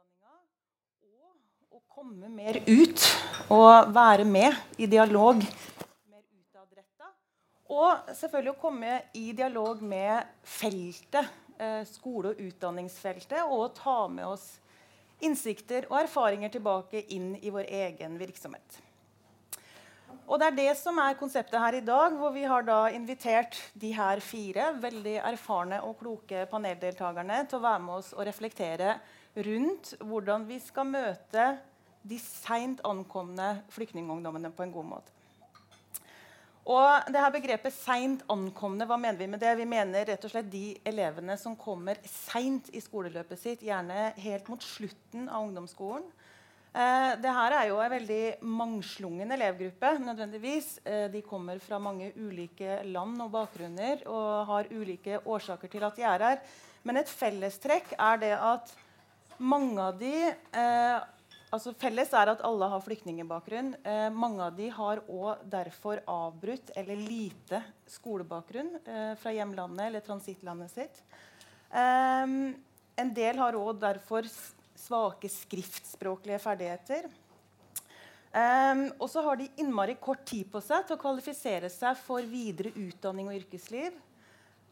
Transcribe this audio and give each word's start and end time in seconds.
utdanninga 0.00 1.76
og 1.76 1.82
komme 1.92 2.30
mer 2.32 2.60
ut 2.66 3.04
og 3.50 3.92
være 3.94 4.24
med 4.24 4.56
i 4.78 4.88
dialog 4.90 5.42
mer 5.44 6.24
utadretta. 6.24 7.12
Og 7.70 8.10
selvfølgelig 8.18 8.54
å 8.54 8.60
komme 8.60 8.98
i 9.14 9.30
dialog 9.36 9.82
med 9.82 10.26
feltet, 10.42 11.30
eh, 11.58 11.84
skole- 11.84 12.34
og 12.34 12.40
utdanningsfeltet, 12.40 13.42
og 13.44 13.74
ta 13.74 14.08
med 14.08 14.26
oss 14.26 14.58
innsikter 15.20 15.86
og 15.90 16.00
erfaringer 16.02 16.48
tilbake 16.48 17.04
inn 17.12 17.34
i 17.42 17.50
vår 17.50 17.68
egen 17.68 18.16
virksomhet. 18.18 18.80
Og 20.30 20.38
det 20.38 20.46
er 20.46 20.54
det 20.54 20.72
som 20.78 20.98
er 21.02 21.18
konseptet 21.18 21.58
her 21.58 21.74
i 21.74 21.82
dag, 21.82 22.14
hvor 22.14 22.30
vi 22.30 22.44
har 22.46 22.62
da 22.62 22.84
invitert 22.94 23.56
de 23.74 23.90
her 23.96 24.20
fire 24.22 24.68
veldig 24.78 25.16
erfarne 25.32 25.80
og 25.82 25.96
kloke 25.98 26.44
paneldeltakerne 26.50 27.40
til 27.50 27.58
å 27.58 27.64
være 27.64 27.82
med 27.82 27.96
oss 27.96 28.12
og 28.14 28.22
reflektere 28.28 28.94
rundt 29.36 29.94
hvordan 30.00 30.46
vi 30.48 30.58
skal 30.62 30.88
møte 30.90 31.46
de 32.02 32.18
seint 32.22 32.80
ankomne 32.86 33.60
flyktningungdommene 33.74 34.52
på 34.56 34.64
en 34.64 34.74
god 34.74 34.88
måte. 34.96 35.16
Og 36.70 37.08
det 37.10 37.18
her 37.18 37.32
Begrepet 37.34 37.72
'seint 37.72 38.22
ankomne', 38.28 38.86
hva 38.86 38.96
mener 38.96 39.18
vi 39.18 39.26
med 39.26 39.40
det? 39.40 39.56
Vi 39.56 39.64
mener 39.64 40.04
rett 40.06 40.24
og 40.24 40.30
slett 40.30 40.50
de 40.50 40.76
elevene 40.84 41.36
som 41.38 41.56
kommer 41.56 41.96
seint 42.04 42.68
i 42.72 42.80
skoleløpet 42.80 43.38
sitt, 43.38 43.62
gjerne 43.64 44.12
helt 44.16 44.48
mot 44.48 44.62
slutten 44.62 45.28
av 45.28 45.48
ungdomsskolen. 45.48 46.04
Eh, 46.70 47.16
det 47.18 47.32
her 47.34 47.52
er 47.56 47.64
jo 47.66 47.80
en 47.82 47.90
veldig 47.90 48.42
mangslungen 48.42 49.32
elevgruppe. 49.32 49.98
nødvendigvis. 49.98 50.78
Eh, 50.84 51.08
de 51.08 51.22
kommer 51.22 51.58
fra 51.58 51.78
mange 51.78 52.12
ulike 52.14 52.84
land 52.84 53.20
og 53.22 53.32
bakgrunner 53.32 54.06
og 54.06 54.46
har 54.46 54.70
ulike 54.70 55.18
årsaker 55.26 55.68
til 55.68 55.82
at 55.82 55.96
de 55.96 56.02
er 56.02 56.18
her. 56.18 56.38
Men 56.84 56.96
et 56.98 57.08
fellestrekk 57.08 57.94
er 57.98 58.16
det 58.16 58.38
at 58.38 58.76
mange 59.40 59.80
av 59.82 59.98
de 59.98 60.12
eh, 60.28 61.00
altså 61.50 61.72
Felles 61.80 62.12
er 62.14 62.32
at 62.32 62.44
alle 62.46 62.68
har 62.72 62.84
flyktningbakgrunn. 62.84 63.72
Eh, 63.82 64.08
mange 64.14 64.44
av 64.44 64.56
de 64.56 64.68
har 64.74 65.02
òg 65.08 65.44
derfor 65.50 66.02
avbrutt 66.08 66.72
eller 66.78 67.00
lite 67.00 67.62
skolebakgrunn 67.90 68.76
eh, 68.84 69.14
fra 69.20 69.34
hjemlandet 69.34 69.86
eller 69.88 70.04
transittlandet 70.06 70.74
sitt. 70.74 71.02
Eh, 71.72 72.36
en 73.00 73.14
del 73.16 73.40
har 73.40 73.58
òg 73.58 73.80
derfor 73.80 74.28
svake 74.80 75.28
skriftspråklige 75.32 76.40
ferdigheter. 76.42 77.10
Um, 78.30 78.84
og 79.02 79.08
så 79.10 79.24
har 79.26 79.40
de 79.40 79.48
innmari 79.58 79.96
kort 79.98 80.22
tid 80.30 80.46
på 80.52 80.60
seg 80.62 80.84
til 80.86 80.94
å 80.94 81.00
kvalifisere 81.02 81.66
seg 81.72 81.96
for 81.98 82.22
videre 82.22 82.70
utdanning 82.78 83.26
og 83.26 83.34
yrkesliv. 83.40 83.96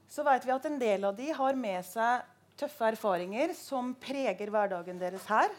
Så 0.09 0.23
vet 0.27 0.47
vi 0.47 0.55
at 0.55 0.69
en 0.69 0.79
del 0.79 1.07
av 1.09 1.17
de 1.19 1.27
har 1.35 1.59
med 1.59 1.83
seg 1.87 2.23
tøffe 2.59 2.93
erfaringer 2.93 3.55
som 3.57 3.95
preger 4.01 4.51
hverdagen 4.53 5.01
deres 5.01 5.27
her. 5.31 5.51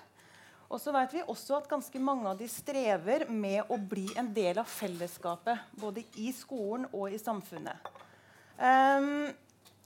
Og 0.70 0.78
så 0.78 0.94
vet 0.94 1.16
vi 1.16 1.26
også 1.26 1.58
at 1.58 1.70
ganske 1.70 2.00
mange 2.02 2.30
av 2.30 2.38
de 2.38 2.46
strever 2.50 3.26
med 3.30 3.72
å 3.74 3.78
bli 3.82 4.06
en 4.20 4.30
del 4.34 4.60
av 4.62 4.70
fellesskapet. 4.70 5.72
Både 5.82 6.04
i 6.22 6.30
skolen 6.36 6.86
og 6.92 7.10
i 7.10 7.22
samfunnet. 7.22 7.90
Um, 8.60 9.32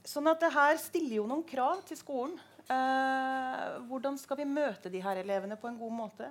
sånn 0.04 0.28
at 0.28 0.42
det 0.44 0.52
her 0.52 0.76
stiller 0.82 1.22
jo 1.22 1.28
noen 1.30 1.46
krav 1.48 1.80
til 1.88 1.96
skolen. 1.96 2.36
Uh, 2.68 3.80
hvordan 3.88 4.16
skal 4.20 4.40
vi 4.40 4.48
møte 4.48 4.92
de 4.92 5.00
her 5.04 5.22
elevene 5.22 5.56
på 5.60 5.70
en 5.70 5.80
god 5.80 5.96
måte? 5.96 6.28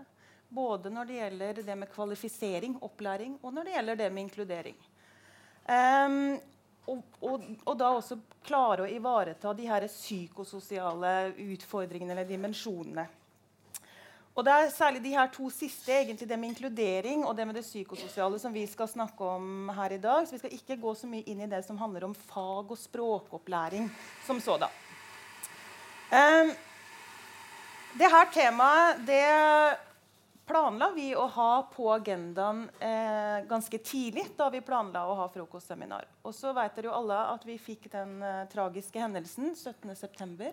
Både 0.54 0.92
når 0.94 1.10
det 1.10 1.18
gjelder 1.18 1.62
det 1.66 1.78
med 1.82 1.90
kvalifisering, 1.90 2.78
opplæring, 2.86 3.40
og 3.42 3.56
når 3.56 3.66
det 3.66 3.78
gjelder 3.78 4.02
det 4.04 4.10
med 4.14 4.28
inkludering. 4.28 4.78
Um, 5.66 6.36
og, 6.88 7.04
og, 7.22 7.44
og, 7.64 7.76
da 7.80 7.90
også 7.96 8.18
klare 8.44 8.84
å 8.84 8.92
ivareta 8.92 9.54
de 9.56 9.68
her 9.70 9.86
psykososiale 9.88 11.34
utfordringene 11.54 12.16
eller 12.16 12.28
dimensjonene. 12.28 13.06
Og 14.34 14.42
Det 14.46 14.54
er 14.54 14.72
særlig 14.74 15.04
de 15.04 15.12
her 15.14 15.28
to 15.30 15.46
siste, 15.54 15.94
egentlig 15.94 16.26
det 16.28 16.40
med 16.42 16.50
inkludering 16.50 17.22
og 17.22 17.36
det 17.38 17.46
med 17.46 17.56
det 17.56 17.64
psykososiale, 17.68 18.40
som 18.42 18.54
vi 18.54 18.66
skal 18.68 18.90
snakke 18.90 19.24
om 19.24 19.70
her 19.78 19.94
i 19.94 20.02
dag. 20.02 20.26
Så 20.26 20.34
vi 20.34 20.42
skal 20.42 20.56
ikke 20.58 20.80
gå 20.82 20.94
så 20.98 21.08
mye 21.08 21.28
inn 21.30 21.44
i 21.46 21.50
det 21.52 21.62
som 21.68 21.78
handler 21.78 22.08
om 22.08 22.16
fag- 22.18 22.74
og 22.74 22.80
språkopplæring 22.82 23.92
som 24.26 24.42
sådan. 24.42 24.74
Um, 26.10 26.50
det 27.94 28.10
her 28.10 28.26
temaet 28.34 29.06
det 29.06 29.22
planla 30.46 30.92
vi 30.92 31.14
å 31.16 31.26
ha 31.36 31.52
på 31.72 31.88
agendaen 31.94 32.66
eh, 32.80 33.46
ganske 33.48 33.78
tidlig 33.78 34.26
da 34.38 34.50
vi 34.52 34.62
planla 34.62 35.06
å 35.08 35.16
ha 35.22 35.28
frokostseminar. 35.32 36.08
Og 36.24 36.36
så 36.36 36.54
vet 36.56 36.76
dere 36.76 36.90
jo 36.90 36.98
alle 36.98 37.20
at 37.32 37.46
vi 37.48 37.58
fikk 37.62 37.90
den 37.94 38.18
eh, 38.24 38.44
tragiske 38.52 39.00
hendelsen 39.00 39.54
17.9. 39.56 40.52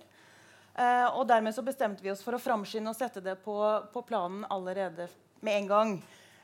Eh, 0.75 1.07
og 1.11 1.27
dermed 1.29 1.55
så 1.55 1.65
bestemte 1.67 2.05
vi 2.05 2.13
oss 2.13 2.23
for 2.25 2.37
å 2.37 2.43
framskynde 2.43 2.93
og 2.93 2.99
sette 2.99 3.23
det 3.25 3.37
på, 3.45 3.57
på, 3.93 4.03
planen 4.07 4.47
allerede 4.49 5.11
med 5.43 5.63
en 5.63 5.71
gang. 5.75 5.95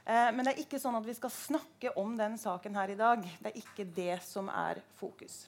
Eh, 0.05 0.31
men 0.35 0.43
det 0.43 0.57
er 0.57 0.65
ikke 0.65 0.83
sånn 0.83 0.99
at 0.99 1.07
vi 1.07 1.15
skal 1.17 1.33
snakke 1.33 1.95
om 2.01 2.17
den 2.19 2.35
saken 2.41 2.75
her 2.79 2.93
i 2.93 2.99
dag. 2.99 3.23
Det 3.23 3.53
er 3.53 3.63
ikke 3.63 3.87
det 3.97 4.19
som 4.27 4.51
er 4.51 4.83
fokus. 4.99 5.45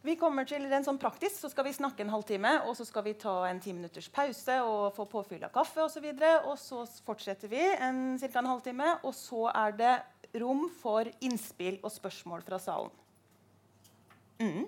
Vi 0.00 0.14
kommer 0.16 0.46
til 0.48 0.64
en 0.64 0.84
sånn 0.86 0.98
praktisk, 1.00 1.34
så 1.42 1.50
skal 1.52 1.66
vi 1.66 1.74
snakke 1.76 2.00
en 2.00 2.12
halvtime, 2.12 2.54
og 2.64 2.72
så 2.78 2.86
skal 2.88 3.04
vi 3.04 3.12
ta 3.20 3.34
en 3.50 3.58
ti 3.60 3.74
minutters 3.76 4.08
pause 4.08 4.56
og 4.64 4.94
få 4.96 5.04
påfyll 5.12 5.44
av 5.44 5.52
kaffe 5.52 5.84
osv. 5.84 6.06
Og, 6.08 6.54
så 6.56 6.78
og 6.80 6.88
så 6.88 7.04
fortsetter 7.04 7.52
vi 7.52 7.60
en, 7.60 8.16
ca. 8.16 8.30
en 8.40 8.48
halvtime, 8.48 8.94
og 9.04 9.12
så 9.16 9.50
er 9.52 9.76
det 9.76 9.92
rom 10.40 10.70
for 10.80 11.10
innspill 11.20 11.76
og 11.82 11.92
spørsmål 11.92 12.46
fra 12.46 12.60
salen. 12.62 12.94
Mm. 14.40 14.64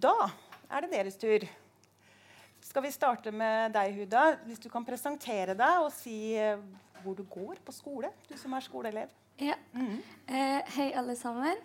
Da 0.00 0.16
er 0.72 0.86
det 0.86 0.94
deres 0.94 1.20
tur. 1.20 1.44
Skal 2.62 2.86
vi 2.86 2.94
starte 2.94 3.32
med 3.36 3.74
deg, 3.76 3.98
Huda? 3.98 4.38
Hvis 4.46 4.62
du 4.62 4.70
kan 4.72 4.86
presentere 4.86 5.52
deg 5.58 5.82
og 5.82 5.90
si 5.92 6.38
eh, 6.40 6.62
hvor 7.02 7.18
du 7.18 7.26
går 7.28 7.60
på 7.66 7.74
skole, 7.74 8.08
du 8.30 8.38
som 8.40 8.54
er 8.56 8.64
skoleelev. 8.64 9.12
Ja. 9.42 9.58
Mm. 9.74 9.98
Eh, 10.28 10.72
hei, 10.76 10.92
alle 10.96 11.16
sammen. 11.18 11.58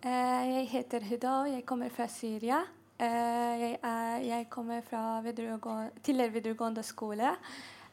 Eh, 0.00 0.44
jeg 0.48 0.68
heter 0.72 1.04
Huda, 1.04 1.30
og 1.42 1.48
jeg 1.52 1.64
kommer 1.68 1.90
fra 1.92 2.06
Syria. 2.08 2.62
Eh, 2.96 3.56
jeg, 3.60 3.74
er, 3.84 4.22
jeg 4.24 4.46
kommer 4.48 4.80
fra 4.80 5.20
videregående, 5.20 5.90
tidligere 6.00 6.32
videregående 6.32 6.82
skole, 6.82 7.34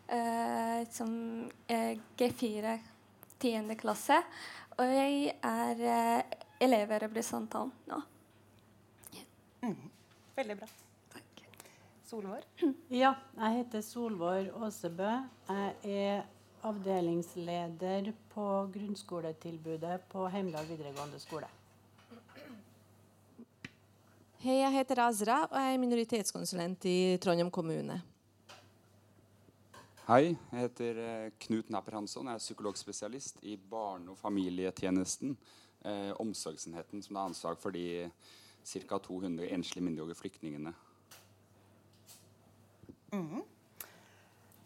eh, 0.07 0.85
som 0.87 1.09
G4 1.67 2.77
10. 3.41 3.75
klasse. 3.75 4.21
Og 4.77 4.85
jeg 4.93 5.33
er 5.43 6.23
elevrepresentant 6.63 7.91
nå. 7.91 7.99
Mm. 9.65 9.75
Veldig 10.39 10.57
bra. 10.61 10.71
Takk. 11.11 11.45
Solvår? 12.07 12.47
Ja, 13.03 13.17
jeg 13.35 13.59
heter 13.59 13.83
Solvår 13.83 14.53
Åsebø. 14.63 15.11
Jeg 15.51 15.75
er 15.83 16.25
avdelingsleder 16.63 18.13
på 18.31 18.49
grunnskoletilbudet 18.71 20.05
på 20.07 20.27
Heimdal 20.31 20.69
videregående 20.71 21.19
skole. 21.19 21.51
Hei, 24.37 24.59
jeg 24.59 24.69
heter 24.69 24.99
Azra 25.01 25.35
og 25.47 25.55
jeg 25.57 25.73
er 25.73 25.79
minoritetskonsulent 25.81 26.83
i 26.85 27.15
Trondheim 27.17 27.47
kommune. 27.49 27.95
Hei, 30.05 30.35
jeg 30.35 30.59
heter 30.61 30.99
eh, 31.01 31.31
Knut 31.41 31.71
Napper 31.73 31.97
Hansson. 31.97 32.29
Jeg 32.29 32.37
er 32.37 32.43
psykologspesialist 32.43 33.41
i 33.49 33.55
barne- 33.57 34.13
og 34.13 34.19
familietjenesten. 34.21 35.33
Eh, 35.81 36.11
omsorgsenheten 36.21 37.01
som 37.01 37.17
har 37.17 37.31
ansvar 37.31 37.57
for 37.57 37.73
de 37.73 38.11
ca. 38.61 39.01
200 39.09 39.49
enslige 39.57 39.87
mindreårige 39.89 40.21
flyktningene. 40.21 40.75
Mm. 43.17 43.41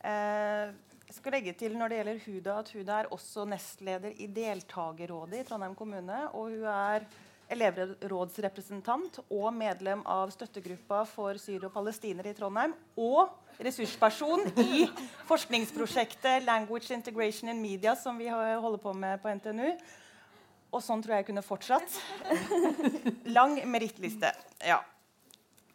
Eh, 0.03 0.67
jeg 1.07 1.15
skal 1.21 1.37
legge 1.39 1.55
til 1.63 1.79
når 1.79 1.87
det 1.87 2.01
gjelder 2.01 2.23
Huda, 2.27 2.59
at 2.59 2.75
Huda 2.75 2.99
er 2.99 3.13
også 3.15 3.47
nestleder 3.47 4.19
i 4.19 4.27
deltakerrådet 4.27 5.45
i 5.45 5.47
Trondheim 5.47 5.79
kommune. 5.79 6.25
Og 6.35 6.57
hun 6.57 6.71
er 6.75 7.07
elevrådsrepresentant 7.51 9.19
og 9.27 9.47
medlem 9.55 10.03
av 10.09 10.31
støttegruppa 10.33 11.03
for 11.09 11.39
syrere 11.41 11.69
og 11.69 11.75
palestinere 11.75 12.31
i 12.31 12.37
Trondheim. 12.37 12.75
Og 12.99 13.29
ressursperson 13.61 14.47
i 14.63 14.85
forskningsprosjektet 15.29 16.45
Language 16.47 16.93
Integration 16.95 17.51
in 17.51 17.61
Media, 17.61 17.95
som 17.95 18.17
vi 18.17 18.29
holder 18.31 18.79
på 18.81 18.93
med 18.97 19.21
på 19.21 19.33
NTNU. 19.35 19.67
Og 20.71 20.79
sånn 20.83 21.03
tror 21.03 21.17
jeg 21.17 21.25
jeg 21.25 21.29
kunne 21.33 21.43
fortsatt. 21.43 21.99
Lang 23.35 23.57
merittliste. 23.67 24.31
Ja. 24.63 24.79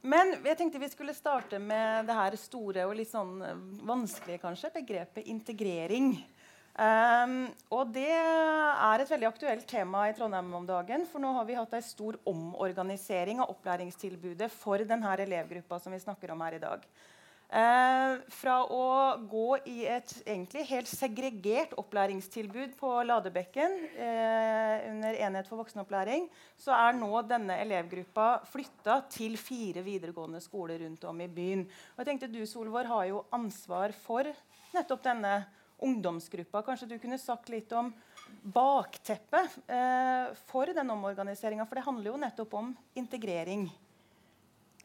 Men 0.06 0.36
jeg 0.46 0.56
tenkte 0.56 0.80
vi 0.80 0.88
skulle 0.88 1.16
starte 1.16 1.58
med 1.60 2.06
det 2.08 2.16
her 2.16 2.36
store 2.40 2.86
og 2.86 2.94
litt 2.96 3.10
sånn 3.10 3.40
vanskelige 3.84 4.40
kanskje, 4.44 4.70
begrepet 4.78 5.28
integrering. 5.28 6.14
Um, 6.76 7.46
og 7.72 7.88
det 7.94 8.10
er 8.12 9.00
et 9.00 9.08
veldig 9.08 9.30
aktuelt 9.30 9.64
tema 9.70 10.02
i 10.10 10.14
Trondheim 10.16 10.50
om 10.58 10.66
dagen. 10.68 11.06
For 11.08 11.22
nå 11.22 11.30
har 11.38 11.46
vi 11.48 11.56
hatt 11.56 11.72
en 11.72 11.84
stor 11.84 12.18
omorganisering 12.28 13.40
av 13.40 13.52
opplæringstilbudet 13.54 14.50
for 14.52 14.84
denne 14.84 15.14
elevgruppa 15.24 15.80
som 15.80 15.96
vi 15.96 16.02
snakker 16.02 16.34
om 16.34 16.44
her 16.44 16.58
i 16.58 16.60
dag. 16.66 16.84
Uh, 17.46 18.18
fra 18.34 18.58
å 18.74 18.84
gå 19.30 19.56
i 19.70 19.84
et 19.86 20.10
egentlig 20.26 20.64
helt 20.66 20.88
segregert 20.90 21.76
opplæringstilbud 21.78 22.74
på 22.76 22.90
Ladebekken 23.06 23.76
uh, 23.94 24.74
under 24.90 25.20
Enhet 25.22 25.46
for 25.48 25.62
voksenopplæring, 25.62 26.26
så 26.58 26.74
er 26.74 26.98
nå 26.98 27.22
denne 27.30 27.60
elevgruppa 27.62 28.42
flytta 28.50 28.98
til 29.14 29.38
fire 29.38 29.86
videregående 29.86 30.42
skoler 30.42 30.82
rundt 30.82 31.06
om 31.06 31.22
i 31.22 31.30
byen. 31.30 31.62
Og 31.94 32.02
jeg 32.02 32.10
tenkte 32.10 32.34
Du 32.34 32.42
Solvår, 32.50 32.90
har 32.90 33.06
jo 33.14 33.22
ansvar 33.38 33.94
for 34.02 34.28
nettopp 34.74 35.06
denne 35.06 35.38
ungdomsgruppa. 35.82 36.62
Kanskje 36.64 36.88
du 36.90 36.98
kunne 37.02 37.18
sagt 37.20 37.50
litt 37.52 37.72
om 37.76 37.92
bakteppet 38.42 39.58
eh, 39.70 40.32
for 40.48 40.72
den 40.72 40.90
omorganiseringa? 40.94 41.66
For 41.66 41.78
det 41.78 41.86
handler 41.86 42.10
jo 42.12 42.22
nettopp 42.22 42.56
om 42.60 42.72
integrering. 42.94 43.68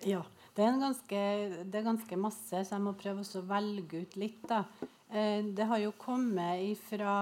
Ja. 0.08 0.24
Det 0.52 0.66
er, 0.68 0.80
ganske, 0.82 1.20
det 1.64 1.78
er 1.80 1.86
ganske 1.86 2.18
masse, 2.20 2.60
så 2.68 2.76
jeg 2.76 2.84
må 2.84 2.92
prøve 3.00 3.24
å 3.24 3.44
velge 3.48 4.02
ut 4.04 4.18
litt. 4.20 4.42
Da. 4.50 4.66
Eh, 5.08 5.48
det 5.48 5.68
har 5.70 5.80
jo 5.80 5.94
kommet 5.96 6.82
fra 6.90 7.14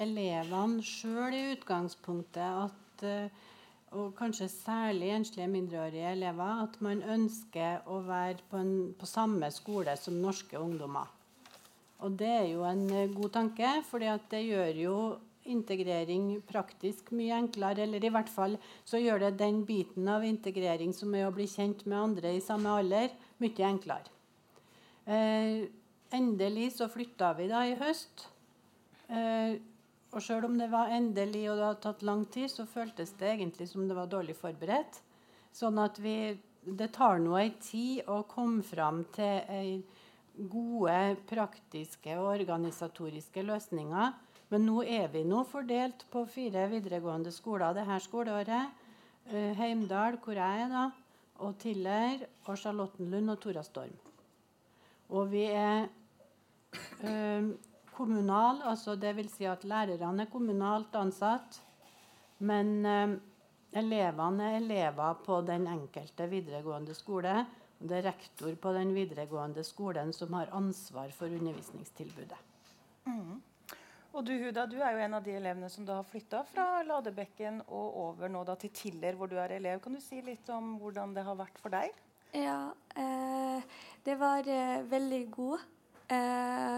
elevene 0.00 0.80
sjøl 0.80 1.36
i 1.36 1.42
utgangspunktet 1.52 2.40
at 2.40 3.04
eh, 3.04 3.42
og 3.92 4.14
kanskje 4.16 4.48
særlig 4.48 5.10
enslige 5.12 5.50
mindreårige 5.52 6.12
elever, 6.14 6.62
at 6.64 6.78
man 6.80 7.02
ønsker 7.04 7.84
å 7.84 7.98
være 8.06 8.40
på, 8.48 8.56
en, 8.56 8.72
på 8.96 9.08
samme 9.08 9.50
skole 9.52 9.92
som 10.00 10.16
norske 10.22 10.56
ungdommer. 10.56 11.10
Og 12.02 12.16
det 12.18 12.30
er 12.30 12.48
jo 12.50 12.64
en 12.66 12.86
eh, 12.90 13.10
god 13.12 13.34
tanke, 13.36 13.74
for 13.86 14.02
det 14.02 14.42
gjør 14.42 14.80
jo 14.82 14.96
integrering 15.50 16.36
praktisk 16.46 17.10
mye 17.14 17.36
enklere. 17.38 17.86
Eller 17.86 18.04
i 18.04 18.12
hvert 18.12 18.30
fall 18.30 18.56
så 18.84 19.00
gjør 19.00 19.26
det 19.26 19.38
den 19.42 19.62
biten 19.66 20.08
av 20.10 20.26
integrering 20.26 20.94
som 20.96 21.14
er 21.14 21.28
å 21.28 21.34
bli 21.34 21.48
kjent 21.50 21.84
med 21.86 21.98
andre 21.98 22.34
i 22.36 22.42
samme 22.44 22.74
alder, 22.82 23.14
mye 23.42 23.68
enklere. 23.68 24.10
Eh, 25.06 25.66
endelig 26.14 26.72
så 26.76 26.88
flytta 26.90 27.32
vi 27.38 27.48
da 27.50 27.64
i 27.66 27.76
høst. 27.78 28.28
Eh, 29.10 29.58
og 30.12 30.20
sjøl 30.20 30.44
om 30.46 30.58
det 30.60 30.68
var 30.72 30.92
endelig 30.92 31.46
og 31.48 31.56
det 31.56 31.66
hadde 31.66 31.84
tatt 31.86 32.04
lang 32.04 32.26
tid, 32.32 32.50
så 32.52 32.68
føltes 32.68 33.14
det 33.20 33.30
egentlig 33.32 33.68
som 33.70 33.86
det 33.88 33.96
var 33.96 34.10
dårlig 34.12 34.36
forberedt. 34.38 35.00
Sånn 35.52 35.78
at 35.82 36.00
vi 36.00 36.38
Det 36.62 36.92
tar 36.94 37.18
nå 37.18 37.32
ei 37.34 37.48
tid 37.58 38.06
å 38.06 38.20
komme 38.30 38.62
fram 38.62 39.00
til 39.10 39.40
ei 39.50 39.80
gode 40.36 41.16
praktiske 41.28 42.14
og 42.18 42.30
organisatoriske 42.34 43.42
løsninger 43.46 44.12
men 44.52 44.66
nå 44.68 44.82
er 44.84 45.06
vi 45.08 45.22
nå 45.24 45.46
fordelt 45.48 46.04
på 46.12 46.26
fire 46.28 46.66
videregående 46.68 47.32
skoler 47.32 47.72
det 47.72 47.86
her 47.88 48.02
skoleåret. 48.04 48.80
Uh, 49.32 49.52
Heimdal, 49.56 50.18
hvor 50.20 50.36
jeg 50.36 50.64
er, 50.66 50.68
da, 50.68 50.82
og 51.46 51.56
Tiller, 51.62 52.26
og 52.44 52.58
Charlottenlund 52.60 53.32
og 53.32 53.38
Torastorm. 53.40 53.94
Og 55.08 55.30
vi 55.32 55.46
er 55.48 55.86
uh, 57.00 57.48
kommunal, 57.96 58.60
altså 58.68 58.98
dvs. 59.00 59.38
Si 59.38 59.48
at 59.48 59.64
lærerne 59.64 60.26
er 60.26 60.32
kommunalt 60.32 61.00
ansatt. 61.00 61.62
Men 62.44 62.74
uh, 62.84 63.16
elevene 63.72 64.50
er 64.50 64.60
elever 64.60 65.16
på 65.24 65.40
den 65.48 65.64
enkelte 65.78 66.28
videregående 66.28 66.98
skole. 66.98 67.38
Det 67.82 67.98
er 67.98 68.10
rektor 68.12 68.54
på 68.62 68.72
den 68.76 68.92
videregående 68.94 69.64
skolen 69.66 70.12
som 70.14 70.32
har 70.38 70.52
ansvar 70.54 71.10
for 71.16 71.26
undervisningstilbudet. 71.26 72.38
Mm. 73.06 73.40
Og 74.12 74.26
du 74.28 74.32
Huda, 74.36 74.66
du 74.68 74.76
er 74.84 74.92
jo 74.92 75.04
en 75.06 75.16
av 75.16 75.24
de 75.24 75.32
elevene 75.38 75.70
som 75.72 75.86
da 75.88 75.96
har 75.98 76.08
flytta 76.08 76.42
fra 76.50 76.82
Ladebekken 76.84 77.62
og 77.64 77.94
over 78.02 78.28
nå 78.28 78.42
da 78.44 78.58
til 78.60 78.70
Tiller, 78.76 79.16
hvor 79.16 79.30
du 79.30 79.38
er 79.40 79.54
elev. 79.56 79.80
Kan 79.80 79.96
du 79.96 80.02
si 80.04 80.20
litt 80.24 80.48
om 80.52 80.74
hvordan 80.82 81.14
det 81.16 81.24
har 81.24 81.38
vært 81.38 81.60
for 81.62 81.72
deg? 81.72 81.94
Ja, 82.36 82.72
eh, 82.96 83.64
det 84.04 84.18
var 84.20 84.46
eh, 84.48 84.84
veldig 84.88 85.22
god. 85.32 85.64
Eh, 86.12 86.76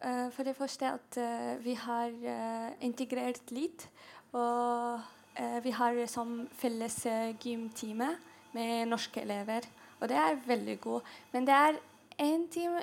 eh 0.00 0.26
for 0.34 0.46
det 0.46 0.56
første 0.56 0.90
at 0.90 1.20
eh, 1.22 1.54
vi 1.62 1.74
har 1.78 2.10
eh, 2.10 2.74
integrert 2.86 3.50
litt. 3.54 3.88
Og 4.32 5.00
vi 5.64 5.70
har 5.72 5.96
som 6.06 6.48
felles 6.58 6.96
gymtime 7.40 8.10
med 8.52 8.90
norske 8.90 9.22
elever. 9.22 9.64
Og 10.00 10.08
det 10.08 10.16
er 10.16 10.40
veldig 10.46 10.80
god. 10.80 11.08
Men 11.32 11.46
det 11.46 11.54
er 11.54 11.80
én 12.20 12.46
time, 12.52 12.82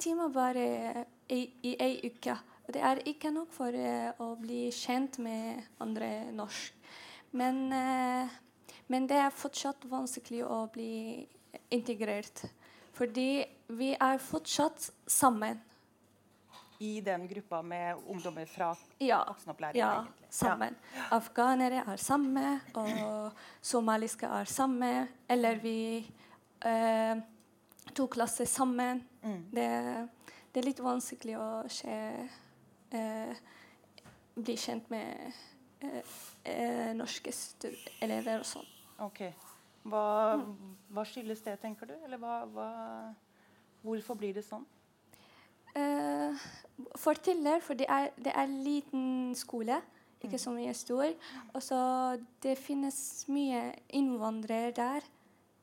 time, 0.00 0.32
bare 0.32 1.04
i, 1.28 1.40
i 1.62 1.76
ei 1.80 2.00
uke. 2.04 2.36
Det 2.66 2.80
er 2.80 3.02
ikke 3.08 3.32
nok 3.32 3.52
for 3.52 3.76
uh, 3.76 4.10
å 4.24 4.34
bli 4.40 4.70
kjent 4.72 5.18
med 5.20 5.60
andre 5.84 6.30
norsk. 6.32 6.72
Men, 7.36 7.60
uh, 7.72 8.32
men, 8.88 9.08
det 9.10 9.20
er 9.20 9.36
fortsatt 9.36 9.84
vanskelig 9.90 10.44
å 10.48 10.64
bli 10.72 11.26
integrert. 11.74 12.46
Fordi 12.94 13.44
vi 13.74 13.92
er 13.92 14.20
fortsatt 14.22 14.88
sammen. 15.10 15.60
I 16.80 16.98
den 17.04 17.28
gruppa 17.28 17.60
med 17.62 18.00
ungdommer 18.10 18.48
fra 18.50 18.72
ja, 18.98 19.20
voksenopplæring? 19.28 19.78
Ja, 19.78 19.92
egentlig. 20.00 20.30
sammen. 20.30 20.76
Ja. 20.96 21.04
Afghanere 21.18 21.84
er 21.92 22.00
samme, 22.02 22.58
og 22.74 23.44
somaliske 23.62 24.26
er 24.26 24.50
samme. 24.50 24.92
Eller 25.30 25.60
vi 25.62 25.76
uh, 26.64 27.22
to 27.94 28.06
klasser 28.06 28.44
sammen. 28.44 29.02
Mm. 29.22 29.42
Det, 29.50 29.68
det, 30.52 30.60
er 30.60 30.68
litt 30.68 30.82
vanskelig 30.82 31.36
å 31.38 31.48
se 31.72 31.96
eh, 32.94 33.42
bli 34.34 34.56
kjent 34.58 34.90
med 34.92 35.32
eh, 35.84 36.14
eh 36.50 36.92
norske 36.96 37.32
elever 38.02 38.42
og 38.42 38.48
sånn. 38.48 38.70
Ok. 39.04 39.26
Hva, 39.84 40.04
hva, 40.88 41.04
skyldes 41.04 41.42
det, 41.44 41.58
tenker 41.60 41.90
du? 41.90 41.94
Eller 42.06 42.20
hva, 42.20 42.44
hva, 42.48 42.68
hvorfor 43.84 44.16
blir 44.16 44.34
det 44.36 44.46
sånn? 44.46 44.64
Uh, 45.74 46.38
for 46.96 47.18
Tiller, 47.18 47.58
for 47.60 47.76
det 47.76 47.88
er, 47.90 48.12
det 48.16 48.32
er 48.32 48.46
liten 48.48 49.34
skole, 49.36 49.80
ikke 50.24 50.38
så 50.40 50.54
mye 50.54 50.72
stor. 50.74 51.10
Og 51.52 51.60
så 51.62 51.80
det 52.42 52.54
finnes 52.62 52.96
mye 53.28 53.66
innvandrere 53.92 54.72
der. 54.78 55.10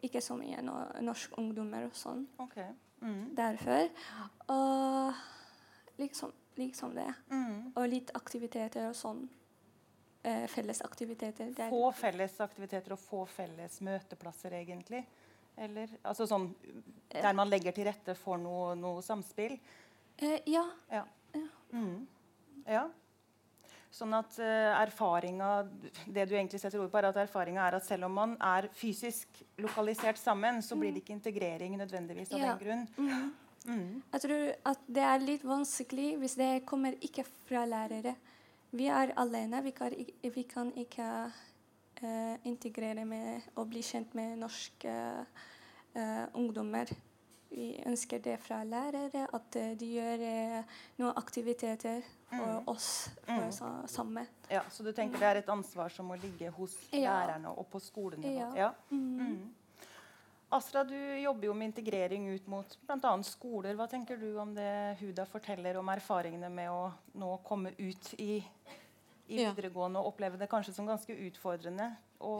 Ikke 0.01 0.21
så 0.23 0.37
mye 0.39 0.61
no, 0.65 0.77
norske 1.05 1.37
ungdommer 1.37 1.85
og 1.87 1.97
sånn. 1.97 2.25
Okay. 2.41 2.71
Mm. 3.01 3.35
Derfor. 3.37 3.89
Og 4.53 5.99
liksom 6.01 6.33
liksom 6.55 6.95
det. 6.95 7.13
Mm. 7.29 7.71
Og 7.75 7.87
litt 7.89 8.11
aktiviteter 8.17 8.89
og 8.89 8.95
sånn. 8.97 9.23
Eh, 10.23 10.45
fellesaktiviteter. 10.51 11.53
Få 11.71 11.89
felles 11.97 12.35
aktiviteter 12.43 12.93
og 12.93 13.01
få 13.01 13.23
felles 13.25 13.79
møteplasser, 13.81 14.53
egentlig? 14.59 15.01
Eller 15.57 15.89
altså 16.07 16.27
sånn 16.29 16.51
der 17.11 17.33
man 17.35 17.49
legger 17.49 17.73
til 17.75 17.89
rette 17.89 18.13
for 18.15 18.39
noe, 18.39 18.75
noe 18.77 19.01
samspill? 19.05 19.57
Eh, 20.21 20.37
ja. 20.51 20.63
Ja. 20.91 21.05
Ja. 21.33 21.47
Mm. 21.73 22.07
ja. 22.67 22.85
Sånn 23.91 24.13
at 24.15 24.37
uh, 24.39 24.71
erfaringa 24.79 25.65
Det 26.07 26.23
du 26.29 26.35
egentlig 26.37 26.61
setter 26.61 26.79
ord 26.79 26.91
på, 26.93 26.99
er 27.01 27.09
at 27.09 27.19
erfaringa 27.25 27.65
er 27.65 27.75
at 27.81 27.87
selv 27.87 28.07
om 28.07 28.15
man 28.15 28.35
er 28.39 28.69
fysisk 28.77 29.41
lokalisert 29.59 30.19
sammen, 30.19 30.61
så 30.63 30.77
blir 30.79 30.93
det 30.95 31.03
ikke 31.03 31.17
integrering 31.17 31.75
nødvendigvis 31.79 32.31
av 32.31 32.39
ja. 32.39 32.53
den 32.53 32.61
grunn. 32.63 32.85
Mm. 32.97 33.31
Mm. 33.61 34.01
Jeg 34.13 34.23
tror 34.23 34.45
at 34.71 34.85
det 34.89 35.03
er 35.05 35.21
litt 35.21 35.43
vanskelig 35.45 36.07
hvis 36.21 36.37
det 36.39 36.49
kommer 36.69 36.95
ikke 37.03 37.27
fra 37.45 37.65
lærere. 37.69 38.15
Vi 38.71 38.87
er 38.87 39.11
alene. 39.19 39.59
Vi 39.67 39.75
kan, 39.75 39.93
vi 40.23 40.43
kan 40.49 40.71
ikke 40.79 41.09
uh, 41.27 42.35
integrere 42.47 43.05
med 43.05 43.51
og 43.59 43.67
bli 43.73 43.83
kjent 43.85 44.15
med 44.15 44.39
norske 44.39 44.95
uh, 45.21 46.25
ungdommer. 46.31 46.89
Vi 47.51 47.69
ønsker 47.85 48.21
det 48.23 48.37
fra 48.39 48.61
lærere, 48.63 49.25
at 49.27 49.57
uh, 49.59 49.71
de 49.79 49.87
gjør 49.97 50.25
noen 51.01 51.17
aktiviteter 51.19 52.05
for 52.31 52.51
mm. 52.61 52.69
oss 52.71 52.91
for 53.25 53.47
mm. 53.49 53.87
sammen. 53.91 54.29
Ja, 54.49 54.63
Så 54.71 54.83
du 54.83 54.91
tenker 54.95 55.19
det 55.19 55.27
er 55.27 55.41
et 55.41 55.49
ansvar 55.51 55.91
som 55.91 56.07
må 56.07 56.15
ligge 56.21 56.51
hos 56.55 56.77
ja. 56.91 57.11
lærerne 57.11 57.51
og 57.51 57.67
på 57.71 57.81
skolenivå? 57.83 58.37
Ja. 58.39 58.53
ja. 58.55 58.71
Mm. 58.89 59.17
mm. 59.19 59.49
Astra, 60.51 60.83
du 60.83 60.95
jobber 60.95 61.47
jo 61.47 61.53
med 61.55 61.69
integrering 61.69 62.25
ut 62.33 62.47
mot 62.51 62.73
bl.a. 62.83 63.11
skoler. 63.23 63.75
Hva 63.79 63.85
tenker 63.87 64.17
du 64.19 64.33
om 64.41 64.49
det 64.51 64.97
Huda 64.99 65.23
forteller 65.23 65.79
om 65.79 65.87
erfaringene 65.93 66.49
med 66.51 66.67
å 66.67 66.89
nå 67.21 67.29
komme 67.47 67.71
ut 67.77 68.09
i, 68.19 68.41
i 69.31 69.37
videregående 69.39 70.01
og 70.01 70.11
oppleve 70.11 70.41
det 70.41 70.49
kanskje 70.51 70.75
som 70.75 70.89
ganske 70.89 71.15
utfordrende? 71.15 71.93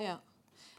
ja. 0.03 0.17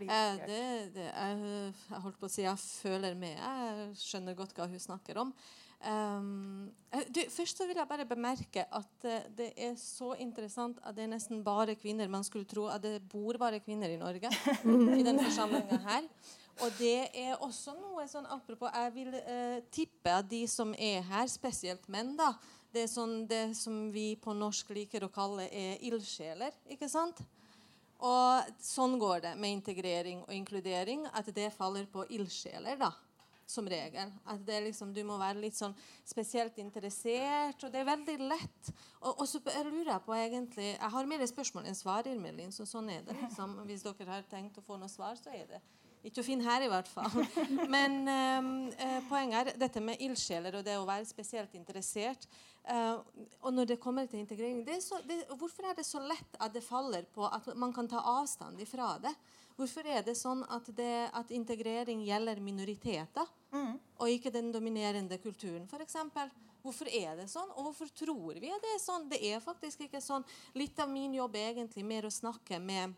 Eh, 0.02 0.38
det, 0.46 0.62
det, 0.94 1.08
jeg, 1.08 1.42
jeg, 1.90 2.00
holdt 2.04 2.20
på 2.20 2.28
å 2.28 2.32
si 2.32 2.46
jeg 2.46 2.62
føler 2.82 3.18
med. 3.18 3.36
Jeg 3.36 3.90
skjønner 4.02 4.38
godt 4.38 4.56
hva 4.56 4.70
hun 4.70 4.82
snakker 4.82 5.20
om. 5.22 5.34
Um, 5.82 6.70
du, 7.10 7.24
først 7.26 7.58
så 7.58 7.66
vil 7.66 7.80
jeg 7.80 7.88
bare 7.90 8.06
bemerke 8.06 8.62
at 8.70 9.06
uh, 9.08 9.16
det 9.34 9.48
er 9.58 9.72
så 9.80 10.12
interessant 10.22 10.78
at 10.86 10.94
det 10.94 11.08
er 11.08 11.10
nesten 11.10 11.42
bare 11.42 11.74
kvinner. 11.74 12.10
Man 12.10 12.22
skulle 12.22 12.46
tro 12.46 12.68
at 12.70 12.84
det 12.84 13.00
bor 13.10 13.34
bare 13.40 13.58
kvinner 13.64 13.90
i 13.90 13.98
Norge 13.98 14.30
i 14.98 15.02
denne 15.02 15.24
forsamlinga 15.24 15.80
her. 15.82 16.06
Og 16.62 16.78
det 16.78 17.08
er 17.16 17.40
også 17.40 17.74
noe 17.74 18.04
sånn 18.06 18.26
apropos 18.30 18.70
Jeg 18.76 18.92
vil 18.94 19.14
uh, 19.16 19.58
tippe 19.72 20.12
at 20.12 20.28
de 20.30 20.44
som 20.50 20.74
er 20.76 21.00
her, 21.08 21.26
spesielt 21.32 21.88
menn, 21.90 22.12
da 22.18 22.30
Det 22.72 22.84
er 22.84 22.92
sånn 22.92 23.24
det 23.26 23.44
som 23.58 23.88
vi 23.90 24.12
på 24.20 24.36
norsk 24.36 24.70
liker 24.76 25.08
å 25.08 25.12
kalle 25.12 25.48
er 25.50 25.82
ildsjeler. 25.82 26.54
ikke 26.70 26.88
sant? 26.88 27.24
Og 28.02 28.52
sånn 28.62 28.98
går 28.98 29.22
det 29.28 29.32
med 29.38 29.60
integrering 29.60 30.24
og 30.24 30.34
inkludering, 30.34 31.06
at 31.14 31.28
det 31.34 31.52
faller 31.54 31.86
på 31.86 32.06
ildsjeler. 32.10 32.76
da. 32.76 32.92
som 33.46 33.68
regel. 33.68 34.10
At 34.24 34.46
liksom, 34.46 34.94
Du 34.94 35.02
må 35.04 35.18
være 35.18 35.42
litt 35.42 35.54
sånn 35.54 35.74
spesielt 36.04 36.56
interessert. 36.58 37.62
Og 37.64 37.72
det 37.72 37.80
er 37.82 37.84
veldig 37.84 38.16
lett. 38.30 38.72
Og, 39.02 39.20
og 39.20 39.28
så 39.28 39.42
lurer 39.44 39.92
jeg 39.92 40.04
på 40.06 40.14
egentlig 40.14 40.68
Jeg 40.70 40.90
har 40.94 41.06
mer 41.06 41.26
spørsmål 41.26 41.66
enn 41.66 41.76
svar, 41.76 42.06
Irmelin, 42.08 42.52
så 42.52 42.64
sånn 42.64 42.88
er 42.88 43.02
det. 43.02 43.16
liksom. 43.20 43.58
Hvis 43.68 43.84
dere 43.84 44.08
har 44.08 44.22
tenkt 44.30 44.58
å 44.58 44.64
få 44.64 44.78
noe 44.80 44.88
svar, 44.88 45.18
så 45.20 45.34
er 45.34 45.46
det 45.50 45.60
ikke 46.02 46.22
å 46.22 46.26
finne 46.26 46.46
her, 46.46 46.64
i 46.66 46.70
hvert 46.70 46.88
fall. 46.90 47.12
Men 47.74 48.00
eh, 48.10 48.98
poenget 49.08 49.52
er 49.52 49.60
dette 49.60 49.82
med 49.84 50.02
ildsjeler 50.02 50.58
og 50.58 50.64
det 50.66 50.78
å 50.78 50.88
være 50.88 51.06
spesielt 51.06 51.54
interessert. 51.58 52.26
Eh, 52.62 52.96
og 53.42 53.54
når 53.54 53.72
det 53.72 53.80
kommer 53.82 54.06
til 54.10 54.22
integrering, 54.22 54.64
det 54.66 54.76
er 54.78 54.82
så, 54.84 55.00
det, 55.06 55.22
Hvorfor 55.38 55.70
er 55.70 55.78
det 55.78 55.86
så 55.86 56.02
lett 56.02 56.38
at 56.38 56.54
det 56.54 56.64
faller 56.66 57.06
på 57.14 57.26
at 57.26 57.52
man 57.58 57.74
kan 57.74 57.90
ta 57.90 58.02
avstand 58.18 58.60
ifra 58.62 58.96
det? 59.02 59.14
Hvorfor 59.58 59.86
er 59.86 60.02
det 60.06 60.14
sånn 60.18 60.42
at, 60.50 60.70
det, 60.74 61.10
at 61.12 61.30
integrering 61.34 62.02
gjelder 62.06 62.40
minoriteter, 62.42 63.28
mm. 63.52 63.74
og 64.00 64.14
ikke 64.14 64.32
den 64.34 64.50
dominerende 64.54 65.18
kulturen, 65.22 65.68
f.eks.? 65.68 65.98
Hvorfor 66.62 66.86
er 66.94 67.16
det 67.18 67.26
sånn, 67.26 67.50
og 67.58 67.66
hvorfor 67.66 67.90
tror 67.90 68.38
vi 68.38 68.50
at 68.54 68.62
det 68.62 68.70
er 68.76 68.82
sånn? 68.82 69.08
Det 69.10 69.18
er 69.26 69.42
faktisk 69.42 69.82
ikke 69.88 70.00
sånn. 70.02 70.22
Litt 70.54 70.78
av 70.78 70.90
min 70.90 71.14
jobb 71.16 71.34
er 71.38 71.50
egentlig 71.50 71.82
mer 71.86 72.06
å 72.06 72.12
snakke 72.14 72.60
med 72.62 72.94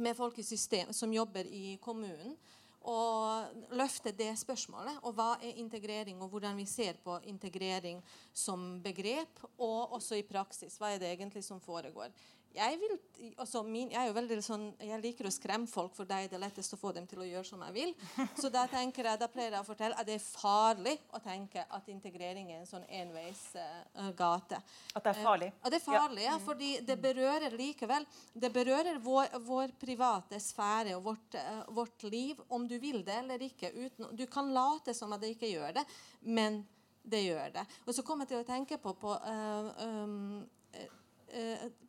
med 0.00 0.16
folk 0.16 0.38
i 0.38 0.46
system 0.46 0.92
som 0.96 1.12
jobber 1.12 1.46
i 1.46 1.76
kommunen, 1.82 2.36
og 2.80 3.74
løfte 3.76 4.12
det 4.16 4.30
spørsmålet. 4.40 5.02
Og 5.04 5.12
hva 5.16 5.34
er 5.44 5.58
integrering, 5.60 6.22
og 6.22 6.30
hvordan 6.32 6.56
vi 6.56 6.64
ser 6.64 6.96
på 7.04 7.18
integrering 7.28 8.00
som 8.32 8.80
begrep, 8.82 9.42
og 9.58 9.92
også 9.98 10.16
i 10.16 10.24
praksis. 10.24 10.78
Hva 10.80 10.94
er 10.94 11.02
det 11.02 11.12
egentlig 11.12 11.44
som 11.44 11.60
foregår? 11.60 12.08
Jeg, 12.54 12.78
vil, 12.80 12.94
altså 13.38 13.62
min, 13.62 13.90
jeg, 13.92 14.38
sånn, 14.42 14.64
jeg 14.82 14.98
liker 15.02 15.28
å 15.28 15.32
skremme 15.32 15.70
folk, 15.70 15.92
for 15.94 16.08
det 16.08 16.16
er 16.24 16.32
det 16.32 16.40
lettest 16.42 16.74
å 16.74 16.78
få 16.80 16.90
dem 16.96 17.06
til 17.10 17.22
å 17.22 17.28
gjøre 17.28 17.46
som 17.46 17.62
jeg 17.68 17.74
vil. 17.76 17.92
Så 18.40 18.50
da, 18.52 18.64
tenker 18.70 19.06
jeg, 19.06 19.20
da 19.20 19.28
pleier 19.30 19.54
jeg 19.54 19.62
å 19.62 19.68
fortelle 19.68 19.98
at 19.98 20.08
det 20.08 20.16
er 20.18 20.24
farlig 20.24 20.96
å 21.14 21.20
tenke 21.22 21.62
at 21.62 21.90
integrering 21.92 22.50
er 22.50 22.60
en 22.60 22.68
sånn 22.68 22.86
enveisgate. 23.00 24.60
Uh, 24.60 24.96
at 24.98 25.06
det 25.06 25.14
er 25.14 25.22
farlig? 25.22 25.52
Uh, 25.54 25.62
at 25.62 25.74
det 25.74 25.80
er 25.80 25.86
farlig, 25.86 26.24
ja. 26.26 26.34
ja 26.34 26.42
fordi 26.44 26.72
det 26.86 26.98
berører 27.00 27.56
likevel 27.60 28.06
Det 28.34 28.50
berører 28.52 28.98
vår, 29.02 29.38
vår 29.46 29.74
private 29.80 30.40
sfære 30.42 30.98
og 30.98 31.06
vårt, 31.06 31.38
uh, 31.38 31.64
vårt, 31.76 32.06
liv, 32.10 32.38
om 32.48 32.66
du 32.66 32.78
vil 32.82 33.04
det 33.06 33.20
eller 33.22 33.42
ikke. 33.46 33.70
Uten, 33.76 34.10
du 34.16 34.26
kan 34.30 34.50
late 34.54 34.94
som 34.96 35.12
at 35.14 35.22
det 35.22 35.36
ikke 35.36 35.52
gjør 35.52 35.76
det, 35.78 35.84
men 36.26 36.62
det 37.00 37.22
gjør 37.28 37.52
det. 37.54 37.68
Og 37.86 37.94
så 37.94 38.02
kommer 38.06 38.26
jeg 38.26 38.34
til 38.34 38.42
å 38.42 38.48
tenke 38.48 38.78
på, 38.80 38.92
på 38.98 39.12
um, 39.14 40.40
Eh, 40.40 40.59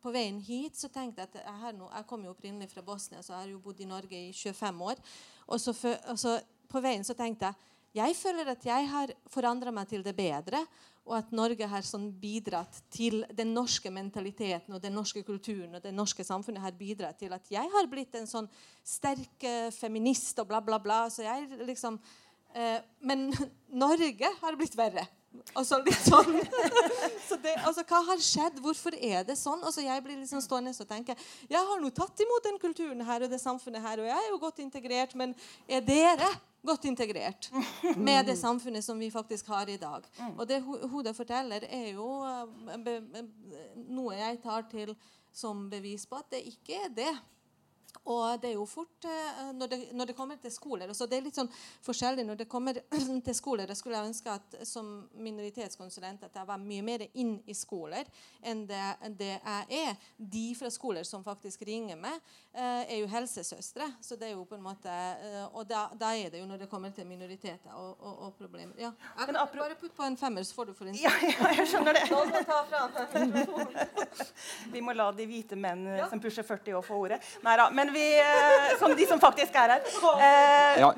på 0.02 0.12
veien 0.14 0.38
hit 0.44 0.78
så 0.78 0.90
tenkte 0.92 1.24
jeg 1.24 1.32
at 1.32 1.40
jeg, 1.42 1.74
nå, 1.78 1.88
jeg 1.90 2.06
kom 2.06 2.24
jo 2.24 2.32
opprinnelig 2.34 2.70
fra 2.70 2.84
Bosnia, 2.86 3.22
så 3.22 3.34
jeg 3.34 3.40
har 3.40 3.50
jo 3.50 3.60
bodd 3.64 3.80
i 3.82 3.88
Norge 3.90 4.18
i 4.28 4.32
25 4.32 4.82
år. 4.86 5.02
Og 5.48 5.60
så, 5.60 5.74
og 6.12 6.18
så 6.20 6.36
på 6.70 6.82
veien 6.84 7.04
så 7.06 7.16
tenkte 7.18 7.50
jeg 7.50 7.70
jeg 7.92 8.14
føler 8.16 8.48
at 8.48 8.62
jeg 8.64 8.86
har 8.88 9.10
forandra 9.28 9.72
meg 9.74 9.90
til 9.90 10.00
det 10.04 10.14
bedre, 10.16 10.62
og 11.02 11.16
at 11.18 11.32
Norge 11.34 11.66
har 11.68 11.84
sånn 11.84 12.06
bidratt 12.22 12.78
til 12.94 13.24
den 13.36 13.50
norske 13.52 13.90
mentaliteten 13.92 14.72
og 14.72 14.80
den 14.80 14.94
norske 14.96 15.20
kulturen 15.26 15.74
og 15.74 15.82
det 15.84 15.92
norske 15.92 16.24
samfunnet 16.24 16.62
har 16.62 16.76
bidratt 16.78 17.18
til 17.20 17.34
at 17.34 17.50
jeg 17.52 17.68
har 17.74 17.88
blitt 17.90 18.14
en 18.16 18.28
sånn 18.30 18.48
sterk 18.86 19.44
eh, 19.44 19.68
feminist 19.74 20.38
og 20.40 20.48
bla, 20.48 20.62
bla, 20.64 20.78
bla. 20.80 21.02
Så 21.12 21.26
jeg 21.26 21.50
liksom, 21.66 21.98
eh, 22.54 22.78
men 23.02 23.28
Norge 23.84 24.30
har 24.40 24.56
blitt 24.56 24.78
verre. 24.78 25.04
Altså 25.56 25.78
litt 25.84 26.04
sånn 26.04 26.36
så 27.28 27.36
det, 27.40 27.54
altså, 27.64 27.84
Hva 27.88 28.00
har 28.10 28.20
skjedd? 28.22 28.60
Hvorfor 28.64 28.96
er 28.96 29.24
det 29.26 29.36
sånn? 29.40 29.62
Altså, 29.64 29.82
jeg 29.84 30.04
blir 30.04 30.20
liksom 30.20 30.42
stående 30.44 30.72
og 30.72 30.88
tenke 30.88 31.16
Jeg 31.50 31.60
har 31.68 31.82
nå 31.82 31.90
tatt 31.94 32.22
imot 32.24 32.46
den 32.46 32.60
kulturen 32.62 33.04
her 33.06 33.26
og 33.26 33.32
det 33.32 33.40
samfunnet 33.42 33.84
her, 33.84 34.02
og 34.02 34.08
jeg 34.10 34.18
er 34.18 34.30
jo 34.30 34.40
godt 34.42 34.62
integrert, 34.64 35.16
men 35.18 35.34
er 35.68 35.84
dere 35.84 36.28
godt 36.62 36.86
integrert 36.86 37.48
med 37.96 38.28
det 38.28 38.36
samfunnet 38.38 38.84
som 38.84 39.00
vi 39.00 39.10
faktisk 39.10 39.50
har 39.50 39.70
i 39.72 39.80
dag? 39.80 40.06
Og 40.36 40.46
det 40.48 40.60
hodet 40.62 41.16
forteller, 41.16 41.66
er 41.66 41.88
jo 41.96 42.22
uh, 42.22 43.18
noe 43.88 44.14
jeg 44.20 44.38
tar 44.44 44.68
til 44.70 44.94
som 45.34 45.66
bevis 45.72 46.06
på 46.06 46.20
at 46.20 46.28
det 46.34 46.44
ikke 46.52 46.78
er 46.86 46.92
det. 46.92 47.12
Og 48.04 48.40
det 48.42 48.50
er 48.50 48.56
jo 48.56 48.64
fort 48.66 49.06
uh, 49.06 49.52
når, 49.54 49.66
det, 49.70 49.78
når, 49.94 50.10
det, 50.10 50.16
kommer 50.16 50.38
til 50.42 50.50
skoler 50.50 50.90
så 50.92 51.06
Det 51.06 51.18
er 51.18 51.26
litt 51.26 51.36
sånn 51.38 51.50
forskjellig 51.86 52.24
når 52.26 52.40
det 52.40 52.48
kommer 52.50 52.80
til 53.26 53.34
skoler. 53.36 53.70
Jeg 53.70 53.78
skulle 53.78 54.02
ønske 54.02 54.32
at 54.32 54.56
som 54.66 54.88
minoritetskonsulent 55.14 56.26
at 56.26 56.40
jeg 56.40 56.48
var 56.48 56.58
mye 56.62 56.82
mer 56.82 57.06
inn 57.12 57.36
i 57.46 57.54
skoler 57.54 58.08
enn 58.42 58.64
det, 58.66 58.82
det 59.18 59.30
jeg 59.36 59.84
er. 59.86 60.08
De 60.16 60.46
fra 60.58 60.70
skoler 60.72 61.06
som 61.06 61.22
faktisk 61.24 61.62
ringer 61.68 62.00
meg, 62.00 62.18
uh, 62.56 62.82
er 62.82 62.98
jo 62.98 63.10
helsesøstre. 63.12 63.86
Så 64.02 64.18
det 64.18 64.32
er 64.32 64.34
jo 64.34 64.46
på 64.50 64.58
en 64.58 64.66
måte 64.66 64.90
uh, 64.90 65.46
Og 65.54 65.66
da, 65.68 65.86
da, 65.98 66.12
er 66.16 66.32
det 66.32 66.42
jo 66.42 66.48
når 66.50 66.64
det 66.64 66.70
kommer 66.72 66.90
til 66.90 67.06
minoriteter 67.06 67.70
og, 67.76 67.94
og, 68.00 68.18
og 68.26 68.34
problemer. 68.40 68.74
Ja. 68.80 68.90
Jeg, 69.18 69.36
bare 69.52 69.78
putte 69.78 69.94
på 69.94 70.02
en 70.06 70.16
femmer, 70.18 70.42
så 70.42 70.54
får 70.58 70.72
du 70.72 70.74
for 70.74 70.90
en 70.90 70.98
ja, 70.98 71.12
ja, 71.22 71.52
jeg 71.60 71.68
skjønner 71.70 71.94
det. 71.96 72.08
Ta 72.10 73.06
Vi 74.74 74.82
må 74.82 74.94
la 74.96 75.10
de 75.14 75.26
hvite 75.28 75.56
menn 75.58 75.86
som 76.10 76.20
pusher 76.20 76.42
40 76.46 76.78
år, 76.78 76.84
få 76.86 76.98
ordet. 77.06 77.20
Nei 77.46 77.54
da. 77.60 77.68
Men 77.70 77.81
vi, 77.90 78.04
eh, 78.20 78.78
som 78.78 78.94
de 78.96 79.06
som 79.08 79.20
faktisk 79.20 79.56
er 79.58 79.74
her. 79.74 79.88
Eh, 80.12 80.80
ja. 80.82 80.92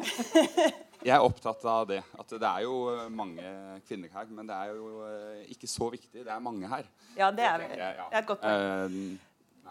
Jeg 1.04 1.12
er 1.16 1.24
opptatt 1.24 1.64
av 1.68 1.86
det. 1.88 2.00
At 2.18 2.32
det 2.32 2.48
er 2.48 2.64
jo 2.64 3.08
mange 3.12 3.54
kvinner 3.88 4.12
her. 4.12 4.28
Men 4.32 4.48
det 4.48 4.56
er 4.56 4.74
jo 4.74 5.04
eh, 5.08 5.46
ikke 5.52 5.68
så 5.70 5.90
viktig. 5.92 6.24
Det 6.24 6.32
er 6.32 6.44
mange 6.44 6.68
her. 6.68 6.84
Ja, 7.16 7.30
det 7.30 7.44
er, 7.44 7.64
det 7.70 7.80
er 7.80 8.20
et 8.20 8.28
godt 8.28 8.44
poeng. 8.44 9.18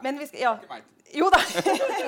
Men 0.04 0.20
vi 0.20 0.30
skal 0.32 0.40
Ja. 0.42 0.58
Jo 1.14 1.28
da. 1.30 1.38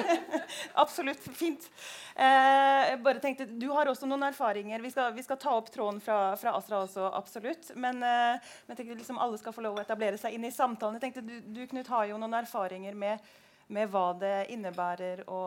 Absolutt. 0.81 1.21
Fint. 1.37 1.67
Eh, 2.15 2.95
bare 3.05 3.19
tenkte, 3.21 3.45
Du 3.45 3.67
har 3.69 3.85
også 3.85 4.07
noen 4.09 4.23
erfaringer. 4.25 4.81
Vi 4.81 4.89
skal, 4.89 5.13
vi 5.13 5.23
skal 5.25 5.37
ta 5.37 5.53
opp 5.59 5.69
tråden 5.73 5.99
fra, 6.01 6.35
fra 6.39 6.55
Astra 6.57 6.79
også, 6.85 7.11
absolutt. 7.13 7.69
Men, 7.75 8.01
eh, 8.01 8.39
men 8.65 8.73
jeg 8.73 8.79
tenkte 8.79 8.97
liksom 9.01 9.19
alle 9.21 9.37
skal 9.37 9.53
få 9.53 9.65
lov 9.65 9.77
å 9.77 9.83
etablere 9.83 10.17
seg 10.17 10.33
inn 10.33 10.47
i 10.47 10.53
samtalen. 10.53 10.97
Jeg 10.97 11.05
tenkte 11.05 11.25
Du, 11.27 11.35
du 11.53 11.67
Knut, 11.69 11.91
har 11.91 12.07
jo 12.09 12.17
noen 12.21 12.37
erfaringer 12.39 12.97
med 12.97 13.33
med 13.73 13.89
hva 13.89 14.11
det 14.19 14.33
innebærer 14.53 15.23
å, 15.31 15.39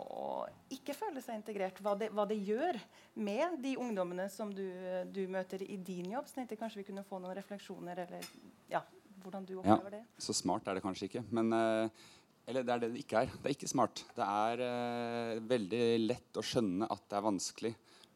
å 0.00 0.26
ikke 0.72 0.94
føle 0.96 1.20
seg 1.20 1.36
integrert. 1.36 1.80
Hva 1.84 1.94
det, 2.00 2.08
hva 2.14 2.24
det, 2.28 2.38
gjør 2.40 2.78
med 3.20 3.58
de 3.62 3.74
ungdommene 3.80 4.28
som 4.32 4.52
du, 4.54 4.64
du, 5.12 5.26
møter 5.28 5.64
i 5.66 5.76
din 5.76 6.14
jobb. 6.14 6.28
Så 6.30 6.40
jeg 6.40 6.56
kanskje 6.56 6.80
vi 6.80 6.88
kunne 6.88 7.04
få 7.04 7.20
noen 7.20 7.36
refleksjoner, 7.36 8.04
eller 8.06 8.28
ja, 8.72 8.80
hvordan 9.22 9.46
du 9.48 9.58
opplever 9.58 9.98
ja, 9.98 10.00
det. 10.00 10.22
Så 10.24 10.36
smart 10.36 10.68
er 10.68 10.78
det 10.78 10.84
kanskje 10.84 11.10
ikke. 11.10 11.24
Men, 11.36 11.52
uh, 11.52 12.12
eller 12.48 12.64
det 12.64 12.74
er 12.74 12.84
det 12.84 12.92
det 12.94 13.02
ikke 13.04 13.24
er. 13.26 13.34
Det 13.34 13.50
er 13.50 13.56
ikke 13.58 13.72
smart. 13.74 14.04
Det 14.16 14.28
er 14.28 14.62
uh, 14.64 15.42
veldig 15.52 15.82
lett 16.06 16.40
å 16.40 16.46
skjønne 16.46 16.88
at 16.88 17.04
det 17.04 17.18
er 17.18 17.26
vanskelig 17.26 17.74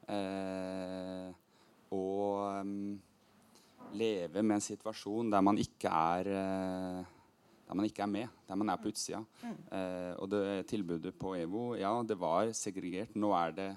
uh, 0.09 1.29
å 1.93 2.07
um, 2.63 2.97
leve 3.97 4.41
med 4.41 4.57
en 4.57 4.65
situasjon 4.65 5.29
der 5.31 5.45
man 5.45 5.61
ikke 5.61 5.93
er 5.93 6.33
der 7.67 7.75
man 7.75 7.89
ikke 7.89 8.05
er 8.05 8.11
med, 8.11 8.29
der 8.47 8.59
man 8.59 8.71
er 8.71 8.79
på 8.81 8.93
utsida. 8.93 9.23
Mm. 9.43 9.57
Eh, 9.79 10.13
og 10.23 10.31
det 10.31 10.67
tilbudet 10.71 11.17
på 11.19 11.35
EVO, 11.39 11.75
ja, 11.81 11.93
det 12.07 12.19
var 12.21 12.53
segregert. 12.55 13.17
Nå 13.19 13.33
er 13.35 13.57
det 13.57 13.71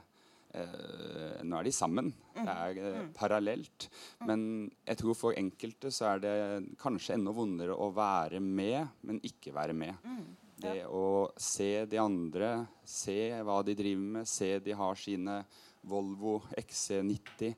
eh, 0.54 1.40
nå 1.46 1.60
er 1.60 1.66
de 1.66 1.74
sammen. 1.74 2.12
Mm. 2.36 2.44
Det 2.44 2.56
er 2.56 2.82
eh, 2.84 3.00
mm. 3.00 3.14
parallelt. 3.18 3.88
Mm. 4.20 4.28
Men 4.30 4.44
jeg 4.86 5.02
tror 5.02 5.18
for 5.18 5.40
enkelte 5.40 5.94
så 5.94 6.12
er 6.14 6.24
det 6.26 6.36
kanskje 6.82 7.18
enda 7.18 7.34
vondere 7.36 7.78
å 7.78 7.90
være 7.96 8.42
med, 8.44 9.02
men 9.02 9.22
ikke 9.26 9.56
være 9.56 9.78
med. 9.78 9.98
Mm. 10.06 10.22
Det 10.60 10.80
å 10.92 11.30
se 11.40 11.86
de 11.88 12.00
andre, 12.02 12.50
se 12.84 13.20
hva 13.48 13.62
de 13.64 13.78
driver 13.80 14.16
med, 14.20 14.28
se 14.28 14.58
de 14.60 14.76
har 14.76 14.98
sine 15.00 15.42
Volvo 15.88 16.42
XC90. 16.60 17.54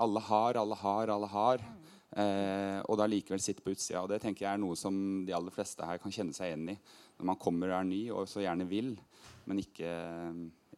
Alle 0.00 0.22
har, 0.26 0.58
alle 0.58 0.78
har, 0.80 1.12
alle 1.14 1.28
har. 1.30 1.62
Eh, 2.10 2.80
og 2.90 2.98
da 2.98 3.06
likevel 3.06 3.42
sitte 3.42 3.62
på 3.62 3.74
utsida. 3.74 4.02
Og 4.02 4.10
det 4.10 4.20
tenker 4.22 4.46
jeg 4.46 4.58
er 4.58 4.62
noe 4.62 4.78
som 4.78 4.94
de 5.26 5.34
aller 5.36 5.54
fleste 5.54 5.86
her 5.86 6.00
kan 6.02 6.14
kjenne 6.14 6.34
seg 6.36 6.50
igjen 6.50 6.72
i. 6.74 6.76
Når 7.20 7.30
man 7.32 7.40
kommer 7.40 7.70
og 7.70 7.78
er 7.78 7.88
ny 7.90 8.02
og 8.14 8.26
så 8.30 8.42
gjerne 8.42 8.66
vil, 8.70 8.94
men 9.50 9.62
ikke, 9.62 9.92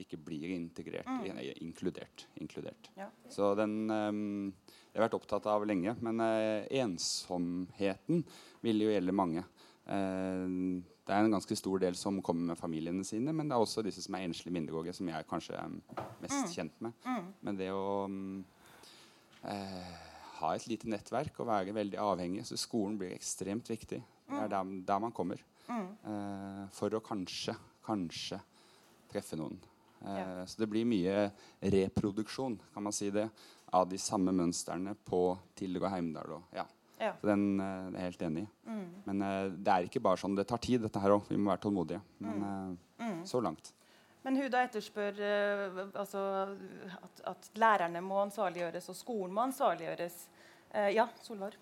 ikke 0.02 0.20
blir 0.20 0.52
integrert. 0.56 1.08
Mm. 1.08 1.40
Inkludert. 1.64 2.26
inkludert. 2.40 2.92
Ja. 2.98 3.08
Så 3.32 3.54
den 3.58 3.82
eh, 3.90 4.12
Jeg 4.92 5.00
har 5.00 5.06
vært 5.08 5.16
opptatt 5.16 5.48
av 5.48 5.66
lenge. 5.68 5.96
Men 6.04 6.20
eh, 6.20 6.68
ensomheten 6.82 8.24
vil 8.64 8.84
jo 8.84 8.92
gjelde 8.92 9.16
mange. 9.16 9.46
Uh, 9.82 10.78
det 11.02 11.10
er 11.10 11.24
en 11.24 11.34
ganske 11.34 11.56
stor 11.58 11.80
del 11.82 11.96
som 11.98 12.20
kommer 12.22 12.52
med 12.52 12.58
familiene 12.60 13.02
sine, 13.04 13.32
men 13.34 13.48
det 13.50 13.56
er 13.56 13.64
også 13.64 13.82
disse 13.82 14.04
som 14.04 14.14
er 14.14 14.28
enslige 14.28 14.54
mindreårige, 14.54 14.94
som 14.94 15.08
jeg 15.10 15.26
kanskje 15.26 15.56
er 15.58 15.72
mest 16.22 16.36
mm. 16.36 16.52
kjent 16.52 16.76
med. 16.86 16.94
Mm. 17.02 17.26
Men 17.42 17.58
det 17.58 17.70
å 17.74 17.82
um, 18.06 18.44
uh, 19.42 20.11
ha 20.42 20.52
et 20.56 20.66
lite 20.70 20.90
nettverk 20.90 21.38
og 21.40 21.48
være 21.48 21.74
veldig 21.76 21.98
avhengig. 22.02 22.44
Så 22.48 22.58
skolen 22.60 22.98
blir 23.00 23.14
ekstremt 23.14 23.70
viktig. 23.70 24.02
Det 24.32 24.44
er 24.44 24.50
der, 24.50 24.76
der 24.86 24.98
man 25.02 25.12
kommer. 25.12 25.40
Mm. 25.68 25.88
Uh, 26.04 26.62
for 26.74 26.94
å 26.94 27.02
kanskje, 27.04 27.54
kanskje 27.86 28.40
treffe 29.12 29.38
noen. 29.38 29.58
Uh, 30.02 30.12
ja. 30.16 30.46
Så 30.48 30.62
det 30.62 30.68
blir 30.72 30.88
mye 30.88 31.28
reproduksjon, 31.72 32.58
kan 32.74 32.86
man 32.86 32.94
si 32.96 33.10
det, 33.14 33.28
av 33.72 33.88
de 33.88 34.00
samme 34.00 34.34
mønstrene 34.36 34.96
på 35.08 35.24
Tiller 35.58 35.86
og 35.86 35.94
Heimdal. 35.94 36.38
Og, 36.38 36.56
ja. 36.56 36.66
Ja. 37.02 37.14
Så 37.18 37.26
den 37.32 37.46
uh, 37.58 37.90
er 37.90 37.98
jeg 37.98 38.10
helt 38.10 38.26
enig 38.28 38.42
i. 38.46 38.48
Mm. 38.70 38.88
Men 39.08 39.22
det 39.58 39.76
er 39.76 39.86
ikke 39.88 40.02
bare 40.04 40.20
sånn. 40.22 40.36
Det 40.38 40.46
tar 40.48 40.62
tid, 40.62 40.82
dette 40.84 41.02
her 41.02 41.16
òg. 41.16 41.30
Vi 41.30 41.38
må 41.38 41.50
være 41.52 41.64
tålmodige. 41.64 42.02
Men 42.22 42.42
mm. 42.42 42.76
mm. 43.02 43.22
så 43.28 43.42
langt. 43.42 43.72
Men 44.22 44.36
Huda 44.38 44.60
etterspør 44.62 45.16
altså, 45.98 46.20
at, 46.94 47.22
at, 47.26 47.48
lærerne 47.58 47.98
må 48.06 48.20
ansvarliggjøres, 48.22 48.86
og 48.92 48.94
skolen 48.94 49.34
må 49.34 49.42
ansvarliggjøres. 49.48 50.20
Uh, 50.72 50.88
ja, 50.94 51.06
Solvar? 51.24 51.56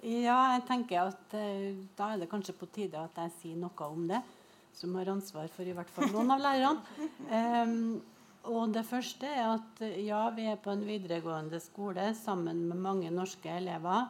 Ja, 0.00 0.38
jeg 0.54 0.64
tenker 0.68 1.10
at 1.10 1.34
uh, 1.36 1.82
da 1.98 2.12
er 2.12 2.22
det 2.22 2.30
kanskje 2.30 2.56
på 2.56 2.68
tide 2.72 3.00
at 3.00 3.18
jeg 3.24 3.34
sier 3.40 3.58
noe 3.60 3.88
om 3.90 4.06
det. 4.10 4.22
Som 4.76 4.94
har 4.96 5.10
ansvar 5.10 5.50
for 5.50 5.66
i 5.66 5.74
hvert 5.74 5.90
fall 5.90 6.12
noen 6.14 6.36
av 6.36 6.46
lærerne. 6.46 6.96
Um, 7.30 8.00
og 8.48 8.72
det 8.72 8.86
første 8.88 9.28
er 9.28 9.50
at 9.50 9.82
ja, 10.00 10.22
vi 10.32 10.46
er 10.48 10.56
på 10.60 10.72
en 10.72 10.86
videregående 10.88 11.58
skole 11.60 12.06
sammen 12.16 12.62
med 12.70 12.80
mange 12.80 13.10
norske 13.12 13.52
elever. 13.52 14.08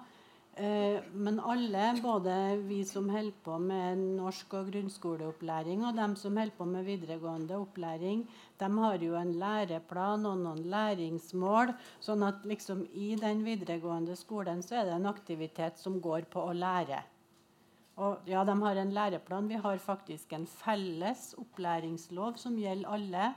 Eh, 0.60 1.00
men 1.12 1.40
alle, 1.40 1.94
både 2.02 2.34
vi 2.68 2.82
som 2.84 3.08
holder 3.08 3.36
på 3.44 3.56
med 3.62 3.98
norsk- 4.18 4.54
og 4.58 4.70
grunnskoleopplæring, 4.72 5.84
og 5.86 5.96
dem 5.96 6.16
som 6.16 6.36
holder 6.36 6.56
på 6.56 6.66
med 6.68 6.84
videregående 6.84 7.56
opplæring, 7.56 8.26
de 8.60 8.68
har 8.78 9.02
jo 9.02 9.14
en 9.18 9.32
læreplan 9.40 10.26
og 10.28 10.42
noen 10.44 10.62
læringsmål. 10.72 11.74
sånn 12.00 12.22
at 12.26 12.44
liksom 12.44 12.84
i 12.92 13.14
den 13.16 13.44
videregående 13.44 14.16
skolen 14.16 14.62
så 14.62 14.80
er 14.80 14.84
det 14.88 14.98
en 14.98 15.10
aktivitet 15.10 15.78
som 15.78 16.00
går 16.00 16.28
på 16.32 16.44
å 16.44 16.52
lære. 16.52 17.02
Og 18.00 18.28
ja, 18.28 18.44
de 18.44 18.56
har 18.62 18.76
en 18.80 18.94
læreplan. 18.96 19.48
Vi 19.48 19.60
har 19.60 19.78
faktisk 19.78 20.32
en 20.32 20.46
felles 20.46 21.34
opplæringslov 21.38 22.38
som 22.40 22.56
gjelder 22.58 22.88
alle. 22.96 23.34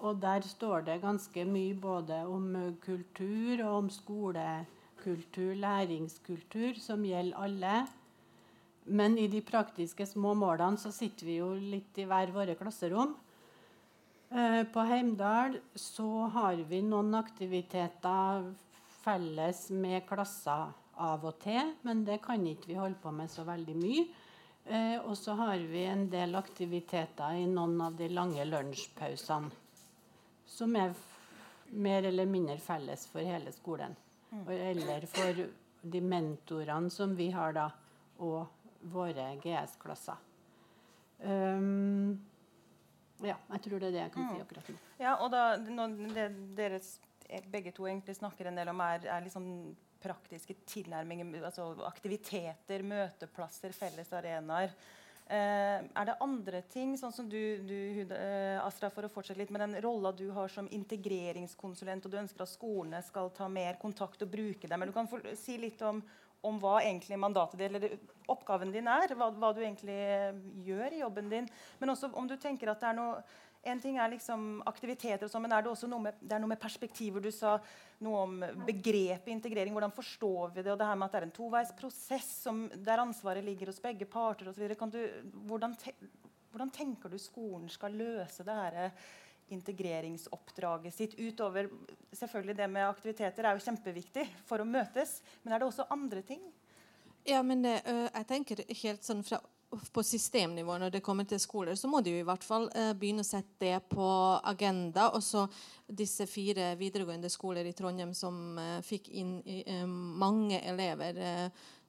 Og 0.00 0.20
der 0.22 0.40
står 0.40 0.86
det 0.86 1.02
ganske 1.02 1.44
mye 1.44 1.76
både 1.76 2.22
om 2.26 2.54
kultur 2.80 3.60
og 3.66 3.74
om 3.84 3.90
skolekultur, 3.92 5.54
læringskultur, 5.54 6.80
som 6.80 7.04
gjelder 7.04 7.36
alle. 7.36 7.86
Men 8.84 9.18
i 9.20 9.28
de 9.28 9.42
praktiske 9.44 10.06
små 10.08 10.32
målene 10.34 10.80
så 10.80 10.90
sitter 10.94 11.28
vi 11.28 11.36
jo 11.36 11.52
litt 11.54 11.98
i 12.00 12.08
hver 12.08 12.32
våre 12.34 12.56
klasserom. 12.58 13.12
Eh, 14.30 14.64
på 14.64 14.80
Heimdal 14.80 15.58
så 15.74 16.08
har 16.30 16.60
vi 16.70 16.82
noen 16.86 17.14
aktiviteter 17.18 18.44
felles 19.02 19.64
med 19.74 20.04
klasser 20.06 20.70
av 21.00 21.24
og 21.26 21.40
til, 21.42 21.72
men 21.82 22.04
det 22.06 22.20
kan 22.22 22.44
ikke 22.46 22.70
vi 22.70 22.78
holde 22.78 23.00
på 23.02 23.10
med 23.10 23.32
så 23.32 23.42
veldig 23.48 23.74
mye. 23.80 24.04
Eh, 24.70 24.98
og 25.00 25.16
så 25.18 25.34
har 25.34 25.58
vi 25.72 25.82
en 25.88 26.06
del 26.12 26.38
aktiviteter 26.38 27.40
i 27.40 27.48
noen 27.50 27.80
av 27.82 27.96
de 27.98 28.06
lange 28.12 28.44
lunsjpausene 28.46 29.50
som 30.50 30.76
er 30.76 30.94
mer 31.70 32.06
eller 32.06 32.26
mindre 32.26 32.58
felles 32.62 33.06
for 33.10 33.26
hele 33.26 33.50
skolen. 33.54 33.96
Eller 34.46 35.06
for 35.10 35.42
de 35.82 36.00
mentorene 36.04 36.90
som 36.90 37.14
vi 37.18 37.30
har 37.34 37.54
da, 37.56 37.68
og 38.22 38.46
våre 38.92 39.32
GS-klasser. 39.42 40.18
Um, 41.20 42.18
ja, 43.26 43.36
jeg 43.54 43.62
tror 43.66 43.82
det 43.82 43.90
er 43.90 43.96
det 43.96 44.02
jeg 44.04 44.12
kan 44.14 44.26
si 44.28 44.38
mm. 44.38 44.44
akkurat 44.46 44.72
nå. 44.72 44.80
Ja, 45.00 45.14
og 45.20 45.30
da, 45.34 45.44
det 45.58 46.26
dere 46.58 46.80
begge 47.52 47.72
to 47.74 47.86
egentlig 47.86 48.16
snakker 48.18 48.50
en 48.50 48.58
del 48.58 48.70
om, 48.72 48.80
er, 48.84 49.06
er 49.06 49.24
liksom 49.24 49.46
praktiske 50.00 50.56
tilnærminger, 50.68 51.44
altså 51.44 51.74
aktiviteter, 51.88 52.84
møteplasser, 52.86 53.74
felles 53.76 54.10
arenaer. 54.16 54.72
Eh, 55.30 55.84
er 55.86 56.06
det 56.08 56.16
andre 56.24 56.62
ting, 56.72 56.96
sånn 56.98 57.12
som 57.14 57.28
du, 57.30 57.38
du 57.62 57.76
eh, 58.16 58.56
Astra, 58.64 58.88
for 58.90 59.06
å 59.06 59.10
fortsette 59.12 59.38
litt 59.38 59.52
med 59.54 59.62
den 59.62 59.76
rolla 59.84 60.10
du 60.16 60.24
har 60.34 60.50
som 60.50 60.66
integreringskonsulent, 60.74 62.06
og 62.06 62.10
du 62.10 62.18
ønsker 62.18 62.42
at 62.42 62.50
skolene 62.50 63.02
skal 63.06 63.30
ta 63.36 63.46
mer 63.52 63.78
kontakt 63.78 64.24
og 64.26 64.32
bruke 64.32 64.66
dem. 64.66 64.82
Men 64.82 64.90
du 64.90 64.96
kan 64.96 65.06
si 65.38 65.54
litt 65.62 65.84
om, 65.86 66.02
om, 66.46 66.58
hva 66.62 66.78
egentlig 66.80 67.18
mandatet 67.20 67.60
eller 67.66 67.98
oppgaven 68.30 68.72
din 68.72 68.88
er. 68.90 69.14
Hva, 69.16 69.30
hva, 69.34 69.52
du 69.54 69.60
egentlig 69.62 70.00
gjør 70.66 70.96
i 70.96 71.04
jobben 71.04 71.30
din. 71.32 71.48
Men 71.80 71.94
også 71.94 72.12
om 72.16 72.28
du 72.28 72.36
tenker 72.40 72.72
at 72.72 72.82
det 72.82 72.90
er 72.90 73.00
noe 73.00 73.22
en 73.62 73.80
ting 73.80 73.98
er 74.00 74.08
liksom 74.08 74.62
aktiviteter, 74.68 75.26
og 75.26 75.32
sånn, 75.32 75.42
men 75.44 75.52
er 75.52 75.64
det 75.64 75.68
også 75.68 75.88
noe 75.90 76.06
med, 76.06 76.20
det 76.24 76.32
er 76.32 76.40
noe 76.40 76.48
med 76.48 76.60
perspektiver? 76.62 77.20
Du 77.20 77.28
sa 77.34 77.58
noe 78.00 78.22
om 78.24 78.38
begrepet 78.64 79.28
integrering. 79.34 79.74
Hvordan 79.76 79.92
forstår 79.92 80.54
vi 80.54 80.62
det? 80.62 80.72
Og 80.72 80.78
det 80.80 80.88
her 80.88 80.96
med 80.96 81.10
at 81.10 81.12
det 81.12 81.20
er 81.20 81.26
en 81.28 81.34
toveisprosess 81.36 82.30
der 82.88 83.02
ansvaret 83.04 83.44
ligger 83.44 83.68
hos 83.68 83.82
begge 83.84 84.08
parter 84.08 84.48
osv. 84.48 84.64
Hvordan, 85.44 85.76
te, 85.76 85.92
hvordan 86.54 86.72
tenker 86.72 87.12
du 87.12 87.20
skolen 87.20 87.68
skal 87.68 87.98
løse 88.00 88.46
det 88.48 88.56
her 88.62 88.80
integreringsoppdraget 89.54 90.96
sitt? 90.96 91.14
Utover 91.18 91.70
selvfølgelig 92.12 92.56
det 92.58 92.68
med 92.72 92.88
aktiviteter 92.88 93.46
er 93.46 93.56
jo 93.56 93.64
kjempeviktig 93.64 94.26
for 94.48 94.62
å 94.62 94.68
møtes. 94.68 95.18
Men 95.44 95.54
er 95.54 95.62
det 95.62 95.70
også 95.70 95.88
andre 95.90 96.24
ting? 96.26 96.42
Ja, 97.28 97.42
men 97.44 97.62
det, 97.66 97.80
jeg 97.84 98.28
tenker 98.28 98.64
helt 98.82 99.04
sånn 99.04 99.24
fra 99.26 99.42
på 99.92 100.02
systemnivå 100.02 100.76
når 100.82 100.90
det 100.96 101.02
kommer 101.04 101.26
til 101.28 101.38
skoler, 101.40 101.76
så 101.78 101.88
må 101.88 102.00
de 102.02 102.16
jo 102.16 102.22
i 102.24 102.26
hvert 102.26 102.44
fall 102.44 102.66
eh, 102.74 102.90
begynne 102.98 103.22
å 103.22 103.28
sette 103.28 103.62
det 103.62 103.76
på 103.92 104.06
agenda. 104.50 105.10
Og 105.14 105.22
så 105.22 105.44
disse 105.86 106.26
fire 106.30 106.72
videregående 106.80 107.30
skoler 107.30 107.68
i 107.68 107.74
Trondheim 107.76 108.14
som 108.16 108.58
eh, 108.58 108.80
fikk 108.86 109.12
inn 109.14 109.36
eh, 109.46 109.84
mange 109.86 110.58
elever 110.66 111.20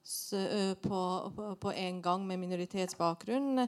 på, 0.02 1.00
på, 1.36 1.48
på, 1.62 1.72
en 1.78 2.00
gang 2.02 2.24
med 2.26 2.40
minoritetsbakgrunn. 2.42 3.68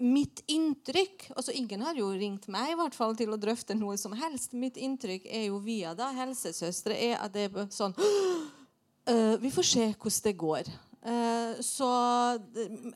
Mitt 0.00 0.40
inntrykk 0.50 1.28
altså 1.36 1.52
Ingen 1.54 1.82
har 1.84 1.98
jo 1.98 2.08
ringt 2.16 2.48
meg 2.50 2.72
i 2.72 2.78
hvert 2.78 2.96
fall 2.96 3.16
til 3.18 3.34
å 3.34 3.40
drøfte 3.40 3.76
noe 3.78 3.98
som 4.00 4.14
helst. 4.16 4.56
Mitt 4.56 4.80
inntrykk 4.80 5.26
er 5.28 5.48
jo 5.50 5.60
via 5.62 5.92
da 5.98 6.10
helsesøstre 6.16 6.96
er 6.96 7.18
at 7.20 7.34
det 7.34 7.50
er 7.50 7.68
sånn 7.74 7.96
Vi 9.42 9.50
får 9.50 9.66
se 9.66 9.84
hvordan 9.90 10.24
det 10.24 10.32
går. 10.38 10.68
Eh, 11.02 11.60
så 11.60 11.88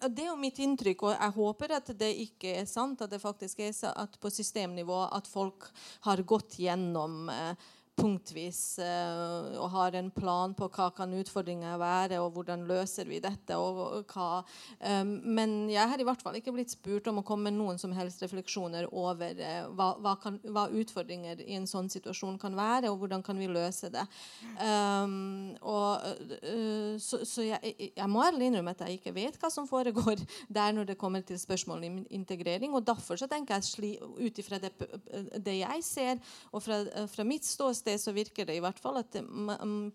Det 0.00 0.22
er 0.22 0.28
jo 0.28 0.37
mitt 0.38 0.59
inntrykk, 0.62 1.02
og 1.02 1.14
jeg 1.16 1.35
håper 1.35 1.72
at 1.74 1.90
det 1.98 2.12
ikke 2.22 2.52
er 2.61 2.68
sant. 2.70 3.02
At 3.02 3.11
det 3.11 3.22
faktisk 3.22 3.61
er 3.61 3.74
at 3.90 4.18
på 4.20 4.30
systemnivå 4.30 5.00
at 5.11 5.26
folk 5.26 5.66
har 6.06 6.22
gått 6.22 6.59
gjennom 6.62 7.26
uh, 7.28 7.54
punktvis 7.96 8.78
uh, 8.82 9.56
og 9.56 9.70
har 9.72 9.96
en 9.96 10.11
plan 10.12 10.52
på 10.56 10.68
hva 10.74 10.90
kan 10.96 11.14
utfordringer 11.16 11.78
være, 11.80 12.20
og 12.20 12.35
hvordan 12.37 12.66
løser 12.68 13.09
vi 13.09 13.20
dette. 13.24 13.56
Og, 13.56 14.04
hva, 14.12 14.42
um, 15.00 15.14
men 15.37 15.56
jeg 15.72 15.88
har 15.90 16.00
i 16.00 16.06
hvert 16.06 16.22
fall 16.22 16.37
ikke 16.38 16.54
blitt 16.56 16.74
spurt 16.74 17.09
om 17.11 17.22
å 17.22 17.26
komme 17.26 17.48
med 17.48 17.59
noen 17.59 17.80
som 17.80 17.94
helst 17.96 18.22
refleksjoner 18.24 18.90
over 18.92 19.40
uh, 19.40 19.68
hva, 19.76 19.90
hva, 20.04 20.16
kan, 20.22 20.38
hva, 20.44 20.66
utfordringer 20.76 21.40
i 21.46 21.56
en 21.56 21.68
sånn 21.70 21.88
situasjon 21.92 22.38
kan 22.42 22.56
være, 22.59 22.92
og 22.92 23.00
hvordan 23.00 23.24
kan 23.26 23.40
vi 23.40 23.48
løse 23.50 23.90
det. 23.94 24.04
Um, 24.61 25.45
og, 25.66 26.07
uh, 26.46 26.94
så, 27.02 27.20
så 27.26 27.44
jeg, 27.46 27.74
jeg, 27.96 28.09
må 28.11 28.22
ærlig 28.24 28.50
innrømme 28.50 28.74
at 28.76 28.85
jeg 28.87 29.00
ikke 29.00 29.14
vet 29.16 29.38
hva 29.40 29.50
som 29.52 29.68
foregår 29.68 30.22
der 30.59 30.74
når 30.76 30.92
det 30.92 30.98
kommer 31.00 31.24
til 31.26 31.38
spørsmål 31.40 31.85
om 31.88 31.98
integrering. 32.11 32.74
og 32.74 32.87
Derfor 32.87 33.18
så 33.18 33.29
tenker 33.31 33.59
jeg 33.59 33.98
ut 34.00 34.38
ifra 34.38 34.61
det, 34.62 34.72
det, 35.42 35.59
jeg 35.61 35.85
ser, 35.85 36.22
og 36.52 36.62
fra, 36.62 36.81
fra 37.11 37.26
mitt 37.26 37.44
ståsted 37.46 38.00
så 38.00 38.14
virker 38.14 38.46
det 38.46 38.57
i 38.57 38.62
hvert 38.62 38.79
fall 38.81 39.00
at 39.00 39.18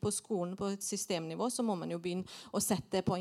på 0.01 0.11
skolen 0.13 0.55
på 0.59 0.71
et 0.73 0.83
systemnivå 0.83 1.49
så 1.49 1.63
må 1.63 1.75
man 1.79 1.91
jo 1.91 1.99
begynne 2.01 2.27
å 2.51 2.61
sette 2.63 3.01
på, 3.05 3.17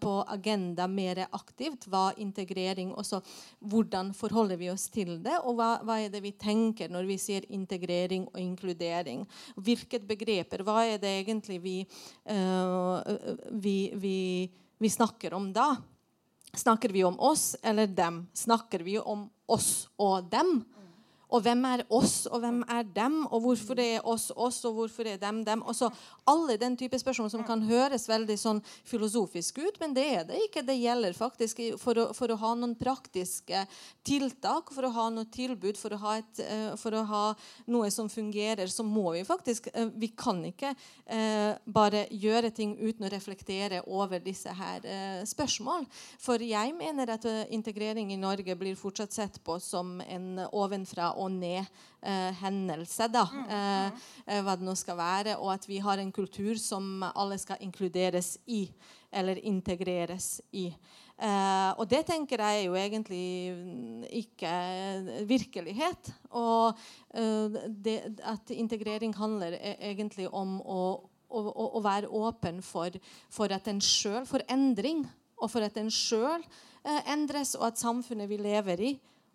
på 0.00 0.14
agenda 0.34 0.86
mer 0.90 1.24
aktivt. 1.30 1.88
Hva 1.90 2.10
integrering 2.20 2.92
og 2.94 3.06
så 3.06 3.22
Hvordan 3.64 4.12
forholder 4.14 4.58
vi 4.60 4.68
oss 4.70 4.88
til 4.92 5.16
det? 5.24 5.36
Og 5.46 5.56
hva, 5.58 5.78
hva, 5.86 5.98
er 6.02 6.10
det 6.12 6.20
vi 6.24 6.34
tenker 6.38 6.90
når 6.92 7.06
vi 7.08 7.16
sier 7.20 7.46
integrering 7.54 8.26
og 8.32 8.40
inkludering? 8.40 9.24
Hvilket 9.56 10.06
begreper? 10.08 10.64
Hva 10.66 10.84
er 10.88 11.00
det 11.02 11.12
egentlig 11.22 11.60
vi, 11.64 11.76
vi, 13.50 13.76
vi, 13.94 14.18
vi 14.78 14.90
snakker 14.90 15.34
om 15.34 15.52
da? 15.52 15.76
Snakker 16.54 16.88
vi 16.94 17.04
om 17.04 17.20
oss 17.20 17.56
eller 17.62 17.86
dem? 17.86 18.26
Snakker 18.32 18.84
vi 18.86 18.98
om 18.98 19.26
oss 19.46 19.88
og 19.96 20.30
dem? 20.30 20.62
Og 21.34 21.42
hvem 21.42 21.64
er 21.66 21.82
oss, 21.90 22.28
og 22.30 22.44
hvem 22.44 22.60
er 22.70 22.84
dem? 22.94 23.24
Og 23.26 23.42
hvorfor 23.42 23.78
det 23.78 23.86
er 23.96 24.06
oss 24.06 24.28
oss, 24.30 24.60
og 24.68 24.76
hvorfor 24.78 25.06
det 25.06 25.16
er 25.16 25.22
dem 25.24 25.42
dem? 25.46 25.64
Og 25.66 25.74
så 25.74 25.88
alle 26.30 26.56
den 26.60 26.76
type 26.78 26.98
spørsmål 27.00 27.30
som 27.32 27.42
kan 27.46 27.64
høres 27.66 28.06
veldig 28.08 28.36
sånn 28.38 28.60
filosofisk 28.86 29.58
ut, 29.64 29.80
men 29.82 29.96
det 29.96 30.04
er 30.12 30.28
det 30.28 30.38
ikke. 30.46 30.62
Det 30.66 30.76
gjelder 30.78 31.16
faktisk 31.16 31.62
for 31.80 31.98
å, 31.98 32.06
for 32.14 32.30
å 32.30 32.38
ha 32.38 32.52
noen 32.58 32.76
praktiske 32.78 33.64
tiltak, 34.06 34.70
for 34.74 34.86
å 34.86 34.92
ha 34.94 35.08
noe 35.10 35.28
tilbud, 35.34 35.78
for 35.80 35.96
å 35.96 36.00
ha, 36.04 36.16
et, 36.22 36.42
uh, 36.44 36.76
for 36.80 36.94
å 36.94 37.02
ha 37.10 37.24
noe 37.74 37.90
som 37.90 38.10
fungerer, 38.12 38.70
så 38.70 38.86
må 38.86 39.10
vi 39.16 39.24
faktisk 39.26 39.68
uh, 39.74 39.88
Vi 39.94 40.12
kan 40.16 40.38
ikke 40.46 40.70
uh, 40.74 41.58
bare 41.66 42.06
gjøre 42.14 42.52
ting 42.54 42.76
uten 42.78 43.08
å 43.08 43.12
reflektere 43.12 43.82
over 43.90 44.22
disse 44.22 44.52
her 44.54 44.86
spørsmål. 45.26 45.84
For 46.22 46.42
jeg 46.42 46.72
mener 46.76 47.14
at 47.14 47.26
integrering 47.52 48.12
i 48.12 48.20
Norge 48.20 48.54
blir 48.58 48.76
fortsatt 48.78 49.14
sett 49.14 49.40
på 49.44 49.56
som 49.62 49.96
en 50.04 50.38
ovenfra 50.52 51.12
og 51.18 51.23
ned-hendelse, 51.32 53.08
da. 53.12 53.24
Mm, 53.30 53.46
mm. 53.48 54.42
hva 54.44 54.56
det 54.58 54.66
nå 54.66 54.74
skal 54.78 54.98
være. 54.98 55.38
Og 55.38 55.52
at 55.54 55.68
vi 55.68 55.78
har 55.84 56.02
en 56.02 56.12
kultur 56.12 56.58
som 56.60 57.04
alle 57.14 57.38
skal 57.40 57.62
inkluderes 57.64 58.36
i, 58.46 58.66
eller 59.14 59.40
integreres 59.46 60.40
i. 60.52 60.68
Uh, 61.14 61.70
og 61.78 61.86
det 61.86 62.00
tenker 62.08 62.40
jeg 62.42 62.64
er 62.64 62.64
jo 62.66 62.74
egentlig 62.74 63.24
ikke 64.18 64.54
virkelighet. 65.30 66.10
Og 66.34 66.74
uh, 66.74 67.58
det, 67.70 68.00
at 68.18 68.50
integrering 68.50 69.14
handler 69.14 69.54
e, 69.54 69.76
egentlig 69.92 70.26
om 70.34 70.58
å, 70.58 70.80
å, 71.30 71.42
å 71.78 71.82
være 71.84 72.10
åpen 72.10 72.58
for, 72.66 72.98
for 73.30 73.54
at 73.54 73.70
en 73.70 73.82
sjøl 73.82 74.26
For 74.26 74.42
endring. 74.50 75.04
Og 75.38 75.52
for 75.52 75.62
at 75.66 75.78
en 75.78 75.90
sjøl 75.92 76.42
uh, 76.42 77.00
endres, 77.06 77.54
og 77.54 77.68
at 77.70 77.78
samfunnet 77.78 78.30
vi 78.30 78.40
lever 78.42 78.82
i, 78.82 78.92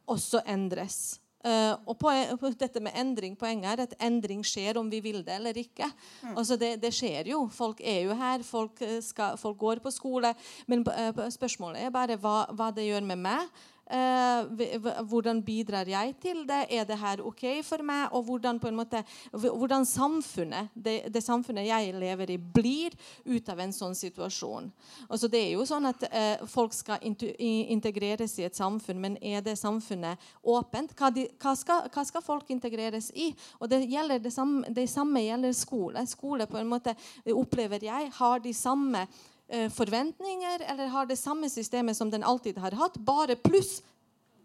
også 0.10 0.44
endres. 0.52 1.20
Uh, 1.40 1.72
og 1.88 1.96
på, 1.96 2.12
dette 2.60 2.82
med 2.84 2.96
endring, 3.00 3.38
Poenget 3.40 3.72
er 3.72 3.84
at 3.86 3.94
endring 4.04 4.42
skjer 4.44 4.76
om 4.82 4.90
vi 4.92 5.00
vil 5.00 5.22
det 5.24 5.38
eller 5.38 5.56
ikke. 5.56 5.88
Mm. 6.24 6.34
Altså 6.36 6.58
det, 6.60 6.74
det, 6.84 6.92
skjer 6.96 7.32
jo. 7.32 7.46
Folk 7.54 7.80
er 7.80 8.02
jo 8.10 8.18
her, 8.20 8.44
folk, 8.44 8.84
skal, 9.06 9.38
folk 9.40 9.58
går 9.58 9.80
på 9.84 9.94
skole. 9.96 10.34
Men 10.68 10.84
uh, 10.84 11.26
spørsmålet 11.32 11.86
er 11.86 11.96
bare 11.96 12.20
hva, 12.20 12.42
hva 12.52 12.72
det 12.76 12.90
gjør 12.90 13.08
med 13.08 13.24
meg. 13.24 13.60
Uh, 13.90 15.02
hvordan 15.10 15.40
bidrar 15.42 15.88
jeg 15.90 16.14
til 16.22 16.44
det? 16.46 16.68
Er 16.70 16.84
det 16.86 16.98
her 17.02 17.24
OK 17.26 17.42
for 17.66 17.82
meg? 17.82 18.12
Og 18.14 18.24
hvordan, 18.28 18.60
måte, 18.78 19.02
hvordan 19.34 19.86
samfunnet, 19.86 20.70
det, 20.76 21.14
det, 21.14 21.24
samfunnet 21.26 21.66
jeg 21.66 21.96
lever 21.98 22.36
i, 22.36 22.38
blir 22.38 22.94
ut 23.26 23.50
av 23.50 23.64
en 23.64 23.74
sånn 23.74 23.96
situasjon. 23.98 24.70
Altså, 25.08 25.28
det 25.28 25.42
er 25.42 25.56
jo 25.56 25.66
sånn 25.66 25.90
at 25.90 26.06
eh, 26.12 26.46
Folk 26.50 26.74
skal 26.78 27.02
integreres 27.02 28.38
i 28.38 28.46
et 28.46 28.56
samfunn, 28.56 29.02
men 29.02 29.18
er 29.26 29.42
det 29.42 29.58
samfunnet 29.58 30.22
åpent? 30.44 30.94
Hva, 30.94 31.10
de, 31.14 31.26
hva, 31.42 31.56
skal, 31.58 31.90
hva 31.90 32.06
skal, 32.06 32.26
folk 32.26 32.54
integreres 32.54 33.10
i? 33.16 33.32
Og 33.58 33.74
Det, 33.74 33.82
det, 33.90 34.34
samme, 34.34 34.70
det 34.70 34.86
samme 34.92 35.26
gjelder 35.26 35.58
skole. 35.58 36.06
Skole 36.10 36.46
på 36.46 36.62
en 36.62 36.70
måte 36.70 36.94
opplever 37.34 37.90
jeg 37.90 38.14
har 38.22 38.46
de 38.46 38.54
samme 38.54 39.08
Eh, 39.08 39.39
forventninger 39.74 40.62
eller 40.72 40.92
har 40.94 41.08
det 41.10 41.18
samme 41.18 41.50
systemet 41.50 41.98
som 41.98 42.12
den 42.12 42.24
alltid 42.24 42.58
har 42.62 42.76
hatt, 42.78 43.00
bare 43.02 43.36
pluss 43.36 43.80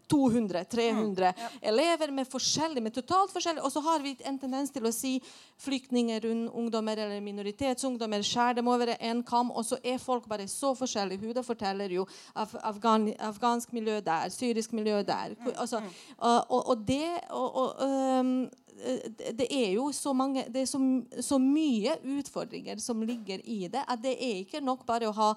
200-300 0.07 0.93
mm, 0.93 1.15
ja. 1.19 1.33
elever 1.61 2.11
med 2.11 2.27
forskjellig, 2.29 2.83
med 2.83 2.93
totalt 2.93 3.33
forskjellig. 3.33 3.63
Og 3.63 3.71
så 3.71 3.81
har 3.81 4.03
vi 4.03 4.15
en 4.25 4.37
tendens 4.39 4.71
til 4.73 4.85
å 4.85 4.93
si 4.93 5.15
flyktninger, 5.61 6.27
ungdommer 6.53 6.99
eller 7.05 7.23
minoritetsungdommer 7.25 8.25
Skjær 8.25 8.57
dem 8.59 8.69
over 8.69 8.93
en 8.95 9.23
kam, 9.25 9.51
og 9.51 9.65
så 9.65 9.79
er 9.83 10.01
folk 10.01 10.27
bare 10.29 10.47
så 10.51 10.73
forskjellige. 10.77 11.21
Huda 11.25 11.43
forteller 11.45 11.97
jo 11.97 12.05
af, 12.35 12.53
afghan, 12.61 13.09
afghansk 13.19 13.73
miljø 13.75 13.99
der, 14.05 14.29
syrisk 14.33 14.75
miljø 14.77 15.01
der. 15.03 15.35
og 15.45 15.53
altså, 15.55 15.81
og, 16.17 16.51
og, 16.51 16.69
og, 16.69 16.87
det 16.87 17.09
og, 17.29 17.55
og 17.55 18.19
um, 18.19 18.35
det 18.75 19.45
er 19.49 19.71
jo 19.77 19.87
så, 19.95 20.11
mange, 20.13 20.43
det 20.51 20.65
er 20.65 20.67
så, 20.67 20.79
så, 21.23 21.37
mye 21.39 21.95
utfordringer 22.17 22.79
som 22.83 23.01
ligger 23.07 23.39
i 23.43 23.67
det. 23.71 23.83
at 23.87 24.01
Det 24.03 24.13
er 24.13 24.41
ikke 24.41 24.61
nok 24.63 24.85
bare 24.85 25.07
å 25.07 25.15
ha 25.15 25.29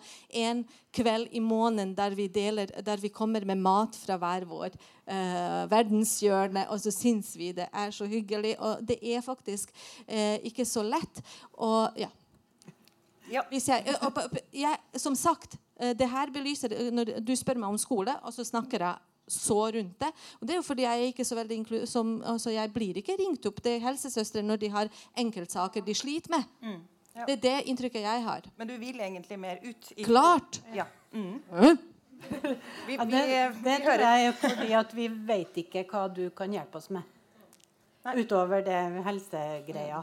en 0.42 0.64
kveld 0.94 1.30
i 1.30 1.40
måneden 1.40 1.94
der 1.96 2.16
vi, 2.18 2.26
deler, 2.28 2.72
der 2.82 2.98
vi 2.98 3.12
kommer 3.14 3.46
med 3.46 3.62
mat 3.62 3.96
fra 3.96 4.18
hver 4.18 4.46
vår 4.48 4.74
uh, 4.74 5.64
verdenshjørne, 5.70 6.66
og 6.72 6.82
så 6.82 6.92
syns 6.94 7.34
vi 7.38 7.52
det 7.56 7.68
er 7.72 7.94
så 7.94 8.08
hyggelig. 8.10 8.56
Og 8.58 8.82
det 8.88 8.98
er 9.02 9.22
faktisk 9.24 9.70
uh, 10.08 10.36
ikke 10.42 10.66
så 10.66 10.82
lett. 10.86 11.22
Og 11.54 11.94
ja. 12.00 12.10
ja. 13.30 13.44
Jeg, 13.54 13.98
og, 14.02 14.40
jeg, 14.52 14.82
som 14.98 15.14
sagt, 15.14 15.60
uh, 15.80 15.94
det 15.94 16.10
her 16.10 16.34
belyser 16.34 16.74
Når 16.90 17.20
du 17.22 17.36
spør 17.38 17.62
meg 17.62 17.70
om 17.70 17.78
skole, 17.78 18.18
og 18.24 18.34
så 18.34 18.44
snakker 18.44 18.82
jeg 18.82 19.07
så 19.32 19.58
rundt 19.74 19.98
det. 20.00 20.10
Og 20.40 20.46
det 20.48 20.54
er 20.54 20.60
jo 20.60 20.66
fordi 20.66 20.86
Jeg 20.88 21.00
er 21.00 21.12
ikke 21.12 21.24
så 21.24 21.38
veldig 21.38 21.88
som, 21.88 22.22
altså 22.24 22.50
jeg 22.50 22.72
blir 22.72 23.00
ikke 23.00 23.16
ringt 23.18 23.46
opp 23.46 23.60
til 23.62 23.80
helsesøstre 23.80 24.42
når 24.42 24.56
de 24.56 24.70
har 24.72 24.88
enkeltsaker 25.16 25.84
de 25.84 25.94
sliter 25.94 26.30
med. 26.36 26.44
Mm, 26.62 26.80
ja. 27.16 27.26
Det 27.26 27.36
er 27.36 27.42
det 27.42 27.58
inntrykket 27.72 28.02
jeg 28.02 28.24
har. 28.24 28.48
Men 28.56 28.68
du 28.68 28.76
vil 28.76 29.00
egentlig 29.00 29.38
mer 29.38 29.60
ut? 29.64 29.92
I 29.96 30.02
Klart! 30.02 30.60
Ja. 30.74 30.86
Mm. 31.12 31.40
vi, 32.86 32.94
ja, 32.94 33.04
det, 33.04 33.24
det 33.64 33.76
tror 33.84 34.02
jeg 34.02 34.34
fordi 34.34 34.72
at 34.72 34.94
vi 34.96 35.08
vet 35.08 35.60
ikke 35.64 35.84
hva 35.90 36.06
du 36.08 36.28
kan 36.36 36.52
hjelpe 36.52 36.80
oss 36.80 36.90
med. 36.90 37.02
Nei. 38.06 38.22
Utover 38.22 38.64
det 38.64 38.78
helsegreia. 39.04 40.02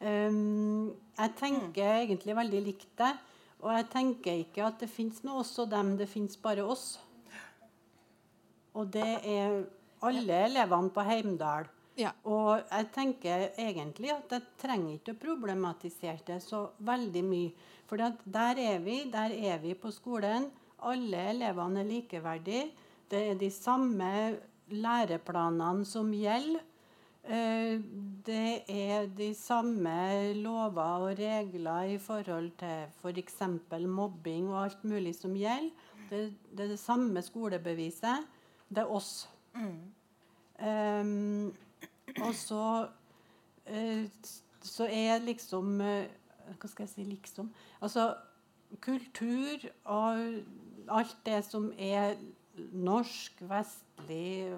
Um, 0.00 0.92
jeg 1.16 1.32
tenker 1.38 1.86
mm. 1.88 2.02
egentlig 2.04 2.36
veldig 2.36 2.62
likt 2.66 2.92
deg. 3.00 3.24
Og 3.64 3.72
jeg 3.72 3.86
tenker 3.92 4.42
ikke 4.42 4.66
at 4.66 4.82
det 4.82 4.88
fins 4.92 5.22
noe 5.24 5.40
oss 5.40 5.54
og 5.62 5.70
dem, 5.72 5.94
det 5.96 6.08
fins 6.10 6.36
bare 6.40 6.64
oss. 6.64 6.98
Og 8.76 8.92
det 8.92 9.08
er 9.24 9.62
alle 10.04 10.42
elevene 10.50 10.92
på 10.92 11.04
Heimdal. 11.06 11.70
Ja. 11.96 12.10
Og 12.28 12.60
jeg 12.60 12.90
tenker 12.92 13.46
egentlig 13.56 14.12
at 14.12 14.34
jeg 14.36 14.44
trenger 14.60 14.98
ikke 14.98 15.14
å 15.14 15.22
problematisere 15.22 16.20
det 16.28 16.42
så 16.44 16.66
veldig 16.84 17.24
mye. 17.24 17.54
For 17.88 17.96
der 17.96 18.60
er 18.60 18.82
vi, 18.84 18.98
der 19.12 19.32
er 19.32 19.62
vi 19.62 19.72
på 19.78 19.92
skolen. 19.94 20.50
Alle 20.84 21.30
elevene 21.32 21.80
er 21.80 21.88
likeverdige. 21.88 22.68
Det 23.08 23.22
er 23.30 23.40
de 23.40 23.48
samme 23.54 24.10
læreplanene 24.68 25.86
som 25.88 26.12
gjelder. 26.12 26.64
Eh, 27.26 27.80
det 28.26 28.62
er 28.70 29.08
de 29.10 29.32
samme 29.34 30.34
lover 30.38 31.08
og 31.08 31.18
regler 31.18 31.96
i 31.96 31.98
forhold 31.98 32.52
til 32.60 32.84
f.eks. 33.00 33.40
For 33.70 33.88
mobbing 33.88 34.50
og 34.52 34.64
alt 34.66 34.84
mulig 34.84 35.16
som 35.16 35.34
gjelder. 35.34 35.72
Det, 36.10 36.20
det 36.52 36.66
er 36.66 36.74
det 36.74 36.78
samme 36.78 37.22
skolebeviset. 37.24 38.35
Det 38.68 38.82
er 38.82 38.92
oss. 38.92 39.28
Mm. 39.54 39.92
Um, 40.56 41.54
og 42.22 42.34
så 42.34 42.64
uh, 43.68 44.04
så 44.66 44.86
er 44.90 45.20
liksom 45.24 45.80
uh, 45.80 46.06
Hva 46.56 46.70
skal 46.70 46.86
jeg 46.86 46.92
si 46.94 47.04
liksom? 47.04 47.50
Altså 47.80 48.14
kultur 48.82 49.66
og 49.84 50.40
alt 50.86 51.18
det 51.26 51.42
som 51.46 51.68
er 51.78 52.16
norsk, 52.72 53.42
vestlig, 53.46 54.54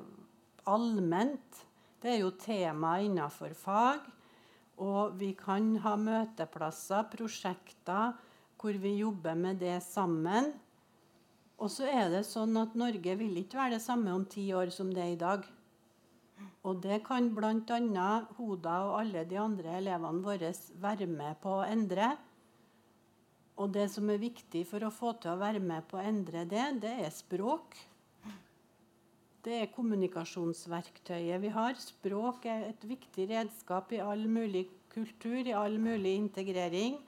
allment, 0.68 1.64
det 2.02 2.12
er 2.12 2.20
jo 2.22 2.30
tema 2.40 2.98
innenfor 3.02 3.54
fag. 3.56 4.04
Og 4.78 5.16
vi 5.18 5.32
kan 5.34 5.72
ha 5.82 5.96
møteplasser, 5.98 7.08
prosjekter, 7.10 8.14
hvor 8.58 8.78
vi 8.78 8.98
jobber 9.00 9.34
med 9.34 9.58
det 9.62 9.80
sammen. 9.82 10.52
Og 11.58 11.70
så 11.74 11.88
er 11.90 12.10
det 12.12 12.22
sånn 12.28 12.54
at 12.60 12.76
Norge 12.78 13.14
vil 13.18 13.40
ikke 13.40 13.58
være 13.58 13.76
det 13.76 13.84
samme 13.84 14.12
om 14.14 14.24
ti 14.30 14.46
år 14.54 14.70
som 14.74 14.92
det 14.94 15.02
er 15.02 15.14
i 15.16 15.20
dag. 15.20 15.46
Og 16.68 16.78
det 16.84 17.00
kan 17.06 17.32
bl.a. 17.34 18.08
Hoda 18.38 18.76
og 18.86 18.96
alle 19.00 19.24
de 19.26 19.38
andre 19.42 19.78
elevene 19.80 20.22
våre 20.22 20.52
være 20.82 21.08
med 21.10 21.38
på 21.42 21.58
å 21.58 21.66
endre. 21.66 22.12
Og 23.58 23.72
det 23.74 23.88
som 23.90 24.06
er 24.12 24.22
viktig 24.22 24.62
for 24.70 24.86
å 24.86 24.94
få 24.94 25.16
til 25.18 25.32
å 25.32 25.40
være 25.40 25.62
med 25.62 25.86
på 25.90 25.98
å 25.98 26.04
endre 26.06 26.44
det, 26.46 26.66
det 26.84 26.94
er 27.02 27.14
språk. 27.14 27.74
Det 29.42 29.56
er 29.64 29.72
kommunikasjonsverktøyet 29.74 31.42
vi 31.42 31.50
har. 31.54 31.74
Språk 31.80 32.46
er 32.50 32.68
et 32.68 32.86
viktig 32.86 33.26
redskap 33.32 33.90
i 33.96 34.02
all 34.04 34.26
mulig 34.30 34.68
kultur, 34.92 35.40
i 35.42 35.56
all 35.56 35.78
mulig 35.82 36.14
integrering. 36.20 37.00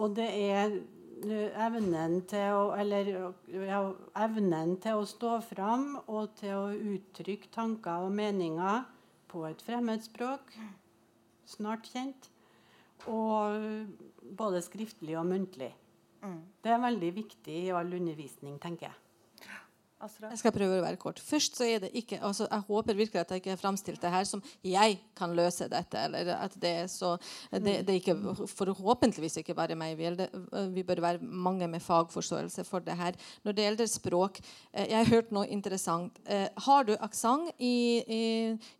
Og 0.00 0.16
det 0.16 0.30
er 0.30 0.78
evnen 1.20 2.20
til 2.30 2.54
å, 2.56 2.62
eller, 2.78 3.10
ja, 3.52 3.80
evnen 4.24 4.76
til 4.82 5.00
å 5.00 5.08
stå 5.08 5.36
fram 5.44 5.98
og 6.06 6.32
til 6.40 6.54
å 6.56 6.94
uttrykke 6.94 7.50
tanker 7.52 8.06
og 8.06 8.14
meninger 8.16 8.86
på 9.30 9.44
et 9.46 9.62
fremmedspråk, 9.62 10.54
snart 11.46 11.90
kjent, 11.92 12.30
og 13.10 13.90
både 14.36 14.62
skriftlig 14.64 15.18
og 15.18 15.28
muntlig. 15.30 15.70
Mm. 16.20 16.40
Det 16.62 16.72
er 16.72 16.82
veldig 16.82 17.12
viktig 17.16 17.60
i 17.66 17.70
all 17.72 17.94
undervisning, 17.96 18.58
tenker 18.60 18.90
jeg. 18.90 18.98
Jeg 20.00 20.38
skal 20.40 20.52
prøve 20.54 20.78
å 20.78 20.84
være 20.84 20.96
kort. 20.96 21.18
Først 21.20 21.58
så 21.58 21.66
er 21.68 21.82
det 21.82 21.90
ikke, 21.98 22.16
altså 22.24 22.46
Jeg 22.48 22.64
håper 22.70 22.96
virkelig 22.96 23.20
at 23.20 23.32
jeg 23.34 23.42
ikke 23.42 23.52
har 23.52 23.60
framstilt 23.60 24.00
det 24.00 24.12
her 24.14 24.24
som 24.24 24.40
jeg 24.64 24.94
kan 25.16 25.34
løse 25.36 25.68
dette. 25.68 26.04
eller 26.06 26.30
at 26.38 26.54
Det 26.56 26.70
er 26.84 26.86
så, 26.88 27.18
det, 27.52 27.82
det 27.84 27.92
er 27.92 27.98
ikke, 27.98 28.16
forhåpentligvis 28.48 29.36
ikke 29.42 29.54
bare 29.54 29.76
meg. 29.76 29.98
Vi, 29.98 30.08
vi, 30.72 30.84
bør 30.88 31.02
være 31.04 31.20
mange 31.20 31.68
med 31.68 31.84
fagforståelse 31.84 32.64
for 32.64 32.80
det 32.80 32.96
her. 32.96 33.18
Når 33.44 33.52
det 33.52 33.66
gjelder 33.66 33.90
språk 33.92 34.40
eh, 34.72 34.86
Jeg 34.88 34.96
har 34.96 35.10
hørt 35.10 35.34
noe 35.36 35.46
interessant. 35.52 36.16
Eh, 36.24 36.48
har 36.56 36.88
du 36.88 36.94
aksent 36.96 37.52
i, 37.58 38.00
i, 38.00 38.22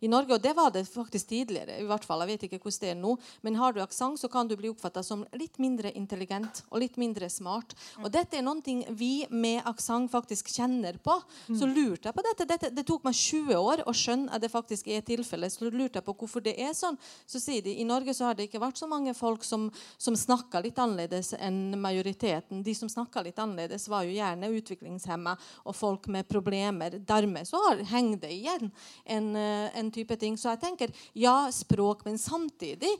i, 0.01 0.09
Norge, 0.09 0.33
og 0.33 0.41
det 0.41 0.55
var 0.57 0.73
det 0.73 0.87
faktisk 0.89 1.29
tidligere, 1.29 1.77
i 1.77 1.85
hvert 1.85 2.05
fall, 2.05 2.25
jeg 2.25 2.33
vet 2.33 2.47
ikke 2.47 2.61
hvordan 2.63 2.81
det 2.81 2.89
er 2.91 2.97
nå, 2.97 3.13
men 3.45 3.57
har 3.59 3.73
du 3.73 3.81
aksent, 3.83 4.19
så 4.19 4.29
kan 4.31 4.47
du 4.49 4.55
bli 4.57 4.71
oppfatta 4.71 5.03
som 5.05 5.21
litt 5.37 5.59
mindre 5.61 5.91
intelligent 5.97 6.63
og 6.71 6.81
litt 6.81 6.97
mindre 6.97 7.29
smart. 7.29 7.75
Og 8.01 8.09
dette 8.13 8.39
er 8.39 8.45
noe 8.45 8.59
vi 8.97 9.27
med 9.29 9.61
aksent 9.69 10.11
faktisk 10.11 10.49
kjenner 10.55 10.97
på 11.03 11.10
på. 11.11 11.19
Så 11.59 11.67
lurte 11.69 12.09
jeg 12.09 12.15
på 12.15 12.25
dette. 12.25 12.47
dette. 12.47 12.71
Det 12.75 12.85
tok 12.87 13.05
meg 13.07 13.17
20 13.17 13.59
år 13.59 13.83
å 13.87 13.93
skjønne 13.95 14.31
at 14.31 14.43
det 14.43 14.51
faktisk 14.51 14.89
er 14.91 15.03
tilfellet. 15.05 15.53
Så 15.53 15.69
lurte 15.69 15.99
jeg 15.99 16.07
på 16.07 16.15
hvorfor 16.17 16.43
det 16.45 16.55
er 16.61 16.73
sånn. 16.77 16.97
Så 17.29 17.41
sier 17.43 17.63
de 17.65 17.75
i 17.81 17.87
Norge 17.87 18.15
så 18.17 18.29
har 18.29 18.37
det 18.37 18.47
ikke 18.47 18.61
vært 18.63 18.79
så 18.79 18.89
mange 18.89 19.13
folk 19.17 19.45
som, 19.47 19.69
som 20.01 20.17
snakka 20.17 20.63
litt 20.63 20.79
annerledes 20.81 21.33
enn 21.39 21.77
majoriteten. 21.81 22.63
De 22.65 22.75
som 22.77 22.89
snakka 22.91 23.23
litt 23.25 23.39
annerledes, 23.41 23.87
var 23.91 24.07
jo 24.07 24.15
gjerne 24.15 24.51
utviklingshemma 24.57 25.35
og 25.65 25.77
folk 25.77 26.09
med 26.11 26.29
problemer. 26.29 26.97
Dermed 26.97 27.49
så 27.49 27.61
har, 27.67 27.83
henger 27.91 28.23
det 28.25 28.33
igjen 28.35 28.71
en, 29.05 29.31
eh, 29.35 29.69
en 29.79 29.91
type 29.93 30.17
ting. 30.21 30.37
Så 30.39 30.53
jeg 30.53 30.63
tenker 30.65 30.95
ja, 31.17 31.45
språk, 31.53 32.05
men 32.07 32.19
samtidig 32.21 32.91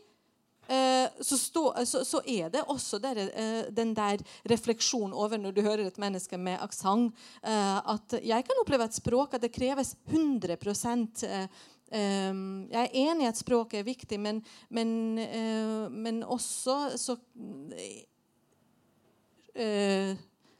så, 1.20 1.38
stå, 1.38 1.64
så, 1.86 2.04
så, 2.08 2.22
er 2.26 2.52
det 2.54 2.64
også 2.70 3.00
der, 3.04 3.18
eh, 3.28 3.66
den 3.76 3.94
der 3.98 4.22
refleksjonen 4.50 5.14
over 5.14 5.38
når 5.38 5.56
du 5.56 5.62
hører 5.66 5.86
et 5.88 6.00
menneske 6.00 6.38
med 6.40 6.62
aksent, 6.64 7.18
eh, 7.44 7.78
at 7.96 8.16
jeg 8.24 8.48
kan 8.48 8.62
oppleve 8.62 8.88
et 8.88 8.96
språk 8.96 9.36
at 9.36 9.44
det 9.44 9.54
kreves 9.56 9.96
100 10.08 10.58
jeg 11.92 12.80
er 12.80 12.94
enig 12.96 13.26
i 13.26 13.28
at 13.28 13.36
språket 13.36 13.82
er 13.82 13.84
viktig, 13.84 14.16
men, 14.16 14.38
men, 14.72 15.20
men 15.92 16.22
også 16.24 16.96
så 16.96 17.18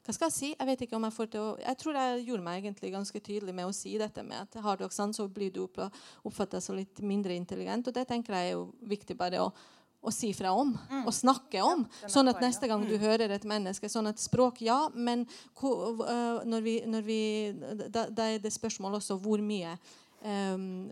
hva 0.02 0.16
skal 0.16 0.28
jeg 0.28 0.36
si? 0.36 0.48
Jeg 0.52 0.68
vet 0.68 0.82
ikke 0.84 0.98
om 0.98 1.06
jeg 1.06 1.14
får 1.14 1.28
til 1.32 1.44
å 1.46 1.50
Jeg 1.62 1.78
tror 1.80 1.98
jeg 2.00 2.24
gjorde 2.28 2.44
meg 2.44 2.58
egentlig 2.60 2.90
ganske 2.92 3.20
tydelig 3.22 3.54
med 3.54 3.70
å 3.70 3.76
si 3.76 3.94
dette 4.02 4.24
med 4.26 4.44
at 4.44 4.58
har 4.66 4.80
du 4.80 4.84
aksent, 4.88 5.16
så 5.16 5.28
blir 5.32 5.54
du 5.54 5.62
oppfatta 5.64 6.60
som 6.60 6.76
litt 6.76 7.00
mindre 7.06 7.38
intelligent. 7.38 7.88
Og 7.88 7.96
det 7.96 8.08
tenker 8.10 8.36
jeg 8.36 8.50
er 8.50 8.58
jo 8.58 8.66
viktig 8.82 9.16
bare 9.16 9.44
å, 9.46 9.52
å 10.02 10.12
si 10.14 10.32
fra 10.34 10.52
om 10.58 10.74
mm. 10.74 11.04
og 11.06 11.14
snakke 11.14 11.62
om. 11.66 11.84
Ja, 12.02 12.10
sånn 12.10 12.32
at 12.32 12.42
neste 12.42 12.70
gang 12.70 12.84
du 12.88 12.96
mm. 12.96 13.04
hører 13.04 13.34
et 13.36 13.46
menneske 13.48 13.90
sånn 13.92 14.10
at 14.10 14.22
Språk, 14.22 14.64
ja, 14.66 14.80
men 14.94 15.28
når 15.62 16.66
vi, 16.66 16.76
når 16.90 17.06
vi, 17.06 17.22
da, 17.86 18.08
da, 18.10 18.28
er 18.28 18.42
det 18.42 18.54
spørsmål 18.54 18.98
også 19.00 19.20
hvor 19.22 19.42
mye 19.46 19.76
um, 20.26 20.90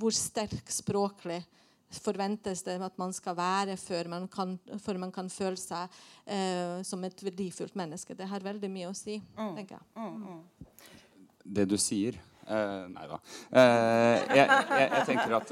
Hvor 0.00 0.14
sterk 0.14 0.70
språklig 0.72 1.40
forventes 1.88 2.60
det 2.66 2.76
at 2.84 2.98
man 3.00 3.14
skal 3.16 3.36
være 3.38 3.78
før 3.80 4.10
man 4.12 4.26
kan, 4.28 4.58
før 4.82 4.98
man 5.00 5.12
kan 5.14 5.30
føle 5.32 5.56
seg 5.56 5.88
uh, 6.28 6.82
som 6.84 7.04
et 7.06 7.22
verdifullt 7.24 7.78
menneske. 7.78 8.16
Det 8.18 8.28
har 8.28 8.44
veldig 8.44 8.70
mye 8.72 8.90
å 8.90 8.96
si, 8.96 9.16
mm. 9.38 9.54
tenker 9.56 9.78
jeg. 9.78 9.86
Mm, 9.96 10.18
mm. 10.26 11.46
Det 11.58 11.64
du 11.70 11.78
sier 11.80 12.18
uh, 12.48 12.84
Nei 12.92 13.06
da. 13.10 13.18
Uh, 13.52 14.16
jeg, 14.36 14.46
jeg, 14.46 14.88
jeg, 14.88 15.02
tenker 15.12 15.30
at 15.38 15.48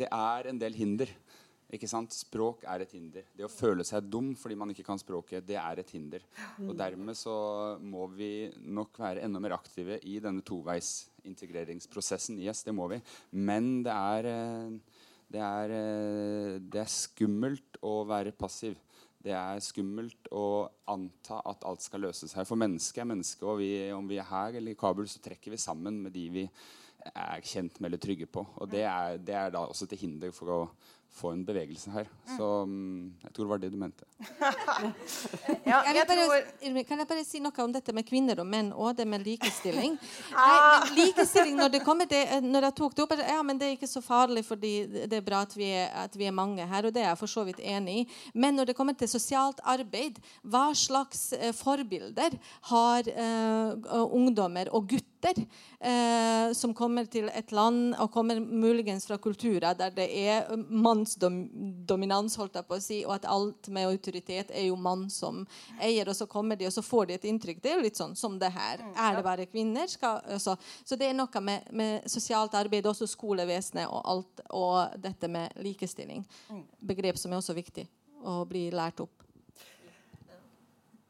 det 0.00 0.08
er 0.10 0.50
en 0.50 0.60
del 0.60 0.74
hinder. 0.76 1.08
Ikke 1.74 1.88
sant? 1.90 2.14
Språk 2.14 2.62
er 2.70 2.84
et 2.84 2.92
hinder. 2.94 3.24
Det 3.34 3.42
å 3.46 3.50
føle 3.50 3.84
seg 3.86 4.06
dum 4.06 4.34
fordi 4.38 4.56
man 4.58 4.70
ikke 4.70 4.84
kan 4.86 5.00
språket, 5.00 5.44
det 5.48 5.58
er 5.58 5.82
et 5.82 5.90
hinder. 5.96 6.22
Og 6.62 6.76
Dermed 6.78 7.18
så 7.18 7.34
må 7.82 8.06
vi 8.14 8.48
nok 8.62 9.00
være 9.02 9.24
enda 9.26 9.42
mer 9.42 9.56
aktive 9.58 9.98
i 10.06 10.20
denne 10.22 10.44
toveisintegreringsprosessen. 10.46 12.38
Yes, 12.42 12.62
det 12.66 12.74
må 12.76 12.86
vi. 12.92 13.00
Men 13.34 13.82
det 13.86 13.96
er, 13.96 14.30
eh, 14.30 15.02
det 15.34 15.42
er, 15.42 15.74
eh, 15.74 16.58
det 16.62 16.84
er 16.84 16.92
skummelt 16.92 17.80
å 17.82 17.98
være 18.06 18.36
passiv. 18.38 18.78
Det 19.26 19.34
er 19.34 19.62
skummelt 19.64 20.28
å 20.30 20.68
anta 20.92 21.40
at 21.50 21.64
alt 21.66 21.82
skal 21.82 22.04
løses 22.06 22.36
her. 22.36 22.46
For 22.46 22.58
mennesket 22.60 23.02
er 23.02 23.08
menneske, 23.10 23.42
og 23.42 23.58
vi, 23.58 23.70
om 23.90 24.06
vi 24.06 24.20
er 24.22 24.28
her 24.28 24.58
eller 24.60 24.76
i 24.76 24.78
Kabul, 24.78 25.08
så 25.10 25.18
trekker 25.24 25.50
vi 25.50 25.58
sammen 25.58 25.98
med 26.04 26.14
de 26.14 26.26
vi 26.30 26.44
er 27.10 27.42
kjent 27.42 27.80
med 27.80 27.90
eller 27.90 28.02
trygge 28.02 28.28
på. 28.30 28.44
Og 28.62 28.70
det 28.70 28.84
er, 28.86 29.18
det 29.18 29.34
er 29.34 29.50
da 29.54 29.64
også 29.66 29.88
til 29.90 30.04
hinder 30.04 30.34
for 30.34 30.52
å 30.54 30.60
få 31.16 31.32
en 31.32 31.44
bevegelse 31.46 31.90
her. 31.94 32.08
Mm. 32.26 32.36
Så 32.36 32.48
um, 32.62 33.12
jeg 33.22 33.32
tror 33.32 33.46
det 33.46 33.50
var 33.50 33.62
det 33.62 33.70
du 33.72 33.78
mente. 33.80 34.04
ja, 35.70 35.80
jeg 35.86 35.96
jeg 35.96 36.06
bare, 36.10 36.84
kan 36.88 37.00
jeg 37.00 37.08
bare 37.08 37.24
si 37.24 37.40
noe 37.42 37.64
om 37.64 37.72
dette 37.72 37.94
med 37.96 38.06
kvinner 38.08 38.42
og 38.42 38.48
menn 38.48 38.72
og 38.74 38.96
det 38.98 39.06
med 39.08 39.24
likestilling? 39.24 39.96
Nei, 40.36 40.92
likestilling 40.98 41.56
når 41.58 41.72
det 41.76 41.82
kommer 41.86 42.08
til, 42.10 42.20
eh, 42.24 42.44
når 42.44 42.68
jeg 42.68 42.76
tok 42.82 42.96
det 42.96 43.06
opp, 43.06 43.16
ja, 43.20 43.40
men 43.46 43.60
det 43.60 43.68
er 43.68 43.76
ikke 43.78 43.90
så 43.90 44.04
farlig 44.04 44.44
fordi 44.46 44.74
det 45.06 45.20
er 45.20 45.24
bra 45.26 45.42
at 45.46 45.56
vi 45.56 45.70
er, 45.72 45.88
at 46.04 46.16
vi 46.18 46.28
er 46.28 46.36
mange 46.36 46.66
her, 46.66 46.88
og 46.88 46.94
det 46.94 47.04
er 47.04 47.10
jeg 47.10 47.20
for 47.22 47.32
så 47.32 47.46
vidt 47.48 47.62
enig 47.64 48.02
i. 48.02 48.06
Men 48.34 48.58
når 48.58 48.70
det 48.70 48.76
kommer 48.78 48.96
til 48.98 49.10
sosialt 49.10 49.62
arbeid, 49.64 50.20
hva 50.44 50.68
slags 50.76 51.30
eh, 51.36 51.54
forbilder 51.56 52.36
har 52.72 53.08
eh, 53.08 53.92
ungdommer 54.04 54.70
og 54.76 54.90
gutter 54.92 55.40
eh, 55.80 56.52
som 56.56 56.74
kommer 56.76 57.08
til 57.10 57.30
et 57.32 57.52
land 57.56 57.96
og 58.02 58.12
kommer 58.14 58.40
muligens 58.40 59.06
fra 59.08 59.18
kulturer 59.22 59.76
der 59.78 59.94
det 59.96 60.08
er 60.10 60.52
mann 60.68 61.05
mannsdominans, 61.06 62.36
holdt 62.36 62.56
jeg 62.58 62.66
på 62.66 62.76
å 62.76 62.82
si, 62.82 62.98
og 63.06 63.14
at 63.16 63.28
alt 63.30 63.68
med 63.72 63.88
autoritet 63.88 64.50
er 64.50 64.68
jo 64.68 64.76
mann 64.76 65.08
som 65.10 65.44
eier. 65.80 66.08
Og 66.08 66.16
så 66.16 66.26
kommer 66.26 66.56
de, 66.56 66.66
og 66.66 66.74
så 66.74 66.82
får 66.82 67.06
de 67.06 67.14
et 67.14 67.28
inntrykk. 67.30 67.62
Det 67.62 67.72
er 67.72 67.76
jo 67.78 67.86
litt 67.86 67.98
sånn 67.98 68.16
som 68.16 68.38
det 68.38 68.50
her. 68.54 68.82
Mm, 68.82 68.94
er 68.94 69.16
det 69.16 69.26
bare 69.26 69.46
kvinner? 69.50 69.86
Skal, 69.90 70.20
altså. 70.26 70.56
Så 70.84 70.96
det 70.96 71.10
er 71.10 71.18
noe 71.18 71.42
med, 71.44 71.68
med 71.72 72.08
sosialt 72.10 72.54
arbeid, 72.54 72.86
også 72.86 73.08
skolevesenet 73.10 73.86
og 73.88 74.02
alt, 74.04 74.46
og 74.50 74.96
dette 75.02 75.30
med 75.30 75.54
likestilling. 75.62 76.26
Mm. 76.50 76.64
Begrep 76.80 77.20
som 77.20 77.32
er 77.32 77.40
også 77.40 77.56
viktig 77.56 77.86
å 78.26 78.42
bli 78.48 78.68
lært 78.74 79.04
opp. 79.04 79.12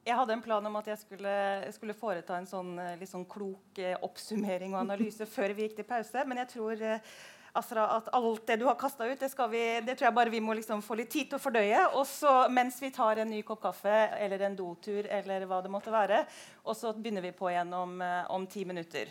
Jeg 0.07 0.15
hadde 0.15 0.37
en 0.37 0.43
plan 0.43 0.67
om 0.69 0.77
at 0.79 0.87
jeg 0.87 1.01
skulle, 1.01 1.31
skulle 1.75 1.95
foreta 1.99 2.37
en 2.39 2.47
sånn, 2.47 2.77
litt 3.01 3.11
sånn 3.11 3.25
klok 3.27 3.81
eh, 3.83 3.97
oppsummering 4.07 4.71
og 4.77 4.85
analyse 4.85 5.27
før 5.27 5.51
vi 5.57 5.67
gikk 5.67 5.81
til 5.81 5.89
pause. 5.89 6.23
Men 6.31 6.45
jeg 6.45 6.53
tror 6.53 6.85
eh, 6.93 7.17
Asra, 7.59 7.87
at 7.97 8.09
alt 8.17 8.47
det 8.49 8.59
du 8.61 8.67
har 8.69 8.77
kasta 8.79 9.07
ut, 9.09 9.21
det, 9.21 9.31
vi, 9.51 9.63
det, 9.87 9.95
tror 9.97 10.09
jeg 10.09 10.17
bare 10.19 10.33
vi 10.33 10.43
må 10.45 10.57
liksom 10.57 10.83
få 10.85 10.99
litt 11.01 11.11
tid 11.13 11.31
til 11.31 11.39
å 11.39 11.43
fordøye. 11.43 11.85
Og 11.99 12.05
så 12.09 12.35
mens 12.53 12.81
vi 12.83 12.93
tar 12.95 13.23
en 13.23 13.33
ny 13.33 13.43
kopp 13.47 13.63
kaffe 13.65 13.95
eller 14.21 14.47
en 14.47 14.59
dotur 14.59 15.09
eller 15.09 15.47
hva 15.49 15.63
det 15.65 15.73
måtte 15.73 15.95
være, 15.95 16.25
og 16.65 16.77
så 16.77 16.93
begynner 16.97 17.25
vi 17.25 17.35
på 17.37 17.51
igjen 17.53 17.73
om, 17.77 17.97
eh, 18.03 18.23
om 18.35 18.47
ti 18.51 18.65
minutter. 18.69 19.11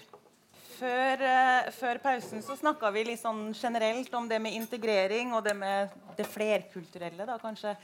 Før, 0.75 1.21
uh, 1.23 1.69
før, 1.71 2.01
pausen 2.03 2.41
så 2.43 2.57
snakka 2.59 2.89
vi 2.91 3.05
litt 3.07 3.21
sånn 3.21 3.53
generelt 3.55 4.11
om 4.17 4.25
det 4.27 4.41
med 4.43 4.57
integrering 4.57 5.31
og 5.31 5.45
det 5.45 5.53
med 5.55 5.93
det 6.17 6.25
flerkulturelle. 6.27 7.25
da 7.25 7.37
kanskje. 7.39 7.77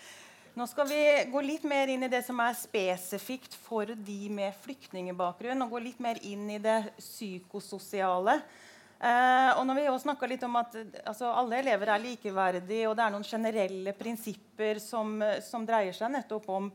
Nå 0.52 0.66
skal 0.68 0.90
vi 0.90 1.00
gå 1.32 1.42
litt 1.46 1.64
mer 1.64 1.88
inn 1.88 2.04
i 2.04 2.10
det 2.12 2.20
som 2.28 2.40
er 2.44 2.58
spesifikt 2.60 3.56
for 3.56 3.88
de 3.88 4.18
med 4.28 4.52
flyktningbakgrunn. 4.66 5.64
Og 5.64 5.78
gå 5.78 5.80
litt 5.86 6.02
mer 6.04 6.20
inn 6.28 6.50
i 6.52 6.60
det 6.60 6.92
psykososiale. 6.98 8.42
Eh, 9.02 9.52
og 9.58 9.66
når 9.66 9.80
vi 9.80 9.88
også 9.90 10.14
litt 10.30 10.44
om 10.46 10.60
at 10.60 10.76
altså, 11.10 11.32
Alle 11.34 11.58
elever 11.64 11.90
er 11.90 12.04
likeverdige, 12.04 12.86
og 12.90 12.94
det 12.98 13.06
er 13.06 13.14
noen 13.16 13.26
generelle 13.26 13.94
prinsipper 13.98 14.78
som, 14.84 15.16
som 15.42 15.66
dreier 15.66 15.96
seg 15.98 16.12
nettopp 16.14 16.50
om 16.54 16.68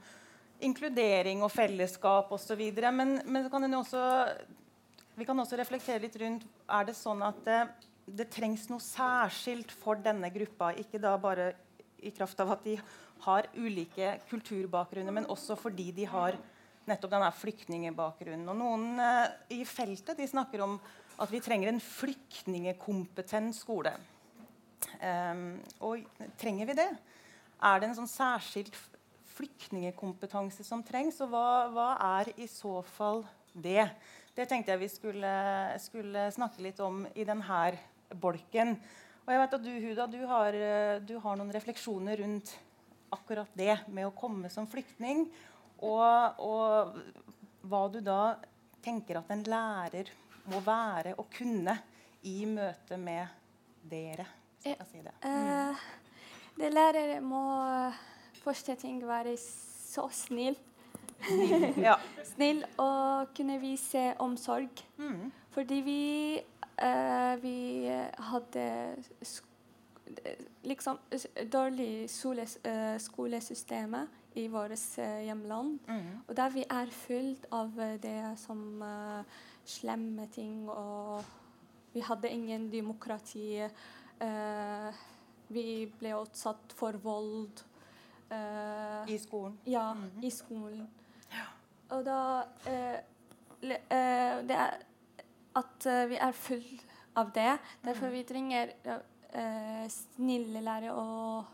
inkludering 0.66 1.44
og 1.44 1.52
fellesskap 1.52 2.32
osv. 2.34 2.62
Men, 2.90 3.20
men 3.24 3.46
kan 3.52 3.78
også, 3.78 4.02
vi 5.14 5.28
kan 5.28 5.38
også 5.38 5.60
reflektere 5.60 6.02
litt 6.02 6.18
rundt 6.18 6.48
er 6.66 6.88
det 6.88 6.96
sånn 6.98 7.22
at 7.22 7.38
det, 7.46 7.60
det, 8.06 8.28
trengs 8.32 8.66
noe 8.72 8.82
særskilt 8.82 9.70
for 9.70 10.02
denne 10.02 10.32
gruppa. 10.34 10.72
Ikke 10.74 10.98
da 11.02 11.14
bare 11.20 11.52
i 12.02 12.10
kraft 12.10 12.40
av 12.42 12.56
at 12.56 12.66
de 12.66 12.76
har 13.26 13.46
ulike 13.54 14.16
kulturbakgrunner, 14.28 15.14
men 15.14 15.30
også 15.30 15.56
fordi 15.58 15.92
de 15.94 16.10
har 16.10 16.36
nettopp 16.86 17.14
denne 17.14 17.30
flyktningbakgrunnen. 17.38 18.50
Og 18.50 18.58
noen 18.58 19.02
eh, 19.02 19.26
i 19.58 19.64
feltet 19.66 20.18
de 20.18 20.26
snakker 20.30 20.62
om 20.66 20.76
at 21.16 21.32
vi 21.32 21.40
trenger 21.40 21.70
en 21.70 21.80
flyktningekompetent 21.80 23.56
skole. 23.56 23.94
Um, 25.00 25.56
og 25.84 26.04
trenger 26.40 26.68
vi 26.68 26.76
det? 26.76 26.90
Er 27.64 27.80
det 27.80 27.88
en 27.88 27.96
sånn 27.96 28.10
særskilt 28.10 28.76
flyktningekompetanse 29.36 30.64
som 30.66 30.84
trengs? 30.84 31.20
Og 31.24 31.32
hva, 31.32 31.46
hva, 31.72 31.88
er 32.20 32.32
i 32.36 32.48
så 32.50 32.80
fall 32.96 33.24
det? 33.52 33.88
Det 34.36 34.44
tenkte 34.48 34.74
jeg 34.74 34.82
vi 34.82 34.92
skulle, 34.92 35.32
skulle 35.80 36.28
snakke 36.34 36.64
litt 36.64 36.80
om 36.84 37.04
i 37.16 37.24
denne 37.24 37.62
bolken. 38.20 38.76
Og 39.24 39.32
jeg 39.32 39.42
vet 39.42 39.56
at 39.56 39.64
du, 39.64 39.72
Huda, 39.82 40.06
du 40.06 40.20
har, 40.28 40.60
du 41.02 41.16
har, 41.18 41.38
noen 41.38 41.54
refleksjoner 41.56 42.20
rundt 42.20 42.52
akkurat 43.16 43.50
det 43.56 43.72
med 43.88 44.06
å 44.06 44.14
komme 44.14 44.52
som 44.52 44.68
flyktning. 44.68 45.24
Og, 45.80 46.44
og 46.44 47.00
hva 47.66 47.82
du 47.90 47.98
da 48.04 48.36
tenker 48.84 49.18
at 49.18 49.32
en 49.32 49.42
lærer 49.48 50.12
må 50.52 50.60
være 50.64 51.14
og 51.18 51.28
kunne 51.38 51.78
i 52.22 52.44
møte 52.48 52.98
med 53.00 53.26
dere? 53.90 54.26
Skal 54.60 54.76
jeg 54.78 54.86
si 54.90 55.02
det. 55.04 55.14
Mm. 55.24 55.74
det 56.60 56.72
lærere 56.74 57.20
må 57.20 57.44
første 58.42 58.74
ting 58.74 59.02
være 59.06 59.36
så 59.36 60.08
snill. 60.12 60.56
ja. 61.88 61.94
Snill 62.34 62.64
og 62.78 63.32
kunne 63.36 63.60
vise 63.60 64.12
omsorg. 64.20 64.84
Mm. 64.98 65.32
Fordi 65.50 65.74
vi, 65.74 66.40
uh, 66.82 67.42
vi 67.42 67.86
hadde 68.18 68.96
liksom 70.62 70.98
dårlig 71.52 72.10
skolesystem 72.98 73.96
i 74.34 74.46
vårt 74.46 74.98
hjemland. 74.98 75.78
Mm. 75.88 76.22
Og 76.28 76.36
der 76.36 76.48
vi 76.48 76.64
er 76.70 76.90
fullt 76.90 77.46
av 77.52 77.72
det 78.02 78.20
som 78.36 78.82
uh, 78.82 79.24
slemme 79.66 80.26
ting. 80.32 80.68
Og 80.70 81.24
vi 81.94 82.02
hadde 82.04 82.30
ingen 82.30 82.68
demokrati. 82.72 83.62
Uh, 84.20 84.90
vi 85.52 85.86
ble 85.98 86.14
utsatt 86.18 86.74
for 86.76 86.98
vold. 87.02 87.64
Uh, 88.30 89.06
I 89.08 89.18
skolen? 89.22 89.58
Ja, 89.64 89.94
mm 89.94 90.02
-hmm. 90.02 90.24
i 90.26 90.30
skolen. 90.30 90.88
Ja. 91.30 91.46
Og 91.96 92.04
da 92.04 92.42
uh, 92.66 92.98
Det 94.48 94.56
er 94.56 94.74
at 95.56 96.08
vi 96.08 96.16
er 96.20 96.32
full 96.32 96.80
av 97.16 97.30
det. 97.32 97.58
Derfor 97.84 98.06
mm. 98.06 98.12
vi 98.12 98.22
trenger 98.22 98.72
snille 99.88 100.60
lærere 100.60 100.92
og 100.92 101.44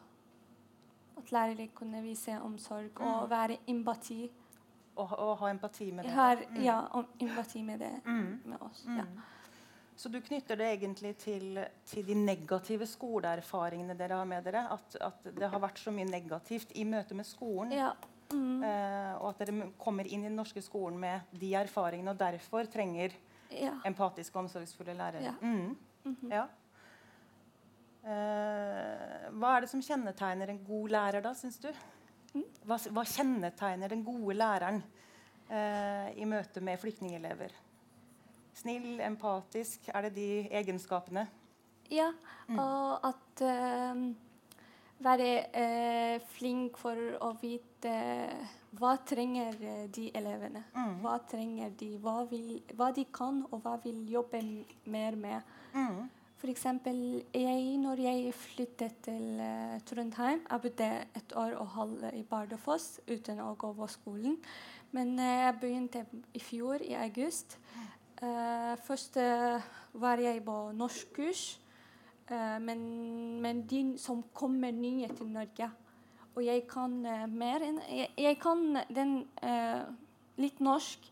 at 1.16 1.32
lærere 1.32 1.68
kunne 1.74 2.02
vise 2.02 2.40
omsorg 2.40 3.00
og 3.00 3.24
mm. 3.24 3.30
være 3.30 3.56
empati 3.66 4.30
å, 4.94 5.06
å, 5.06 5.28
ha 5.40 5.50
empati 5.50 5.90
med 5.92 6.04
det. 6.06 6.14
Har, 6.16 6.42
mm. 6.50 6.62
Ja, 6.64 6.78
empati 7.18 7.62
med 7.62 7.80
det 7.80 7.92
mm. 8.04 8.42
med 8.44 8.62
oss. 8.62 8.84
Ja. 8.86 9.06
Mm. 9.06 9.20
Så 9.96 10.08
du 10.08 10.20
knytter 10.24 10.56
det 10.56 10.70
egentlig 10.72 11.12
til, 11.20 11.60
til, 11.86 12.06
de 12.06 12.14
negative 12.16 12.86
skoleerfaringene 12.88 13.94
dere 13.94 14.16
har 14.18 14.26
med 14.26 14.46
dere? 14.48 14.64
At, 14.72 14.96
at, 15.04 15.28
det 15.36 15.50
har 15.52 15.62
vært 15.62 15.78
så 15.78 15.92
mye 15.94 16.08
negativt 16.08 16.72
i 16.80 16.86
møte 16.88 17.14
med 17.14 17.28
skolen? 17.28 17.74
Ja. 17.76 17.92
Mm. 18.32 18.64
Eh, 18.64 19.12
og 19.20 19.28
at 19.34 19.44
dere 19.44 19.68
kommer 19.78 20.08
inn 20.08 20.24
i 20.24 20.30
den 20.30 20.38
norske 20.40 20.62
skolen 20.64 20.98
med 21.00 21.36
de 21.38 21.52
erfaringene, 21.60 22.14
og 22.14 22.18
derfor 22.20 22.66
trenger 22.72 23.14
ja. 23.52 23.76
empatiske 23.86 24.34
og 24.34 24.46
omsorgsfulle 24.46 24.96
lærere? 24.96 25.22
Ja. 25.28 25.34
Mm. 25.40 25.76
-hmm. 26.04 26.32
ja. 26.32 26.46
Eh, 28.02 29.28
hva 29.30 29.56
er 29.56 29.60
det 29.60 29.70
som 29.70 29.82
kjennetegner 29.82 30.50
en 30.50 30.64
god 30.66 30.88
lærer, 30.88 31.22
da, 31.22 31.34
syns 31.34 31.58
du? 31.62 31.68
Hva, 32.32 32.78
hva 32.94 33.04
kjennetegner 33.04 33.92
den 33.92 34.04
gode 34.06 34.36
læreren 34.38 34.80
eh, 35.50 36.08
i 36.16 36.26
møte 36.28 36.62
med 36.64 36.80
flyktningelever? 36.80 37.54
Snill, 38.56 39.00
empatisk, 39.04 39.88
er 39.92 40.08
det 40.08 40.14
de 40.16 40.28
egenskapene? 40.60 41.26
Ja, 41.92 42.08
og 42.54 43.04
at 43.04 43.42
eh, 43.44 44.04
være 45.02 45.30
eh, 45.52 46.20
flink 46.36 46.78
for 46.80 46.98
å 47.20 47.32
vite 47.40 47.92
hva 48.78 48.94
trenger 49.08 49.56
eh, 49.60 49.84
de 49.92 50.08
elevene. 50.16 50.64
Hva 51.02 51.18
trenger 51.28 51.72
de, 51.78 51.90
hva, 52.02 52.22
vil, 52.30 52.62
hva 52.78 52.92
de 52.94 53.04
kan, 53.12 53.42
og 53.50 53.64
hva 53.64 53.76
vil 53.82 54.02
jobbe 54.10 54.40
mer 54.92 55.18
med. 55.18 55.54
Mm. 55.74 56.02
Eksempel, 56.50 57.22
jeg, 57.34 57.76
når 57.78 58.00
jeg 58.02 58.34
flyttet 58.34 58.96
til 59.04 59.38
uh, 59.38 59.78
Trondheim 59.86 60.40
Jeg 60.50 60.60
bodde 60.64 60.88
et 61.16 61.34
år 61.38 61.54
og 61.54 61.68
halvt 61.76 62.16
i 62.18 62.22
Bardufoss 62.26 63.00
uten 63.06 63.38
å 63.44 63.52
gå 63.54 63.70
på 63.78 63.86
skolen. 63.86 64.34
Men 64.90 65.14
uh, 65.20 65.24
jeg 65.24 65.58
begynte 65.60 66.02
i 66.34 66.42
fjor, 66.42 66.82
i 66.82 66.96
august. 66.98 67.58
Uh, 68.22 68.74
først 68.82 69.18
var 69.94 70.22
jeg 70.22 70.42
på 70.44 70.56
norskkurs. 70.74 71.44
Men, 72.32 72.82
men 73.42 73.64
de 73.68 73.98
som 74.00 74.22
kommer 74.32 74.70
nye 74.72 75.08
til 75.12 75.26
Norge 75.28 75.66
Og 76.32 76.44
jeg 76.46 76.62
kan 76.70 76.94
mer 77.28 77.64
enn 77.66 77.80
Jeg, 77.90 78.08
jeg 78.16 78.38
kan 78.40 78.78
den 78.88 79.16
litt 80.40 80.62
norsk. 80.62 81.10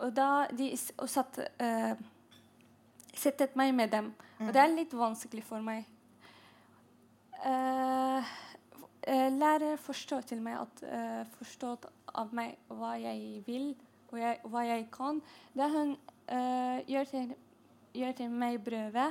Og 0.00 0.12
da 0.16 0.46
de 0.56 0.70
satt 0.78 1.40
eh, 1.60 1.92
settet 3.16 3.56
meg 3.58 3.74
med 3.74 3.90
dem. 3.92 4.12
Og 4.40 4.52
det 4.54 4.62
er 4.62 4.72
litt 4.72 4.94
vanskelig 4.96 5.44
for 5.46 5.64
meg. 5.64 5.88
Uh, 7.40 8.20
eh, 9.08 9.28
lærer 9.32 9.80
forstår 9.80 10.26
til 10.28 10.42
meg 10.44 10.58
at 10.60 10.82
uh, 10.84 11.22
forstått 11.38 11.86
av 12.20 12.34
meg 12.36 12.58
hva 12.68 12.96
jeg 13.00 13.40
vil 13.46 13.72
og 14.10 14.18
jeg, 14.20 14.40
hva 14.52 14.64
jeg 14.66 14.86
kan. 14.92 15.20
Det 15.56 15.68
hun 15.72 15.94
uh, 15.96 16.78
gjør, 16.90 17.10
til, 17.10 17.34
gjør 17.96 18.16
til 18.20 18.32
meg 18.42 18.60
prøve 18.66 19.10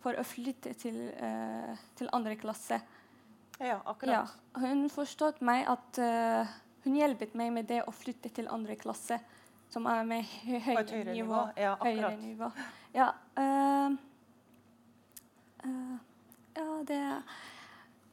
for 0.00 0.16
å 0.16 0.24
flytte 0.24 0.74
til, 0.80 0.98
uh, 1.20 1.76
til 1.96 2.10
andre 2.16 2.36
klasse. 2.40 2.80
Ja, 2.80 3.00
Ja, 3.60 3.80
akkurat. 3.84 4.30
hun 4.56 4.88
forstod 4.88 5.42
meg 5.44 5.66
at 5.68 5.98
eh, 6.00 6.48
Hun 6.80 6.94
hjelpet 6.96 7.34
meg 7.36 7.50
med 7.52 7.66
det 7.68 7.82
å 7.84 7.92
flytte 7.92 8.30
til 8.32 8.46
andre 8.48 8.72
klasse, 8.80 9.18
som 9.70 9.86
er 9.86 10.04
med 10.04 10.24
høyere 10.44 10.60
høyere 10.74 11.14
nivå. 11.14 11.14
nivå. 11.14 11.42
Ja, 11.56 11.74
høyere 11.80 12.16
nivå. 12.18 12.50
Ja, 12.94 13.08
uh, 13.38 13.96
uh, 15.64 15.96
ja 16.56 16.68
det, 16.88 17.00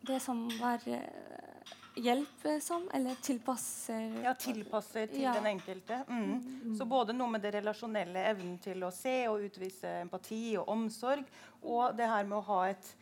det 0.07 0.19
som 0.21 0.43
var 0.59 0.85
uh, 0.85 1.73
hjelpsom, 1.97 2.89
eller 2.93 3.17
tilpasser 3.25 4.21
Ja, 4.23 4.33
tilpasser 4.37 5.07
til 5.09 5.21
Ja. 5.21 5.33
den 5.33 5.49
enkelte. 5.55 6.03
Mm. 6.07 6.75
Så 6.77 6.85
både 6.85 7.13
noe 7.13 7.31
med 7.33 7.41
det 7.41 7.55
relasjonelle, 7.57 8.21
evnen 8.29 8.57
til 8.61 8.83
å 8.85 8.91
se 8.93 9.27
og 9.31 9.41
utvise 9.49 10.01
empati 10.03 10.57
og 10.59 10.69
omsorg, 10.69 11.25
og 11.63 11.97
det 11.97 12.07
her 12.07 12.23
med 12.23 12.37
å 12.37 12.45
ha 12.51 12.63
et 12.69 12.95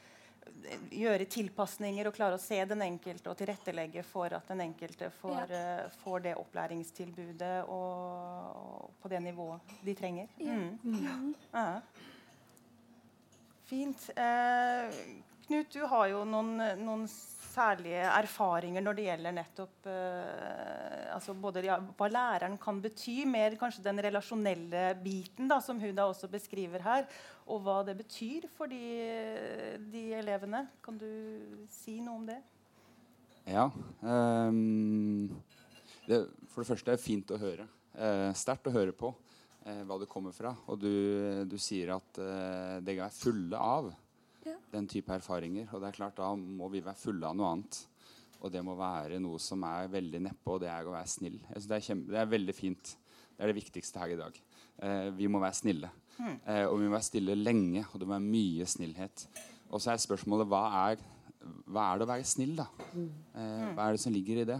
gjøre 0.95 1.27
tilpasninger 1.29 2.07
og 2.09 2.15
klare 2.15 2.37
å 2.37 2.41
se 2.41 2.57
den 2.67 2.81
enkelte 2.85 3.31
og 3.31 3.37
tilrettelegge 3.39 4.03
for 4.07 4.33
at 4.37 4.47
den 4.51 4.63
enkelte 4.65 5.09
får, 5.19 5.53
eh, 5.53 5.85
får 6.03 6.25
det 6.27 6.35
opplæringstilbudet 6.41 7.55
og, 7.67 8.01
og 8.63 8.97
på 9.01 9.11
det 9.11 9.21
nivået 9.25 9.75
de 9.85 9.95
trenger. 9.97 10.27
Mm. 10.39 11.35
Ja. 11.53 11.69
Fint. 13.65 14.09
Eh, 14.15 14.99
Knut, 15.45 15.69
du 15.73 15.83
har 15.85 16.07
jo 16.09 16.23
noen, 16.25 16.57
noen 16.81 17.05
særlige 17.55 18.01
erfaringer 18.09 18.83
når 18.83 18.97
det 18.97 19.05
gjelder 19.05 19.35
nettopp 19.35 19.87
eh, 19.91 21.05
altså 21.13 21.35
både 21.37 21.63
ja, 21.67 21.77
hva 21.97 22.09
læreren 22.11 22.57
kan 22.61 22.79
bety, 22.83 23.21
mer 23.29 23.55
kanskje 23.59 23.85
den 23.85 24.01
relasjonelle 24.03 24.87
biten 25.03 25.49
da, 25.51 25.59
som 25.63 25.79
Huda 25.81 26.07
også 26.09 26.29
beskriver 26.31 26.83
her, 26.85 27.05
og 27.45 27.61
hva 27.65 27.79
det 27.87 27.97
betyr 28.01 28.47
for 28.55 28.71
de, 28.71 28.81
de 29.93 30.07
elevene. 30.17 30.65
Kan 30.85 30.97
du 30.99 31.09
si 31.71 31.99
noe 32.01 32.19
om 32.19 32.25
det? 32.27 32.39
Ja. 33.45 33.69
Um, 34.01 35.29
det, 36.07 36.23
for 36.49 36.63
det 36.63 36.71
første 36.71 36.91
er 36.91 36.97
det 36.97 37.05
fint 37.05 37.33
å 37.35 37.39
høre. 37.41 37.67
Uh, 37.93 38.31
Sterkt 38.35 38.67
å 38.67 38.73
høre 38.73 38.95
på 38.97 39.13
eh, 39.63 39.83
hva 39.85 39.99
du 40.01 40.07
kommer 40.09 40.33
fra. 40.35 40.55
Og 40.65 40.81
du, 40.81 40.89
du 41.45 41.55
sier 41.61 41.93
at 41.95 42.19
uh, 42.19 42.81
dere 42.81 43.05
er 43.05 43.13
fulle 43.13 43.61
av 43.61 43.93
Ja. 44.45 44.55
den 44.71 44.87
type 44.87 45.13
erfaringer. 45.13 45.67
Og 45.73 45.81
det 45.81 45.89
er 45.89 45.97
klart, 45.97 46.17
da 46.19 46.31
må 46.35 46.69
vi 46.69 46.83
være 46.85 46.99
fulle 46.99 47.25
av 47.25 47.37
noe 47.37 47.51
annet. 47.55 47.79
Og 48.43 48.51
det 48.53 48.61
må 48.65 48.75
være 48.77 49.17
noe 49.23 49.39
som 49.41 49.63
er 49.65 49.89
veldig 49.89 50.21
neppe, 50.27 50.53
og 50.53 50.61
det 50.61 50.69
er 50.69 50.85
å 50.85 50.93
være 50.93 51.09
snill. 51.09 51.39
Det, 51.49 51.79
er 51.79 52.03
det 52.11 52.19
er 52.21 52.29
veldig 52.29 52.55
fint. 52.55 52.93
Det 53.35 53.43
er 53.43 53.51
det 53.51 53.57
viktigste 53.57 54.01
her 54.03 54.13
i 54.13 54.19
dag. 54.19 54.37
Eh, 54.85 55.09
vi 55.17 55.29
må 55.31 55.41
være 55.41 55.57
snille. 55.57 55.89
Eh, 56.21 56.65
og 56.67 56.77
vi 56.79 56.85
må 56.85 56.93
være 56.93 57.09
stille 57.09 57.35
lenge, 57.35 57.85
og 57.91 57.99
det 57.99 58.07
må 58.07 58.15
være 58.15 58.27
mye 58.27 58.67
snillhet. 58.69 59.25
Og 59.71 59.81
så 59.81 59.91
er 59.95 60.03
spørsmålet 60.03 60.47
hva 60.51 60.63
er, 60.85 61.01
hva 61.65 61.89
er 61.89 61.99
det 61.99 62.05
å 62.05 62.11
være 62.13 62.27
snill, 62.27 62.53
da? 62.59 62.67
Eh, 62.93 63.65
hva 63.73 63.87
er 63.87 63.97
det 63.97 64.03
som 64.05 64.13
ligger 64.13 64.43
i 64.43 64.49
det? 64.51 64.59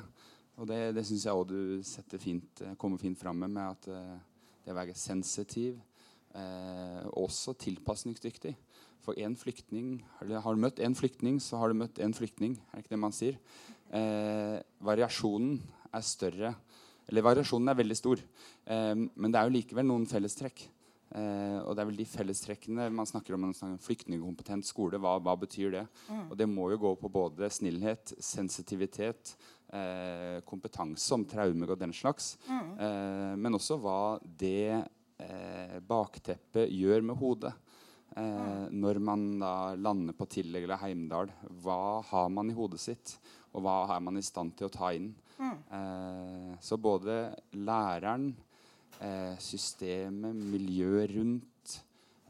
Og 0.56 0.68
det, 0.70 0.80
det 0.96 1.04
syns 1.06 1.26
jeg 1.28 1.36
òg 1.36 1.50
du 1.52 2.20
fint, 2.22 2.64
eh, 2.64 2.76
kommer 2.80 3.00
fint 3.00 3.20
fram 3.20 3.44
med, 3.44 3.54
med 3.58 3.76
at 3.76 3.90
eh, 3.92 4.16
det 4.66 4.74
å 4.74 4.78
være 4.78 4.96
sensitiv, 4.98 5.78
eh, 6.34 7.04
også 7.20 7.54
tilpasningsdyktig. 7.60 8.56
For 9.06 9.18
én 9.22 9.36
flyktning 9.38 10.00
eller 10.22 10.42
Har 10.42 10.56
du 10.56 10.62
møtt 10.62 10.82
én 10.82 10.96
flyktning, 10.98 11.40
så 11.40 11.60
har 11.62 11.70
du 11.70 11.78
møtt 11.78 12.02
én 12.02 12.14
flyktning. 12.16 12.58
Er 12.72 12.80
det 12.80 12.86
ikke 12.86 12.96
det 12.96 13.04
man 13.04 13.16
sier? 13.16 13.38
Eh, 13.94 14.60
variasjonen 14.82 15.60
er 15.94 16.02
større 16.02 16.56
Eller 17.08 17.22
variasjonen 17.22 17.70
er 17.70 17.78
veldig 17.78 17.96
stor. 18.00 18.22
Eh, 18.66 18.96
men 18.96 19.32
det 19.32 19.38
er 19.38 19.46
jo 19.46 19.54
likevel 19.60 19.86
noen 19.86 20.08
fellestrekk. 20.10 20.64
Eh, 21.16 21.60
og 21.62 21.76
det 21.76 21.84
er 21.84 21.90
vel 21.92 22.00
de 22.00 22.06
fellestrekkene 22.10 22.88
man 22.92 23.06
snakker 23.06 23.36
om 23.36 23.44
man 23.46 23.54
snakker 23.54 23.76
om 23.78 23.84
flyktningkompetent 23.86 24.66
skole. 24.66 24.98
Hva, 24.98 25.20
hva 25.22 25.36
betyr 25.38 25.76
det? 25.78 25.84
Og 26.32 26.34
det 26.40 26.48
må 26.50 26.72
jo 26.74 26.82
gå 26.82 26.96
på 26.98 27.12
både 27.14 27.52
snillhet, 27.54 28.16
sensitivitet, 28.18 29.36
eh, 29.70 30.42
kompetanse 30.50 31.14
om 31.14 31.24
traumer 31.30 31.76
og 31.76 31.80
den 31.80 31.94
slags. 31.94 32.34
Eh, 32.50 33.36
men 33.38 33.54
også 33.54 33.78
hva 33.80 34.18
det 34.26 34.82
eh, 35.22 35.78
bakteppet 35.86 36.74
gjør 36.74 37.06
med 37.06 37.22
hodet. 37.22 37.54
Eh, 38.16 38.68
når 38.72 39.00
man 39.04 39.24
da 39.42 39.54
lander 39.76 40.16
på 40.16 40.28
Tillegg 40.32 40.64
eller 40.68 40.80
Heimdal, 40.80 41.32
hva 41.64 42.02
har 42.08 42.30
man 42.32 42.52
i 42.52 42.56
hodet 42.56 42.80
sitt? 42.80 43.18
Og 43.56 43.64
hva 43.66 43.82
er 43.96 44.04
man 44.04 44.20
i 44.20 44.24
stand 44.24 44.56
til 44.56 44.70
å 44.70 44.74
ta 44.74 44.92
inn? 44.96 45.10
Eh, 45.40 46.54
så 46.64 46.78
både 46.80 47.34
læreren, 47.56 48.30
eh, 49.02 49.36
systemet, 49.44 50.36
miljøet 50.36 51.12
rundt, 51.16 51.76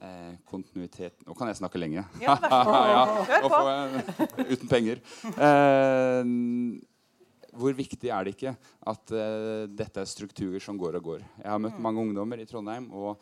eh, 0.01 0.33
kontinuiteten 0.49 1.25
Nå 1.27 1.37
kan 1.37 1.49
jeg 1.49 1.61
snakke 1.61 1.81
lenge. 1.81 2.05
Ja, 2.21 2.37
ja, 2.41 3.05
jeg, 3.69 4.57
uten 4.57 4.69
penger. 4.69 5.01
Eh, 5.37 6.33
hvor 7.55 7.77
viktig 7.77 8.09
er 8.11 8.25
det 8.25 8.35
ikke 8.35 8.55
at 8.91 9.15
eh, 9.15 9.65
dette 9.71 10.01
er 10.01 10.09
strukturer 10.09 10.61
som 10.63 10.77
går 10.77 10.99
og 10.99 11.09
går? 11.13 11.25
Jeg 11.43 11.51
har 11.51 11.61
møtt 11.61 11.79
mange 11.79 12.01
ungdommer 12.03 12.41
i 12.41 12.47
Trondheim, 12.49 12.89
og 12.91 13.21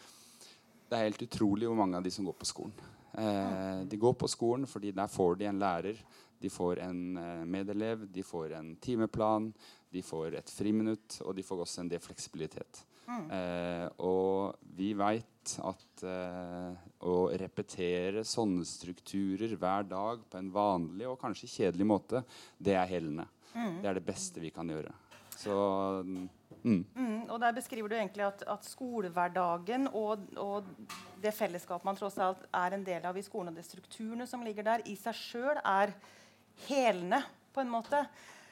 det 0.94 1.00
er 1.00 1.10
helt 1.10 1.26
utrolig 1.26 1.70
hvor 1.70 1.80
mange 1.80 1.98
av 1.98 2.06
de 2.06 2.14
som 2.14 2.28
går 2.30 2.38
på 2.38 2.50
skolen. 2.50 2.76
Eh, 3.18 3.82
de 3.90 4.00
går 4.02 4.14
på 4.18 4.30
skolen 4.30 4.70
fordi 4.70 4.94
der 4.96 5.10
får 5.12 5.42
de 5.42 5.50
en 5.50 5.62
lærer, 5.62 6.00
de 6.42 6.50
får 6.54 6.82
en 6.86 7.04
eh, 7.18 7.44
medelev, 7.50 8.08
de 8.14 8.24
får 8.26 8.56
en 8.60 8.74
timeplan, 8.82 9.52
de 9.94 10.02
får 10.06 10.40
et 10.40 10.50
friminutt, 10.54 11.22
og 11.26 11.36
de 11.38 11.46
får 11.46 11.66
også 11.66 11.84
en 11.84 11.92
del 11.92 12.02
fleksibilitet. 12.04 12.86
Eh, 13.04 13.86
og 14.08 14.56
vi 14.78 14.94
veit 14.96 15.54
at 15.60 16.04
eh, 16.08 16.84
å 17.04 17.16
repetere 17.38 18.24
sånne 18.28 18.64
strukturer 18.68 19.58
hver 19.60 19.88
dag 19.90 20.24
på 20.30 20.40
en 20.40 20.52
vanlig 20.56 21.10
og 21.12 21.20
kanskje 21.22 21.52
kjedelig 21.52 21.88
måte, 21.90 22.24
det 22.58 22.78
er 22.80 22.90
helende. 22.90 23.28
Det 23.54 23.90
er 23.90 24.00
det 24.00 24.08
beste 24.08 24.42
vi 24.42 24.50
kan 24.56 24.70
gjøre. 24.72 24.94
Så 25.38 25.56
mm, 26.64 26.86
Mm, 26.96 27.30
og 27.30 27.40
der 27.40 27.56
beskriver 27.56 27.90
du 27.90 27.96
egentlig 27.96 28.26
at, 28.26 28.44
at 28.48 28.66
skolehverdagen 28.66 29.88
og, 29.94 30.20
og 30.38 30.64
det 31.24 31.34
fellesskapet 31.34 31.86
man 31.86 32.00
tross 32.00 32.18
alt 32.18 32.46
er 32.54 32.76
en 32.76 32.86
del 32.86 33.06
av 33.06 33.18
i 33.18 33.24
skolen, 33.26 33.54
og 33.54 33.60
de 33.60 33.64
strukturene 33.64 34.28
som 34.28 34.44
ligger 34.44 34.64
der, 34.64 34.86
i 34.86 34.96
seg 35.00 35.16
sjøl 35.16 35.60
er 35.64 35.94
helende, 36.68 37.22
på 37.54 37.62
en 37.62 37.70
måte. 37.70 38.00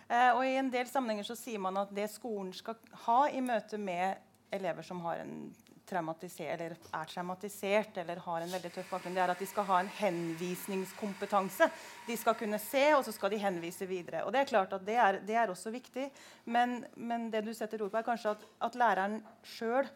Eh, 0.08 0.30
og 0.36 0.44
i 0.46 0.58
en 0.60 0.70
del 0.70 0.86
sammenhenger 0.90 1.26
så 1.26 1.36
sier 1.40 1.62
man 1.62 1.80
at 1.82 1.94
det 1.96 2.10
skolen 2.12 2.52
skal 2.54 2.78
ha 3.08 3.24
i 3.32 3.42
møte 3.42 3.80
med 3.82 4.20
elever 4.54 4.86
som 4.86 5.00
har 5.06 5.24
en 5.24 5.54
traumatiser 5.92 6.54
eller 6.56 6.76
er 6.78 7.10
traumatisert 7.12 7.98
eller 8.02 8.22
har 8.24 8.46
en 8.46 8.54
veldig 8.56 8.72
tøff 8.76 8.94
bakgrunn, 8.94 9.18
det 9.18 9.24
er 9.26 9.34
at 9.34 9.44
de 9.44 9.50
skal 9.50 9.68
ha 9.68 9.80
en 9.84 9.92
henvisningskompetanse. 10.00 11.68
De 12.08 12.18
skal 12.20 12.38
kunne 12.40 12.60
se, 12.64 12.86
og 12.96 13.04
så 13.06 13.14
skal 13.16 13.34
de 13.34 13.42
henvise 13.44 13.88
videre. 13.90 14.24
Og 14.26 14.34
Det 14.34 14.42
er 14.42 14.52
klart 14.54 14.74
at 14.78 14.86
det 14.88 14.96
er, 14.96 15.20
det 15.28 15.36
er 15.36 15.52
også 15.52 15.74
viktig. 15.74 16.08
Men, 16.46 16.82
men 16.96 17.30
det 17.34 17.44
du 17.46 17.54
setter 17.54 17.84
ord 17.84 17.92
på, 17.92 18.00
er 18.00 18.08
kanskje 18.08 18.36
at, 18.36 18.48
at 18.70 18.80
læreren 18.80 19.22
sjøl 19.44 19.90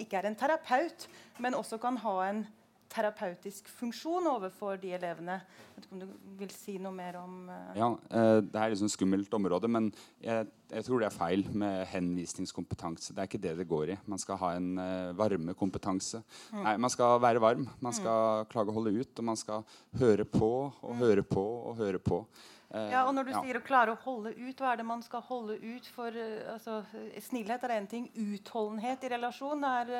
ikke 0.00 0.16
er 0.20 0.30
en 0.30 0.38
terapeut, 0.38 1.08
men 1.42 1.54
også 1.58 1.78
kan 1.82 1.98
ha 2.00 2.16
en 2.30 2.46
terapeutisk 2.92 3.68
funksjon 3.72 4.26
overfor 4.28 4.76
de 4.80 4.92
elevene. 4.96 5.38
Jeg 5.42 5.76
vet 5.76 5.86
ikke 5.86 5.96
om 5.96 6.02
du 6.02 6.36
vil 6.42 6.52
si 6.54 6.74
noe 6.82 6.92
mer 6.94 7.18
om 7.22 7.48
uh... 7.48 7.72
Ja, 7.78 7.88
uh, 7.88 8.38
Det 8.44 8.58
er 8.58 8.66
et 8.66 8.74
liksom 8.74 8.92
skummelt 8.92 9.32
område, 9.36 9.70
men 9.72 9.88
jeg, 10.20 10.46
jeg, 10.70 10.86
tror 10.86 11.02
det 11.02 11.08
er 11.08 11.16
feil 11.16 11.44
med 11.56 11.86
henvisningskompetanse. 11.92 13.14
Det 13.14 13.24
er 13.24 13.30
ikke 13.30 13.42
det 13.42 13.54
det 13.62 13.68
går 13.70 13.94
i. 13.94 13.98
Man 14.10 14.20
skal 14.22 14.40
ha 14.42 14.54
en 14.58 14.72
uh, 14.78 15.12
varmekompetanse. 15.18 16.22
Mm. 16.52 16.64
Nei, 16.66 16.76
man 16.86 16.92
skal 16.92 17.20
være 17.24 17.44
varm. 17.44 17.68
Man 17.80 17.96
skal 17.96 18.42
mm. 18.42 18.50
klage 18.52 18.72
og 18.74 18.80
holde 18.80 18.96
ut, 19.00 19.14
og 19.16 19.30
man 19.32 19.40
skal 19.40 19.64
høre 20.00 20.28
på 20.28 20.52
og 20.68 20.92
mm. 20.92 21.04
høre 21.06 21.26
på 21.28 21.46
og 21.72 21.80
høre 21.80 22.02
på. 22.02 22.24
Ja, 22.72 23.02
og 23.04 23.12
Når 23.12 23.26
du 23.28 23.30
ja. 23.34 23.40
sier 23.44 23.56
å 23.58 23.64
klare 23.64 23.92
å 23.92 23.98
holde 24.00 24.30
ut, 24.32 24.56
hva 24.56 24.70
er 24.72 24.78
det 24.80 24.86
man 24.88 25.02
skal 25.04 25.20
holde 25.26 25.58
ut 25.60 25.88
for? 25.92 26.14
Altså, 26.54 26.78
snillhet 27.20 27.66
er 27.68 27.74
én 27.76 27.88
ting. 27.88 28.06
Utholdenhet 28.16 29.04
i 29.04 29.10
relasjon 29.12 29.66
er 29.68 29.92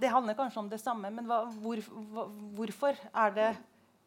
det 0.00 0.10
handler 0.12 0.36
kanskje 0.38 0.62
om 0.62 0.70
det 0.70 0.80
samme, 0.82 1.10
men 1.14 1.26
hva, 1.28 1.42
hvor, 1.62 1.80
hva, 2.12 2.24
hvorfor 2.58 2.98
er 3.12 3.34
det 3.36 3.50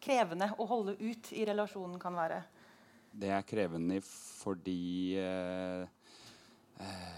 krevende 0.02 0.50
å 0.58 0.68
holde 0.70 0.96
ut 1.00 1.32
i 1.36 1.46
relasjonen 1.48 2.00
kan 2.02 2.18
være? 2.18 2.42
Det 3.12 3.32
er 3.36 3.44
krevende 3.46 4.00
fordi 4.04 5.18
eh, 5.20 5.84
eh, 6.80 7.18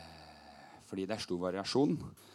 Fordi 0.90 1.06
det 1.10 1.16
er 1.16 1.22
stor 1.24 1.40
variasjon. 1.42 1.94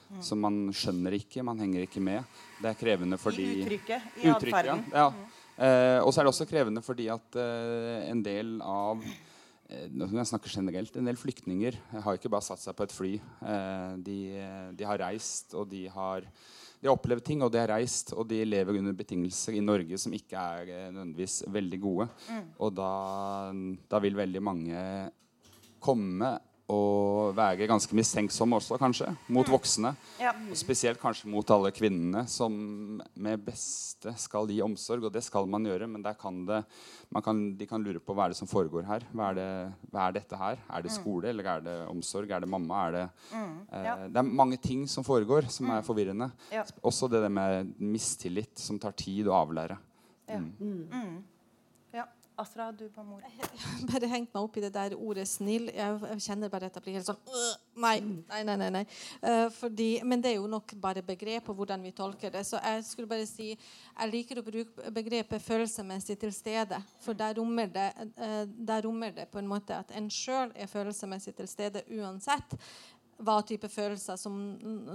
Mm. 0.08 0.22
Så 0.24 0.38
man 0.38 0.60
skjønner 0.74 1.14
ikke, 1.18 1.44
man 1.44 1.58
henger 1.60 1.84
ikke 1.84 2.00
med. 2.02 2.38
Det 2.62 2.70
er 2.70 2.78
krevende 2.78 3.18
fordi 3.20 3.44
I 3.44 3.58
uttrykket, 3.66 4.08
i 4.22 4.30
atferden. 4.32 4.86
Ja. 4.94 5.04
ja. 5.04 5.10
Mm. 5.12 5.36
Eh, 5.58 5.98
og 6.04 6.12
så 6.14 6.20
er 6.20 6.28
det 6.28 6.32
også 6.32 6.46
krevende 6.46 6.82
fordi 6.86 7.08
at 7.10 7.38
eh, 7.38 8.08
en 8.08 8.22
del 8.22 8.60
av 8.62 9.02
Eh, 9.68 9.88
jeg 9.92 10.28
snakke 10.30 10.48
generelt, 10.48 10.96
En 10.96 11.04
del 11.04 11.16
flyktninger 11.16 11.76
har 12.00 12.16
ikke 12.16 12.30
bare 12.32 12.46
satt 12.46 12.62
seg 12.62 12.76
på 12.76 12.86
et 12.86 12.94
fly. 12.94 13.12
Eh, 13.44 13.96
de, 14.00 14.16
de 14.72 14.86
har 14.88 15.00
reist, 15.02 15.52
og 15.52 15.68
de 15.68 15.84
har, 15.92 16.24
de 16.80 16.88
har, 16.88 16.94
opplevd 16.94 17.24
ting, 17.26 17.42
og 17.44 17.52
de 17.52 17.60
har 17.60 17.68
reist, 17.68 18.14
og 18.16 18.28
de 18.30 18.40
lever 18.46 18.80
under 18.80 18.96
betingelser 18.96 19.58
i 19.58 19.64
Norge 19.64 20.00
som 20.00 20.14
ikke 20.16 20.40
er 20.40 20.72
eh, 20.72 20.88
nødvendigvis 20.88 21.42
veldig 21.52 21.80
gode. 21.84 22.08
Mm. 22.30 22.50
Og 22.64 22.74
da, 22.78 22.92
da, 23.92 24.00
vil 24.00 24.16
veldig 24.16 24.42
mange 24.42 24.84
komme 25.78 26.32
og 26.68 27.32
være 27.32 27.66
ganske 27.68 27.96
mistenksom 27.96 28.52
også, 28.58 28.76
kanskje, 28.80 29.08
mot 29.32 29.48
mm. 29.48 29.52
voksne. 29.54 29.92
Ja. 30.20 30.34
Og 30.36 30.58
spesielt 30.58 31.00
kanskje 31.00 31.30
mot 31.32 31.48
alle 31.54 31.70
kvinnene 31.72 32.26
som 32.28 32.52
med 33.16 33.44
beste 33.46 34.12
skal 34.20 34.50
gi 34.52 34.58
omsorg. 34.64 35.06
Og 35.08 35.14
det 35.14 35.22
skal 35.24 35.48
man 35.48 35.64
gjøre, 35.64 35.88
men 35.88 36.04
kan 36.20 36.42
det, 36.48 36.60
man 37.14 37.24
kan, 37.24 37.40
de 37.56 37.68
kan 37.68 37.84
lure 37.84 38.02
på 38.04 38.12
hva 38.12 38.26
er 38.26 38.34
det 38.34 38.40
som 38.40 38.50
foregår 38.50 38.84
her. 38.88 39.06
Hva 39.16 39.30
er, 39.30 39.38
det, 39.40 39.48
hva 39.94 40.04
er 40.04 40.18
dette 40.18 40.42
her? 40.42 40.60
Er 40.68 40.84
det 40.84 40.92
mm. 40.92 40.96
skole, 40.98 41.32
eller 41.32 41.50
er 41.54 41.64
det 41.64 41.78
omsorg? 41.88 42.36
Er 42.36 42.44
det 42.44 42.52
mamma? 42.52 42.84
Er 42.84 42.98
det, 42.98 43.06
mm. 43.32 43.56
ja. 43.72 43.96
eh, 43.96 44.04
det 44.12 44.22
er 44.22 44.36
mange 44.42 44.60
ting 44.60 44.84
som 44.92 45.06
foregår, 45.08 45.48
som 45.54 45.72
er 45.72 45.86
forvirrende. 45.86 46.28
Ja. 46.52 46.66
Også 46.84 47.08
det 47.08 47.24
med 47.32 47.72
mistillit, 47.80 48.58
som 48.60 48.80
tar 48.82 48.92
tid 48.98 49.32
å 49.32 49.38
avlære. 49.40 49.80
Mm. 50.28 50.52
Mm. 50.60 51.18
Asra, 52.38 52.72
du 52.72 52.84
på 52.88 53.02
mor. 53.02 53.22
Bare 53.90 54.08
hengt 54.12 54.30
meg 54.30 54.44
opp 54.44 54.56
i 54.58 54.62
det 54.62 54.70
der 54.74 54.94
ordet 54.94 55.24
'snill'. 55.26 55.72
Jeg, 55.74 56.18
kjenner 56.22 56.50
bare 56.52 56.68
at 56.70 56.76
jeg 56.76 56.84
blir 56.84 56.94
helt 56.98 57.08
sånn 57.08 57.18
Nei, 57.78 57.98
nei, 58.00 58.42
nei. 58.46 58.56
nei, 58.60 58.68
nei. 58.76 58.82
Uh, 59.22 59.48
fordi, 59.54 59.88
men 60.06 60.22
det 60.22 60.32
er 60.32 60.36
jo 60.36 60.46
nok 60.50 60.74
bare 60.78 61.02
begrep 61.02 61.50
og 61.50 61.58
hvordan 61.58 61.82
vi 61.82 61.90
tolker 61.94 62.30
det. 62.34 62.44
Så 62.46 62.60
jeg 62.62 62.84
skulle 62.86 63.10
bare 63.10 63.26
si 63.26 63.48
jeg 63.54 64.12
liker 64.12 64.38
å 64.38 64.46
bruke 64.46 64.92
begrepet 64.94 65.42
'følelsesmessig 65.42 66.18
til 66.18 66.30
stede'. 66.34 66.78
For 67.02 67.12
der 67.12 67.34
rommer, 67.40 67.66
det, 67.66 67.90
uh, 68.14 68.44
der 68.46 68.86
rommer 68.86 69.10
det 69.10 69.26
på 69.32 69.42
en 69.42 69.50
måte 69.50 69.74
at 69.74 69.90
en 69.98 70.06
sjøl 70.10 70.54
er 70.54 70.70
følelsesmessig 70.70 71.34
til 71.34 71.50
stede 71.50 71.82
uansett 71.90 72.54
hva 73.18 73.40
type 73.42 73.66
følelser 73.68 74.16
som 74.16 74.38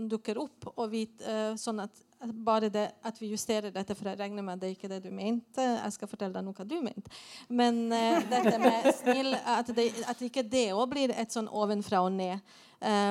dukker 0.08 0.40
opp. 0.40 0.72
og 0.78 0.90
vi, 0.92 1.04
uh, 1.28 1.56
sånn 1.60 1.84
at 1.84 2.04
bare 2.32 2.70
det 2.74 2.86
at 3.04 3.22
vi 3.22 3.32
justerer 3.34 3.74
dette, 3.74 3.96
for 3.96 4.10
jeg 4.10 4.20
regner 4.20 4.46
med 4.46 4.56
at 4.56 4.64
det 4.64 4.74
ikke 4.74 4.88
er 4.90 4.96
det 4.96 5.04
du 5.08 5.12
mente. 5.16 5.64
Jeg 5.64 5.96
skal 5.96 6.12
fortelle 6.12 6.36
deg 6.36 6.46
noe 6.46 6.68
du 6.68 6.78
mente. 6.84 7.12
Men 7.50 7.86
uh, 7.92 8.20
dette 8.32 8.58
med 8.62 8.92
snill, 9.02 9.34
at, 9.36 9.72
det, 9.76 9.90
at 10.08 10.22
ikke 10.24 10.46
det 10.48 10.70
òg 10.76 10.88
blir 10.94 11.14
et 11.16 11.34
sånn 11.34 11.52
ovenfra 11.52 12.04
og 12.06 12.14
ned 12.16 12.40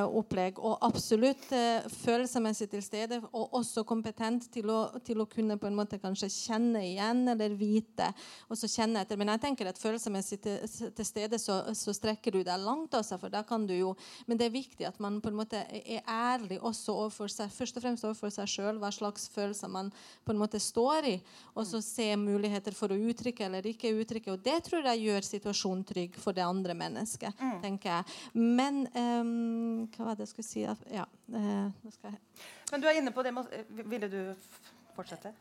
opplegg. 0.04 0.58
Og 0.60 0.76
absolutt 0.84 1.48
eh, 1.56 1.86
følelsesmessig 2.02 2.68
til 2.72 2.82
stede, 2.84 3.20
og 3.32 3.54
også 3.58 3.84
kompetent 3.88 4.48
til 4.52 4.70
å, 4.72 4.80
til 5.04 5.22
å, 5.22 5.28
kunne 5.30 5.56
på 5.60 5.68
en 5.68 5.76
måte 5.78 6.00
kanskje 6.02 6.28
kjenne 6.32 6.82
igjen 6.90 7.24
eller 7.32 7.54
vite. 7.56 8.10
og 8.48 8.58
så 8.60 8.68
kjenne 8.68 9.02
etter. 9.02 9.18
Men 9.20 9.32
jeg 9.32 9.42
tenker 9.46 9.70
at 9.70 9.80
følelsesmessig 9.80 10.40
til, 10.44 10.58
til, 10.96 11.06
stede 11.06 11.40
så, 11.40 11.60
så, 11.78 11.94
strekker 11.96 12.36
du 12.36 12.42
deg 12.42 12.60
langt. 12.60 12.94
Også, 12.98 13.18
for 13.20 13.32
da 13.32 13.42
kan 13.46 13.66
du 13.66 13.74
jo, 13.74 13.94
Men 14.26 14.40
det 14.40 14.48
er 14.48 14.54
viktig 14.54 14.86
at 14.88 14.98
man 15.00 15.20
på 15.22 15.32
en 15.32 15.38
måte 15.38 15.62
er 15.62 16.02
ærlig 16.08 16.60
også 16.60 16.94
overfor 17.04 17.32
seg, 17.32 17.52
først 17.52 17.78
og 17.78 17.86
fremst 17.86 18.04
overfor 18.08 18.32
seg 18.34 18.50
sjøl, 18.50 18.80
hva 18.82 18.92
slags 18.92 19.28
følelser 19.32 19.70
man 19.72 19.92
på 20.24 20.34
en 20.34 20.40
måte 20.40 20.60
står 20.60 21.08
i. 21.12 21.16
Og 21.56 21.66
så 21.68 21.82
se 21.84 22.10
muligheter 22.16 22.76
for 22.76 22.92
å 22.92 23.00
uttrykke 23.10 23.46
eller 23.48 23.66
ikke 23.72 23.94
uttrykke. 23.96 24.34
Og 24.34 24.44
det 24.44 24.58
tror 24.66 24.84
jeg 24.90 25.06
gjør 25.06 25.28
situasjonen 25.32 25.86
trygg 25.88 26.20
for 26.20 26.36
det 26.36 26.44
andre 26.46 26.76
mennesket. 26.76 27.34
Mm. 27.42 27.58
tenker 27.62 27.90
jeg. 27.90 28.04
Men 28.34 28.82
um, 28.94 29.61
hva 29.94 30.10
var 30.10 30.18
det 30.18 30.26
jeg 30.26 30.32
skulle 30.34 30.48
si? 30.48 30.66
Ja, 30.92 31.06
eh, 31.34 31.88
jeg... 31.88 32.18
Men 32.72 32.82
du 32.82 32.90
er 32.90 33.00
inne 33.00 33.14
på 33.14 33.24
det 33.24 33.34
med 33.36 33.48
Ville 33.82 34.10
du 34.12 34.20
fortsette? 34.96 35.34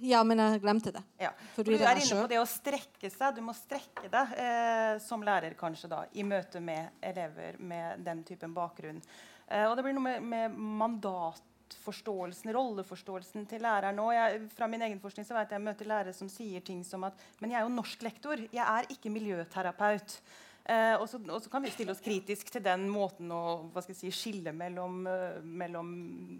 Ja, 0.00 0.22
men 0.24 0.40
jeg 0.40 0.62
glemte 0.62 0.92
det. 0.94 1.02
Ja. 1.20 1.28
For 1.52 1.66
du 1.66 1.74
er 1.76 1.98
inne 2.00 2.22
på 2.22 2.28
det 2.30 2.38
å 2.40 2.46
strekke 2.48 3.10
seg. 3.12 3.36
Du 3.36 3.42
må 3.44 3.52
strekke 3.56 4.08
deg 4.08 4.32
eh, 4.40 4.94
som 5.04 5.20
lærer 5.24 5.56
kanskje 5.60 5.90
da, 5.92 6.06
i 6.16 6.24
møte 6.24 6.62
med 6.64 7.02
elever 7.04 7.58
med 7.60 8.00
den 8.06 8.22
typen 8.24 8.54
bakgrunn. 8.56 9.02
Eh, 9.44 9.66
og 9.68 9.76
det 9.76 9.84
blir 9.84 9.96
noe 9.98 10.06
med, 10.06 10.24
med 10.24 10.56
mandatforståelsen, 10.80 12.52
rolleforståelsen 12.56 13.44
til 13.50 13.60
læreren 13.66 14.00
òg. 14.00 14.48
Fra 14.56 14.70
min 14.72 14.86
egen 14.88 15.02
forskning 15.02 15.28
så 15.28 15.36
vet 15.36 15.52
jeg 15.52 15.60
jeg 15.60 15.68
møter 15.68 15.92
lærere 15.92 16.16
som 16.16 16.32
sier 16.32 16.64
ting 16.64 16.80
som 16.86 17.04
at 17.04 17.20
Men 17.42 17.52
jeg 17.52 17.60
er 17.60 17.68
jo 17.68 17.76
norsklektor. 17.76 18.46
Jeg 18.48 18.64
er 18.64 18.88
ikke 18.96 19.12
miljøterapeut. 19.12 20.16
Eh, 20.64 20.94
og, 21.00 21.08
så, 21.08 21.50
kan 21.50 21.64
vi 21.64 21.72
stille 21.72 21.94
oss 21.94 22.02
kritisk 22.04 22.50
til 22.52 22.62
den 22.62 22.84
måten 22.92 23.30
å 23.32 23.70
si, 23.86 24.10
skille 24.12 24.52
mellom, 24.54 25.00
uh, 25.08 25.40
mellom, 25.42 25.92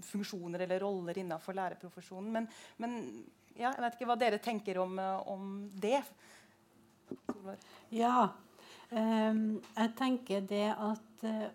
funksjoner 0.06 0.66
eller 0.66 0.82
roller 0.84 1.18
innenfor 1.22 1.56
lærerprofesjonen. 1.56 2.28
Men, 2.36 2.50
men 2.82 2.98
ja, 3.56 3.72
jeg 3.72 3.80
vet 3.82 3.96
ikke 3.96 4.10
hva 4.12 4.18
dere 4.20 4.42
tenker 4.42 4.82
om, 4.82 5.00
uh, 5.00 5.24
om 5.32 5.64
det. 5.80 6.02
Ja. 7.94 8.28
Um, 8.90 9.60
jeg 9.74 9.94
tenker 9.98 10.44
det 10.46 10.68
at 10.74 11.26
uh, 11.26 11.48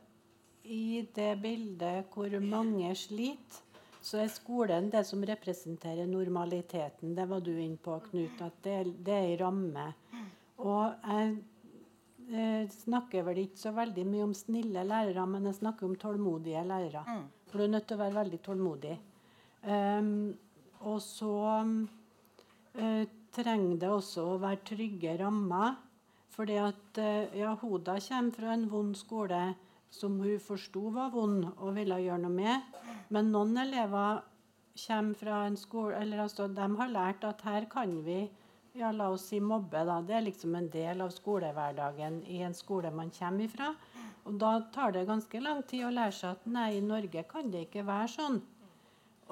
i 0.65 1.05
det 1.15 1.31
bildet 1.43 2.11
hvor 2.11 2.33
mange 2.41 2.89
sliter, 2.97 3.61
så 4.05 4.19
er 4.21 4.29
skolen 4.29 4.91
det 4.93 5.01
som 5.07 5.23
representerer 5.25 6.05
normaliteten. 6.05 7.15
Det 7.17 7.25
var 7.29 7.41
du 7.41 7.55
inne 7.55 7.79
på, 7.81 7.95
Knut. 8.09 8.41
At 8.45 8.59
det, 8.65 8.75
det 9.05 9.15
er 9.15 9.29
ei 9.31 9.37
ramme. 9.39 9.87
Og 10.61 10.93
jeg 11.01 11.31
jeg 12.31 12.69
snakker 12.73 13.25
vel 13.27 13.43
ikke 13.43 13.59
så 13.59 13.71
veldig 13.75 14.05
mye 14.09 14.23
om 14.25 14.33
snille 14.33 14.83
lærere, 14.87 15.25
men 15.29 15.45
jeg 15.49 15.59
snakker 15.59 15.85
om 15.87 15.97
tålmodige 15.99 16.63
lærere. 16.65 17.03
Mm. 17.05 17.25
For 17.49 17.61
du 17.61 17.65
er 17.65 17.73
nødt 17.75 17.87
til 17.87 17.97
å 17.97 18.01
være 18.01 18.19
veldig 18.19 18.39
tålmodig. 18.45 18.95
Um, 19.65 20.33
og 20.85 20.97
så 21.01 21.35
uh, 21.61 23.03
trenger 23.35 23.77
det 23.81 23.91
også 23.91 24.25
å 24.33 24.39
være 24.41 24.63
trygge 24.71 25.17
rammer. 25.21 25.77
Fordi 26.35 26.57
at 26.59 26.99
uh, 26.99 27.37
ja, 27.37 27.53
Hoda 27.61 27.99
kommer 28.07 28.35
fra 28.35 28.55
en 28.55 28.67
vond 28.71 28.97
skole 28.97 29.43
som 29.95 30.17
hun 30.19 30.41
forsto 30.43 30.89
var 30.95 31.13
vond 31.13 31.45
og 31.55 31.75
ville 31.77 32.01
gjøre 32.03 32.23
noe 32.25 32.35
med. 32.35 32.79
Men 33.13 33.31
noen 33.31 33.55
elever 33.61 34.23
kommer 34.75 35.15
fra 35.15 35.43
en 35.47 35.55
skole 35.59 36.01
eller 36.01 36.25
altså, 36.25 36.49
de 36.51 36.65
har 36.81 36.91
lært 36.91 37.23
at 37.23 37.45
her 37.47 37.69
kan 37.71 37.93
vi 38.03 38.25
ja, 38.75 38.91
la 38.91 39.09
oss 39.09 39.29
si 39.31 39.39
mobbe, 39.39 39.83
da. 39.87 39.99
Det 40.03 40.17
er 40.17 40.25
liksom 40.25 40.55
en 40.55 40.69
del 40.71 41.01
av 41.01 41.13
skolehverdagen 41.15 42.21
i 42.31 42.41
en 42.45 42.53
skole 42.53 42.91
man 42.91 43.11
kommer 43.15 43.45
ifra. 43.47 43.73
Og 44.25 44.39
da 44.41 44.57
tar 44.73 44.95
det 44.95 45.05
ganske 45.07 45.41
lang 45.41 45.61
tid 45.69 45.85
å 45.85 45.93
lære 45.93 46.15
seg 46.17 46.35
at 46.35 46.49
nei, 46.49 46.69
i 46.77 46.83
Norge 46.83 47.23
kan 47.29 47.51
det 47.53 47.67
ikke 47.67 47.85
være 47.87 48.09
sånn. 48.15 48.41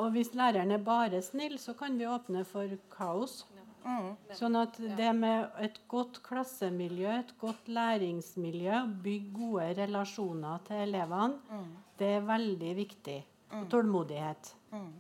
Og 0.02 0.14
hvis 0.16 0.34
læreren 0.38 0.74
er 0.74 0.82
bare 0.82 1.22
snill, 1.22 1.58
så 1.62 1.76
kan 1.78 1.98
vi 2.00 2.10
åpne 2.10 2.46
for 2.50 2.72
kaos. 2.94 3.44
Mm. 3.84 4.14
Sånn 4.38 4.56
at 4.56 4.78
det 4.98 5.10
med 5.18 5.58
et 5.62 5.78
godt 5.92 6.22
klassemiljø, 6.26 7.10
et 7.20 7.34
godt 7.42 7.68
læringsmiljø, 7.68 8.80
bygge 9.04 9.34
gode 9.36 9.68
relasjoner 9.82 10.64
til 10.70 10.86
elevene, 10.86 11.42
mm. 11.52 11.72
det 12.00 12.12
er 12.18 12.28
veldig 12.30 12.76
viktig. 12.80 13.20
Og 13.54 13.68
tålmodighet. 13.70 14.50
Mm. 14.74 14.94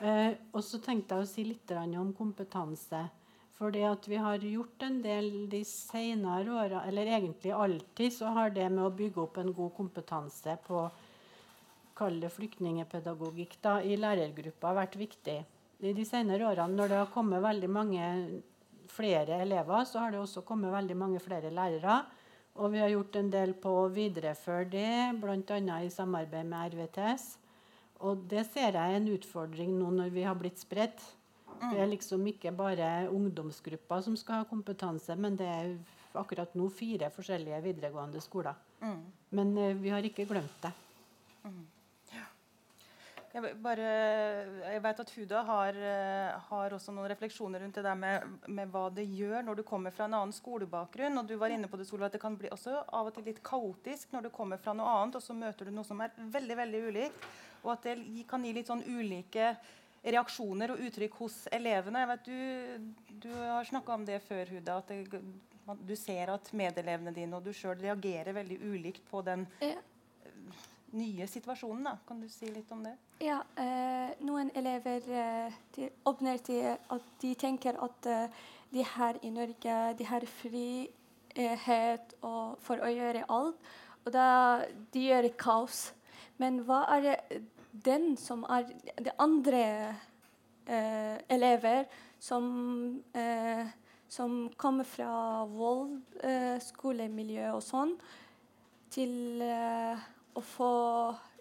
Eh, 0.00 0.30
og 0.56 0.62
så 0.64 0.78
tenkte 0.80 1.18
jeg 1.18 1.26
å 1.26 1.28
si 1.28 1.44
litt 1.44 1.72
om 1.76 2.14
kompetanse. 2.16 3.02
Fordi 3.58 3.82
at 3.82 4.06
vi 4.06 4.18
har 4.22 4.38
gjort 4.38 4.84
en 4.86 5.00
del 5.02 5.48
de 5.50 5.64
senere 5.66 6.52
åra, 6.54 6.84
eller 6.86 7.10
egentlig 7.10 7.50
alltid, 7.50 8.12
så 8.14 8.30
har 8.36 8.52
det 8.54 8.68
med 8.70 8.84
å 8.86 8.94
bygge 8.94 9.24
opp 9.24 9.40
en 9.42 9.50
god 9.54 9.72
kompetanse 9.74 10.54
på 10.66 10.84
kall 11.98 12.20
det 12.22 12.30
flyktningpedagogikk 12.30 13.56
da, 13.64 13.80
i 13.82 13.96
lærergruppa 13.98 14.76
vært 14.76 14.94
viktig. 15.00 15.40
I 15.82 15.94
de 15.94 16.06
senere 16.06 16.46
årene, 16.46 16.78
når 16.78 16.92
det 16.92 17.00
har 17.00 17.10
kommet 17.10 17.42
veldig 17.42 17.70
mange 17.70 18.06
flere 18.94 19.40
elever, 19.42 19.84
så 19.90 20.04
har 20.04 20.14
det 20.14 20.22
også 20.22 20.44
kommet 20.46 20.72
veldig 20.74 20.96
mange 20.98 21.22
flere 21.22 21.50
lærere. 21.50 22.00
Og 22.58 22.72
vi 22.72 22.82
har 22.82 22.90
gjort 22.90 23.18
en 23.18 23.30
del 23.30 23.58
på 23.58 23.74
å 23.82 23.90
videreføre 23.94 24.70
det, 24.70 24.94
bl.a. 25.18 25.82
i 25.82 25.90
samarbeid 25.94 26.46
med 26.46 26.74
RVTS. 26.74 27.28
Og 28.06 28.26
det 28.30 28.46
ser 28.52 28.78
jeg 28.78 28.78
er 28.78 28.98
en 28.98 29.10
utfordring 29.10 29.74
nå 29.78 29.90
når 29.98 30.14
vi 30.14 30.26
har 30.26 30.38
blitt 30.38 30.62
spredt. 30.62 31.02
Det 31.58 31.80
er 31.82 31.90
liksom 31.90 32.26
ikke 32.30 32.52
bare 32.56 33.08
ungdomsgrupper 33.10 34.04
som 34.04 34.16
skal 34.16 34.42
ha 34.42 34.48
kompetanse, 34.48 35.16
men 35.16 35.36
det 35.38 35.48
er 35.48 35.72
akkurat 36.18 36.54
nå 36.58 36.68
fire 36.72 37.10
forskjellige 37.14 37.62
videregående 37.64 38.20
skoler. 38.24 38.54
Men 39.30 39.56
uh, 39.58 39.74
vi 39.82 39.90
har 39.92 40.06
ikke 40.06 40.26
glemt 40.28 40.62
det. 40.62 40.72
Jeg, 43.28 43.54
bare, 43.60 43.88
jeg 44.72 44.80
vet 44.82 45.00
at 45.02 45.10
Huda 45.14 45.42
har, 45.46 45.76
eh, 45.76 46.36
har 46.48 46.72
også 46.74 46.94
noen 46.96 47.10
refleksjoner 47.12 47.60
rundt 47.60 47.76
det 47.76 47.84
der 47.84 47.98
med, 47.98 48.24
med 48.48 48.70
hva 48.72 48.86
det 48.90 49.04
gjør 49.04 49.44
når 49.44 49.60
du 49.60 49.62
kommer 49.68 49.92
fra 49.94 50.06
en 50.08 50.16
annen 50.16 50.32
skolebakgrunn. 50.32 51.20
og 51.20 51.28
du 51.28 51.36
var 51.36 51.52
inne 51.52 51.68
på 51.68 51.76
Det 51.76 51.86
Solveig, 51.86 52.08
at 52.08 52.16
det 52.16 52.22
kan 52.22 52.38
bli 52.40 52.48
også 52.50 52.80
av 52.88 53.10
og 53.10 53.14
til 53.14 53.28
litt 53.28 53.42
kaotisk 53.44 54.16
når 54.16 54.26
du 54.26 54.30
kommer 54.34 54.56
fra 54.56 54.72
noe 54.74 54.88
annet, 54.88 55.20
og 55.20 55.22
så 55.22 55.36
møter 55.36 55.68
du 55.68 55.76
noe 55.76 55.86
som 55.86 56.00
er 56.00 56.16
veldig 56.16 56.56
veldig 56.62 56.82
ulikt. 56.88 57.28
Og 57.66 57.74
at 57.76 57.84
det 57.90 58.24
kan 58.30 58.44
gi 58.48 58.54
litt 58.56 58.72
sånn 58.72 58.82
ulike 58.88 59.52
reaksjoner 60.12 60.72
og 60.74 60.80
uttrykk 60.88 61.14
hos 61.20 61.36
elevene. 61.52 62.02
Jeg 62.04 62.08
vet 62.08 62.24
Du, 62.24 63.28
du 63.28 63.32
har 63.34 63.64
snakka 63.68 63.94
om 63.94 64.04
det 64.08 64.22
før, 64.22 64.46
Huda. 64.54 64.78
at 64.78 64.88
det, 64.88 65.22
Du 65.84 65.94
ser 65.96 66.30
at 66.32 66.52
medelevene 66.56 67.12
dine 67.14 67.36
og 67.36 67.44
du 67.44 67.50
sjøl 67.52 67.76
reagerer 67.80 68.32
veldig 68.32 68.58
ulikt 68.72 69.02
på 69.10 69.20
den 69.24 69.46
Ja. 69.60 69.74
nye 70.92 71.26
situasjonen. 71.26 71.84
da. 71.84 71.96
Kan 72.08 72.20
du 72.20 72.28
si 72.28 72.46
litt 72.46 72.70
om 72.72 72.82
det? 72.84 72.94
Ja, 73.20 73.42
eh, 73.56 74.14
noen 74.24 74.50
elever 74.54 75.02
eh, 75.10 75.52
de 75.76 75.90
åpner 76.06 76.38
til 76.42 76.76
at 76.90 77.02
de 77.20 77.34
tenker 77.34 77.76
at 77.82 78.06
eh, 78.06 78.28
de 78.72 78.82
her 78.84 79.18
i 79.22 79.30
Norge 79.30 79.94
de 79.98 80.04
har 80.04 80.20
frihet 80.26 82.14
for 82.64 82.76
å 82.82 82.88
gjøre 82.90 83.24
alt, 83.28 83.56
og 84.06 84.12
da 84.12 84.64
de 84.92 85.00
gjør 85.08 85.28
kaos. 85.36 85.92
Men 86.38 86.62
hva 86.64 86.84
er 86.96 87.00
det 87.02 87.42
den 87.84 88.16
som 88.16 88.44
er 88.48 88.68
de 88.98 89.12
andre 89.18 89.62
eh, 90.66 91.16
elever 91.30 91.84
som, 92.18 93.02
eh, 93.14 93.66
som 94.08 94.48
kommer 94.56 94.84
fra 94.84 95.44
vold, 95.44 96.00
eh, 96.22 96.58
skolemiljø 96.62 97.52
og 97.54 97.62
sånn, 97.62 97.94
til 98.90 99.42
eh, 99.44 100.06
å 100.34 100.42
få 100.42 100.72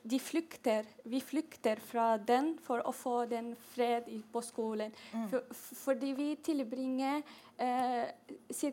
De 0.07 0.19
flykter. 0.19 0.85
Vi 1.03 1.19
flykter 1.19 1.81
fra 1.83 2.13
den 2.17 2.53
for 2.63 2.83
å 2.87 2.93
få 2.95 3.25
den 3.27 3.49
fred 3.73 4.07
på 4.31 4.43
skolen. 4.45 4.93
For, 5.31 5.43
fordi 5.81 6.13
vi 6.15 6.27
tilbringer 6.47 7.23
eh, 7.57 8.05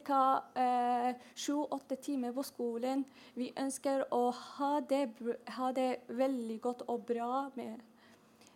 ca. 0.07 0.21
Eh, 0.55 1.11
sju-åtte 1.35 1.99
timer 2.05 2.35
på 2.37 2.45
skolen. 2.47 3.03
Vi 3.35 3.51
ønsker 3.59 4.07
å 4.15 4.29
ha 4.31 4.77
det, 4.81 5.09
ha 5.59 5.73
det 5.75 5.89
veldig 6.13 6.61
godt 6.63 6.87
og 6.87 7.03
bra 7.09 7.49
med 7.59 7.83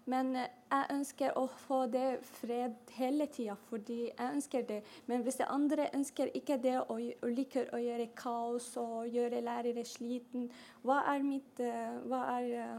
men 0.08 0.36
eh, 0.36 0.48
jeg 0.68 0.86
ønsker 0.94 1.36
å 1.36 1.44
få 1.66 1.82
det 1.92 2.20
fred 2.40 2.92
hele 2.96 3.26
tida, 3.32 3.56
fordi 3.68 3.98
jeg 4.06 4.28
ønsker 4.34 4.64
det. 4.68 4.78
Men 5.06 5.24
hvis 5.26 5.40
de 5.40 5.48
andre 5.48 5.88
ønsker 5.96 6.32
ikke 6.36 6.56
det 6.62 6.76
og, 6.80 7.02
liker 7.28 7.68
å 7.76 7.80
gjøre 7.82 8.08
kaos 8.16 8.70
og 8.80 9.08
gjøre 9.12 9.42
lærere 9.44 9.84
sliten, 9.88 10.48
hva 10.86 11.02
er 11.12 11.24
mitt 11.26 11.60
eh, 11.60 11.98
Hva 12.08 12.22
er 12.38 12.48
eh, 12.62 12.78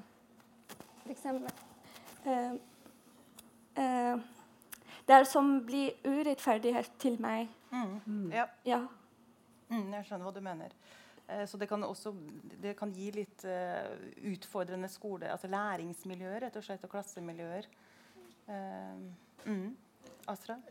For 1.03 1.13
eksempel 1.13 1.49
uh, 2.25 2.55
uh, 3.77 4.19
Det 5.07 5.19
som 5.27 5.51
blir 5.65 5.97
urettferdighet 6.05 6.91
til 7.01 7.17
meg. 7.21 7.49
Ja. 8.33 8.45
Ja. 8.65 8.83
Mm, 9.69 9.93
jeg 9.93 10.05
skjønner 10.05 10.25
hva 10.25 10.33
du 10.33 10.41
mener. 10.41 10.73
Eh, 11.29 11.45
så 11.45 11.57
det 11.57 11.67
kan 11.69 11.83
også 11.85 12.13
det 12.61 12.73
kan 12.79 12.91
gi 12.93 13.11
litt 13.13 13.45
eh, 13.45 13.91
utfordrende 14.31 14.89
skole, 14.91 15.29
altså 15.31 15.49
læringsmiljøer 15.51 16.45
rett 16.45 16.57
og 16.57 16.65
slett, 16.65 16.85
og 16.87 16.93
klassemiljøer. 16.93 17.69
Eh, 18.49 19.05
mm. 19.45 19.69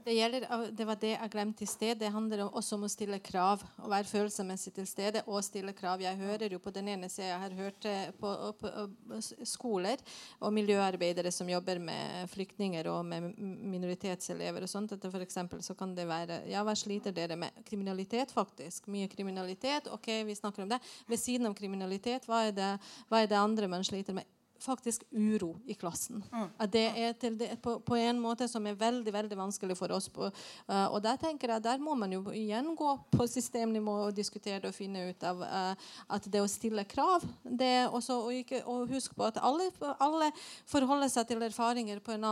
Det, 0.04 0.14
gjelder, 0.14 0.44
det 0.72 0.86
var 0.86 0.98
det 1.00 1.10
jeg 1.14 1.30
glemte 1.32 1.64
i 1.64 1.68
sted. 1.68 1.98
Det 1.98 2.10
handler 2.14 2.44
også 2.46 2.76
om 2.76 2.86
å 2.86 2.90
stille 2.92 3.18
krav. 3.24 3.64
Å 3.82 3.90
være 3.90 4.08
følelsesmessig 4.08 4.72
til 4.76 4.86
stede 4.88 5.22
og 5.26 5.42
stille 5.46 5.74
krav. 5.76 6.02
Jeg 6.04 6.18
hører 6.20 6.54
jo 6.54 6.60
på 6.62 6.72
den 6.74 6.90
ene 6.94 7.10
sida 7.10 7.32
Jeg 7.32 7.42
har 7.42 7.56
hørt 7.58 7.88
eh, 7.90 8.12
på, 8.20 8.32
på, 8.60 8.72
på 9.10 9.20
skoler 9.48 10.02
og 10.38 10.54
miljøarbeidere 10.54 11.32
som 11.34 11.50
jobber 11.50 11.82
med 11.82 12.30
flyktninger 12.32 12.88
og 12.92 13.02
med 13.10 13.32
minoritetselever 13.38 14.66
og 14.66 14.72
sånt. 14.72 14.94
For 15.02 15.24
eksempel 15.24 15.62
så 15.66 15.76
kan 15.78 15.96
det 15.98 16.08
være 16.08 16.42
Ja, 16.48 16.62
hva 16.66 16.76
sliter 16.78 17.14
dere 17.14 17.38
med? 17.40 17.62
Kriminalitet, 17.68 18.32
faktisk. 18.34 18.86
Mye 18.92 19.10
kriminalitet. 19.10 19.90
OK, 19.92 20.10
vi 20.28 20.38
snakker 20.38 20.64
om 20.64 20.72
det. 20.72 20.82
Ved 21.10 21.20
siden 21.20 21.50
av 21.50 21.58
kriminalitet, 21.58 22.30
hva 22.30 22.46
er 22.48 22.54
det, 22.56 22.72
hva 23.10 23.22
er 23.22 23.30
det 23.30 23.40
andre 23.42 23.70
man 23.70 23.86
sliter 23.86 24.16
med? 24.16 24.37
Faktisk 24.62 25.04
uro 25.12 25.54
i 25.66 25.76
klassen. 25.78 26.22
At 26.58 26.72
det 26.72 26.86
er 26.96 27.14
det, 27.38 27.50
på, 27.62 27.78
på 27.84 27.96
en 27.98 28.20
måte 28.20 28.48
som 28.50 28.66
er 28.66 28.78
veldig 28.78 29.12
veldig 29.14 29.38
vanskelig 29.38 29.76
for 29.78 29.92
oss. 29.94 30.08
På, 30.12 30.30
uh, 30.30 30.86
og 30.92 31.02
Der 31.04 31.16
tenker 31.20 31.52
jeg, 31.52 31.64
der 31.64 31.78
må 31.82 31.94
man 31.98 32.12
jo 32.12 32.24
igjen 32.34 32.74
gå 32.78 32.94
på 33.12 33.26
systemnivå 33.28 33.94
og 34.08 34.16
diskutere 34.16 34.60
det 34.62 34.72
og 34.72 34.76
finne 34.76 35.08
ut 35.10 35.24
av 35.26 35.42
uh, 35.42 35.90
at 36.14 36.28
det 36.30 36.42
å 36.42 36.50
stille 36.50 36.84
krav 36.88 37.24
det 37.44 37.88
også, 37.88 38.18
og, 38.26 38.32
ikke, 38.42 38.62
og 38.68 38.88
husk 38.92 39.14
på 39.18 39.26
at 39.28 39.40
alle, 39.42 39.68
alle 39.98 40.30
forholder 40.68 41.10
seg 41.12 41.28
til 41.30 41.42
erfaringer 41.46 42.02
på, 42.04 42.16
en, 42.16 42.26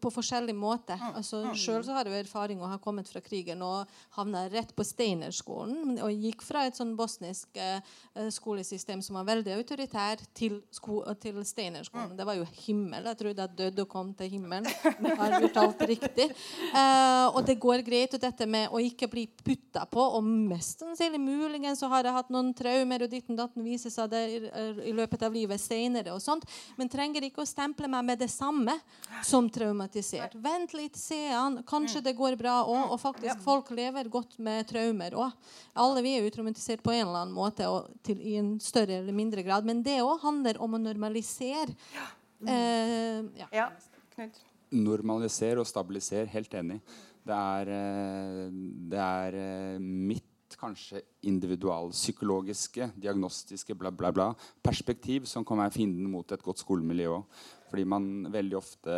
på 0.00 0.12
forskjellig 0.12 0.54
måte. 0.56 0.96
Altså, 1.12 1.42
Sjøl 1.56 1.84
har 1.92 2.08
jeg 2.08 2.24
erfaring 2.26 2.62
og 2.62 2.70
har 2.72 2.82
kommet 2.82 3.08
fra 3.10 3.22
krigen 3.24 3.62
og 3.64 3.90
havna 4.16 4.46
rett 4.52 4.72
på 4.76 4.84
Steinerskolen 4.86 5.98
og 6.02 6.24
gikk 6.26 6.44
fra 6.46 6.66
et 6.66 6.78
sånn 6.78 6.94
bosnisk 6.98 7.58
eh, 7.60 7.80
skolesystem 8.32 9.02
som 9.04 9.18
var 9.20 9.28
veldig 9.30 9.54
autoritær, 9.56 10.22
til, 10.36 10.60
sko 10.74 11.02
til 11.22 11.40
Steinerskolen. 11.66 12.16
Det 12.16 12.24
var 12.24 12.36
jo 12.38 12.44
himmel. 12.66 13.06
Jeg 13.10 13.18
trodde 13.18 13.42
jeg 13.42 13.58
døde 13.58 13.82
og 13.82 13.88
kom 13.90 14.12
til 14.14 14.30
himmelen. 14.30 14.66
Men 15.00 15.10
jeg 15.10 15.18
har 15.18 15.40
gjort 15.40 15.62
alt 15.64 15.86
riktig. 15.92 16.30
Eh, 16.76 17.26
og 17.32 17.44
det 17.46 17.54
går 17.60 17.80
greit. 17.86 18.12
Og 18.14 18.20
dette 18.20 18.46
med 18.48 18.72
å 18.74 18.80
ikke 18.82 19.06
bli 19.08 19.22
putta 19.26 19.86
på, 19.88 20.02
og 20.18 20.24
mest 20.24 20.82
sannsynlig 20.82 21.18
muligens 21.22 21.80
så 21.80 21.88
har 21.88 22.04
jeg 22.04 22.14
hatt 22.16 22.32
noen 22.32 22.50
traumer, 22.56 23.04
og 23.06 23.12
ditten 23.12 23.38
datten 23.38 23.64
viser 23.64 23.92
seg 23.92 24.10
det 24.12 24.22
i, 24.34 24.40
i 24.90 24.92
løpet 24.96 25.24
av 25.24 25.34
livet 25.34 25.60
senere 25.62 26.12
og 26.12 26.20
sånt, 26.22 26.44
men 26.76 26.90
trenger 26.92 27.24
ikke 27.26 27.44
å 27.44 27.48
stemple 27.48 27.88
meg 27.92 28.04
med 28.10 28.20
det 28.20 28.28
samme 28.32 28.74
som 29.24 29.48
traumatisert. 29.52 30.36
Vent 30.42 30.74
litt, 30.76 30.98
se 31.00 31.20
an. 31.36 31.60
Kanskje 31.68 32.02
det 32.04 32.16
går 32.18 32.36
bra 32.40 32.58
òg. 32.66 32.92
Og 32.92 33.00
faktisk, 33.00 33.40
folk 33.46 33.72
lever 33.76 34.10
godt 34.12 34.36
med 34.42 34.68
traumer 34.68 35.16
òg. 35.16 35.54
Alle 35.80 36.04
vi 36.04 36.16
er 36.18 36.26
jo 36.26 36.34
traumatisert 36.34 36.84
på 36.84 36.92
en 36.92 37.06
eller 37.06 37.24
annen 37.24 37.36
måte, 37.36 37.70
og 37.72 37.88
til, 38.06 38.20
i 38.20 38.36
en 38.42 38.56
større 38.62 39.00
eller 39.00 39.16
mindre 39.16 39.46
grad. 39.46 39.64
Men 39.68 39.80
det 39.86 40.02
òg 40.04 40.20
handler 40.26 40.60
om 40.62 40.76
å 40.76 40.82
normalisere. 40.82 41.55
Eh, 41.64 43.24
ja. 43.40 43.48
Ja, 43.54 43.66
Knut? 44.14 44.40
Normalisere 44.76 45.62
og 45.62 45.68
stabilisere. 45.68 46.28
Helt 46.32 46.54
enig. 46.58 46.80
Det 47.26 47.34
er, 47.34 47.70
eh, 47.74 48.48
det 48.92 49.02
er 49.02 49.38
eh, 49.40 49.78
mitt 49.80 50.24
kanskje 50.56 51.02
individualpsykologiske, 51.26 52.92
diagnostiske 52.96 53.74
bla, 53.74 53.90
bla, 53.90 54.12
bla, 54.14 54.28
perspektiv 54.64 55.26
som 55.26 55.44
kan 55.44 55.58
være 55.58 55.74
fienden 55.74 56.06
mot 56.10 56.32
et 56.32 56.42
godt 56.42 56.62
skolemiljø 56.62 57.10
òg. 57.18 57.42
Fordi 57.66 57.84
man 57.84 58.04
veldig 58.30 58.56
ofte 58.56 58.94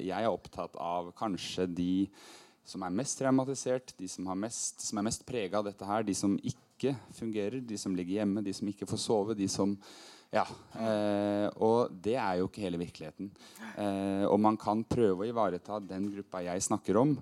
Jeg 0.00 0.24
er 0.24 0.32
opptatt 0.32 0.76
av 0.80 1.12
kanskje 1.12 1.66
de 1.68 2.08
som 2.66 2.82
er 2.82 2.90
mest 2.90 3.18
traumatisert, 3.20 3.92
de 3.98 4.08
som, 4.08 4.26
har 4.26 4.38
mest, 4.40 4.80
som 4.82 4.98
er 4.98 5.06
mest 5.06 5.22
prega 5.28 5.60
av 5.60 5.68
dette 5.68 5.86
her, 5.86 6.02
de 6.02 6.14
som 6.14 6.34
ikke 6.42 6.96
fungerer, 7.14 7.60
de 7.60 7.76
som 7.78 7.94
ligger 7.94 8.22
hjemme, 8.22 8.42
de 8.42 8.52
som 8.56 8.66
ikke 8.68 8.88
får 8.88 8.98
sove, 8.98 9.36
de 9.38 9.46
som 9.48 9.76
ja, 10.36 10.44
eh, 10.76 11.46
og 11.64 11.92
det 12.04 12.16
er 12.20 12.40
jo 12.40 12.48
ikke 12.48 12.62
hele 12.64 12.80
virkeligheten. 12.80 13.30
Eh, 13.80 14.24
og 14.28 14.38
man 14.42 14.58
kan 14.60 14.82
prøve 14.88 15.24
å 15.24 15.28
ivareta 15.28 15.78
den 15.80 16.10
gruppa 16.12 16.42
jeg 16.44 16.64
snakker 16.66 16.98
om. 17.00 17.14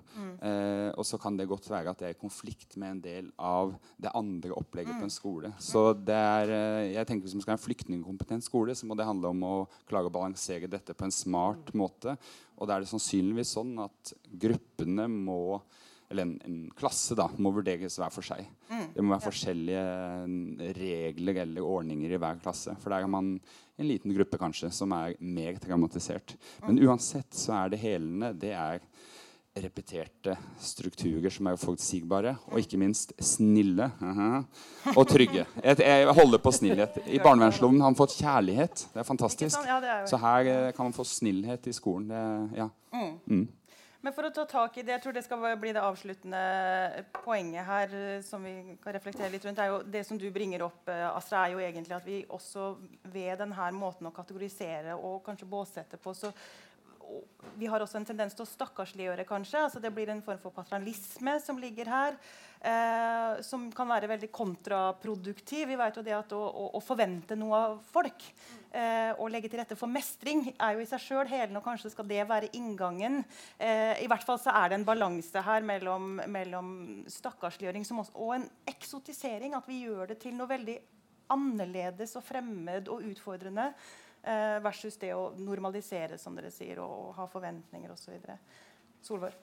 Eh, 0.43 0.89
og 0.91 1.05
så 1.07 1.19
kan 1.21 1.37
det 1.39 1.47
godt 1.49 1.69
være 1.71 1.93
at 1.93 2.01
det 2.01 2.09
er 2.09 2.17
i 2.17 2.19
konflikt 2.19 2.75
med 2.81 2.95
en 2.95 3.03
del 3.05 3.29
av 3.39 3.73
det 4.01 4.11
andre 4.15 4.55
opplegget 4.57 4.99
på 4.99 5.07
en 5.07 5.13
skole. 5.13 5.53
Så 5.61 5.87
det 5.95 6.17
er, 6.17 6.51
eh, 6.51 6.93
jeg 6.95 7.07
tenker 7.07 7.25
Hvis 7.25 7.33
man 7.33 7.41
skal 7.41 7.55
ha 7.55 7.57
en 7.57 7.67
flyktningkompetent 7.67 8.43
skole, 8.43 8.75
så 8.75 8.85
må 8.85 8.95
det 8.95 9.07
handle 9.07 9.31
om 9.31 9.41
å 9.41 9.67
klare 9.87 10.11
å 10.11 10.13
balansere 10.13 10.69
dette 10.69 10.93
på 10.93 11.05
en 11.07 11.15
smart 11.15 11.73
måte. 11.73 12.17
Og 12.59 12.67
da 12.67 12.75
er 12.75 12.83
det 12.83 12.91
sannsynligvis 12.91 13.55
sånn 13.55 13.73
at 13.81 14.13
gruppene 14.29 15.07
må 15.09 15.61
eller 16.09 16.27
en, 16.27 16.35
en 16.45 16.57
klasse 16.77 17.15
da, 17.17 17.27
må 17.41 17.51
vurderes 17.55 17.97
hver 17.99 18.13
for 18.13 18.25
seg. 18.25 18.45
Det 18.93 19.03
må 19.03 19.15
være 19.15 19.25
forskjellige 19.25 19.85
eh, 19.85 20.73
regler 20.77 21.41
eller 21.45 21.65
ordninger 21.65 22.13
i 22.15 22.19
hver 22.21 22.39
klasse. 22.43 22.75
For 22.81 22.93
der 22.93 23.05
har 23.05 23.11
man 23.11 23.35
en 23.75 23.89
liten 23.89 24.13
gruppe 24.15 24.39
kanskje 24.39 24.71
som 24.73 24.93
er 24.95 25.17
mer 25.19 25.57
traumatisert. 25.61 26.37
Men 26.67 26.79
uansett 26.85 27.33
så 27.35 27.57
er 27.63 27.73
det 27.73 27.81
helende 27.81 28.33
det 28.39 28.53
er 28.55 28.83
repeterte 29.55 30.33
strukturer 30.59 31.31
som 31.31 31.47
er 31.47 31.59
forutsigbare, 31.59 32.33
og 32.51 32.59
ikke 32.59 32.79
minst 32.81 33.13
snille 33.23 33.87
aha, 34.03 34.41
og 34.91 35.05
trygge. 35.07 35.45
Jeg, 35.63 35.79
jeg 35.79 36.15
holder 36.17 36.41
på 36.43 36.51
snillhet. 36.57 36.97
I 37.07 37.21
barnevernsloven 37.23 37.79
har 37.79 37.93
man 37.93 37.99
fått 37.99 38.17
kjærlighet. 38.19 38.83
Det 38.91 38.99
er 38.99 39.07
fantastisk. 39.07 39.63
Ja, 39.63 39.79
Så 40.09 40.19
her 40.19 40.49
eh, 40.51 40.71
kan 40.75 40.89
man 40.89 40.97
få 40.97 41.07
snillhet 41.07 41.71
i 41.71 41.75
skolen. 41.75 42.09
Det, 42.11 42.59
ja. 42.59 42.67
Mm. 43.31 43.47
Men 44.05 44.13
for 44.13 44.27
å 44.27 44.29
ta 44.29 44.43
tak 44.45 44.75
i 44.77 44.83
det, 44.85 44.91
jeg 44.93 45.01
tror 45.01 45.15
det 45.17 45.23
skal 45.25 45.45
bli 45.57 45.71
det 45.73 45.81
avsluttende 45.81 46.41
poenget 47.23 47.65
her, 47.65 47.95
eh, 47.97 48.19
som 48.21 48.43
vi 48.45 48.75
kan 48.83 48.93
reflektere 48.93 49.31
litt 49.33 49.47
rundt, 49.47 49.57
er 49.57 49.71
jo 49.71 49.79
det 49.81 50.03
som 50.05 50.19
du 50.21 50.27
bringer 50.29 50.61
opp, 50.61 50.83
Astrid, 50.85 51.07
Astra, 51.09 51.39
er 51.41 51.55
jo 51.55 51.63
egentlig 51.65 51.95
at 51.97 52.05
vi 52.05 52.19
også 52.29 52.67
ved 53.15 53.41
denne 53.41 53.71
måten 53.73 54.05
å 54.05 54.13
kategorisere 54.13 54.93
og 54.93 55.23
kanskje 55.25 55.49
båsette 55.49 55.97
på, 55.97 56.13
så 56.13 56.29
vi 57.57 57.65
har 57.69 57.81
også 57.81 57.97
en 57.97 58.05
tendens 58.05 58.37
til 58.37 58.45
å 58.45 58.49
stakkarsliggjøre, 58.49 59.25
kanskje. 59.25 59.63
Altså 59.65 59.81
det 59.81 59.93
blir 59.93 60.09
en 60.13 60.21
form 60.25 60.41
for 60.41 60.53
paternalisme 60.53 61.37
som 61.41 61.57
ligger 61.61 61.89
her. 61.89 62.17
Eh, 62.65 63.41
som 63.45 63.67
kan 63.75 63.89
være 63.91 64.07
veldig 64.09 64.31
kontraproduktiv. 64.33 65.67
Vi 65.69 65.77
vet 65.77 65.97
jo 65.99 66.03
det 66.05 66.15
at 66.17 66.31
å, 66.33 66.39
å, 66.41 66.63
å 66.73 66.79
forvente 66.81 67.37
noe 67.37 67.59
av 67.59 67.75
folk 67.91 68.23
eh, 68.71 69.11
og 69.19 69.29
legge 69.29 69.51
til 69.51 69.61
rette 69.61 69.77
for 69.77 69.91
mestring 69.91 70.47
er 70.55 70.73
jo 70.73 70.81
i 70.81 70.87
seg 70.89 71.03
sjøl 71.03 71.29
helende, 71.29 71.59
og 71.59 71.67
kanskje 71.67 71.91
skal 71.93 72.09
det 72.09 72.23
være 72.25 72.49
inngangen. 72.57 73.19
Eh, 73.61 74.01
I 74.01 74.09
hvert 74.09 74.25
fall 74.25 74.41
så 74.41 74.55
er 74.55 74.71
det 74.71 74.79
en 74.79 74.87
balanse 74.87 75.45
her 75.45 75.67
mellom, 75.67 76.17
mellom 76.25 76.71
stakkarsliggjøring 77.13 77.85
og 77.99 78.33
en 78.39 78.49
eksotisering. 78.73 79.53
At 79.53 79.69
vi 79.69 79.83
gjør 79.83 80.15
det 80.15 80.23
til 80.25 80.33
noe 80.33 80.49
veldig 80.49 80.79
annerledes 81.35 82.17
og 82.17 82.25
fremmed 82.25 82.89
og 82.89 83.05
utfordrende. 83.11 83.69
Eh, 84.25 84.57
versus 84.65 84.97
det 84.97 85.13
å 85.13 85.35
normalisere, 85.37 86.17
som 86.17 86.33
dere 86.33 86.49
sier, 86.49 86.81
og, 86.81 87.11
og 87.11 87.17
ha 87.19 87.29
forventninger 87.29 87.93
osv. 87.93 88.17
Solvår? 89.05 89.37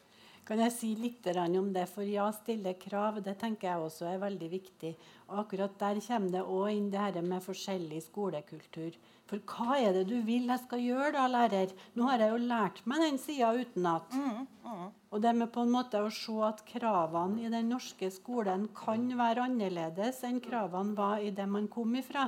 Kan 0.44 0.58
jeg 0.58 0.72
si 0.74 0.88
litt 0.98 1.26
om 1.38 1.68
det? 1.72 1.84
For 1.86 2.02
ja, 2.02 2.26
stille 2.34 2.74
krav 2.74 3.20
det 3.22 3.36
tenker 3.38 3.68
jeg 3.68 3.82
også 3.86 4.08
er 4.10 4.22
veldig 4.22 4.48
viktig. 4.50 4.92
Og 5.30 5.44
akkurat 5.44 5.76
der 5.78 6.00
kommer 6.02 6.32
det 6.34 6.42
òg 6.42 6.70
inn 6.72 6.90
det 6.90 6.98
her 6.98 7.22
med 7.22 7.44
forskjellig 7.44 8.02
skolekultur. 8.08 8.96
For 9.30 9.40
hva 9.48 9.78
er 9.78 9.94
det 9.96 10.08
du 10.10 10.18
vil 10.26 10.50
jeg 10.50 10.60
skal 10.64 10.82
gjøre, 10.82 11.12
da, 11.14 11.28
lærer? 11.30 11.70
Nå 11.94 12.08
har 12.08 12.20
jeg 12.20 12.34
jo 12.34 12.40
lært 12.50 12.82
meg 12.90 13.04
den 13.04 13.20
sida 13.22 13.52
utenat. 13.54 14.10
Mm, 14.12 14.42
mm. 14.66 14.88
Og 15.14 15.22
det 15.22 15.34
med 15.38 15.52
på 15.54 15.62
en 15.62 15.72
måte 15.72 16.02
å 16.02 16.10
se 16.12 16.34
at 16.44 16.64
kravene 16.68 17.46
i 17.46 17.52
den 17.52 17.70
norske 17.72 18.10
skolen 18.12 18.66
kan 18.76 19.06
være 19.16 19.46
annerledes 19.46 20.20
enn 20.26 20.42
kravene 20.42 20.98
var 20.98 21.22
i 21.22 21.30
det 21.30 21.46
man 21.48 21.70
kom 21.72 21.94
ifra. 21.96 22.26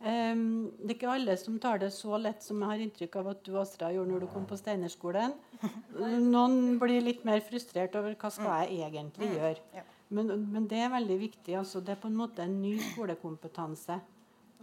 Um, 0.00 0.70
det 0.80 0.94
er 0.94 0.96
ikke 0.96 1.12
alle 1.12 1.34
som 1.36 1.58
tar 1.60 1.80
det 1.82 1.90
så 1.92 2.16
lett 2.16 2.40
som 2.40 2.62
jeg 2.62 2.72
har 2.72 2.82
inntrykk 2.86 3.16
av 3.20 3.26
at 3.34 3.42
du 3.44 3.52
Astra, 3.60 3.90
gjorde 3.92 4.14
når 4.14 4.22
du 4.24 4.28
kom 4.32 4.46
på 4.48 4.56
Steinerskolen. 4.56 5.34
Noen 6.32 6.78
blir 6.80 7.04
litt 7.04 7.26
mer 7.28 7.42
frustrert 7.44 7.98
over 8.00 8.16
hva 8.16 8.30
skal 8.32 8.62
jeg 8.62 8.86
egentlig 8.86 9.28
mm. 9.28 9.34
gjøre. 9.36 9.84
Men, 10.16 10.32
men 10.54 10.70
det 10.70 10.80
er 10.80 10.94
veldig 10.94 11.18
viktig. 11.20 11.54
Altså, 11.60 11.84
det 11.84 11.94
er 11.94 12.00
på 12.00 12.08
en 12.08 12.16
måte 12.18 12.46
en 12.46 12.56
ny 12.62 12.72
skolekompetanse. 12.90 14.00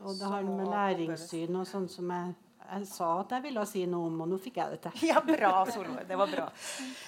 Og 0.03 0.17
det 0.17 0.29
har 0.29 0.45
med 0.45 0.67
læringssyn 0.73 1.55
og 1.57 1.69
sånn 1.69 1.87
som 1.89 2.09
jeg, 2.13 2.33
jeg, 2.65 2.89
sa 2.89 3.13
at 3.21 3.37
jeg 3.37 3.45
ville 3.47 3.63
si 3.69 3.85
noe 3.89 4.09
om, 4.09 4.19
og 4.25 4.31
nå 4.33 4.41
fikk 4.41 4.59
jeg 4.61 4.75
det 4.75 4.81
til. 4.87 5.07
Ja, 5.11 5.21
bra, 5.25 5.53
Solveig. 5.69 6.05
Det 6.09 6.17
var 6.17 6.33
bra. 6.33 6.49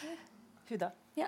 Huda? 0.69 0.91
Ja, 1.17 1.27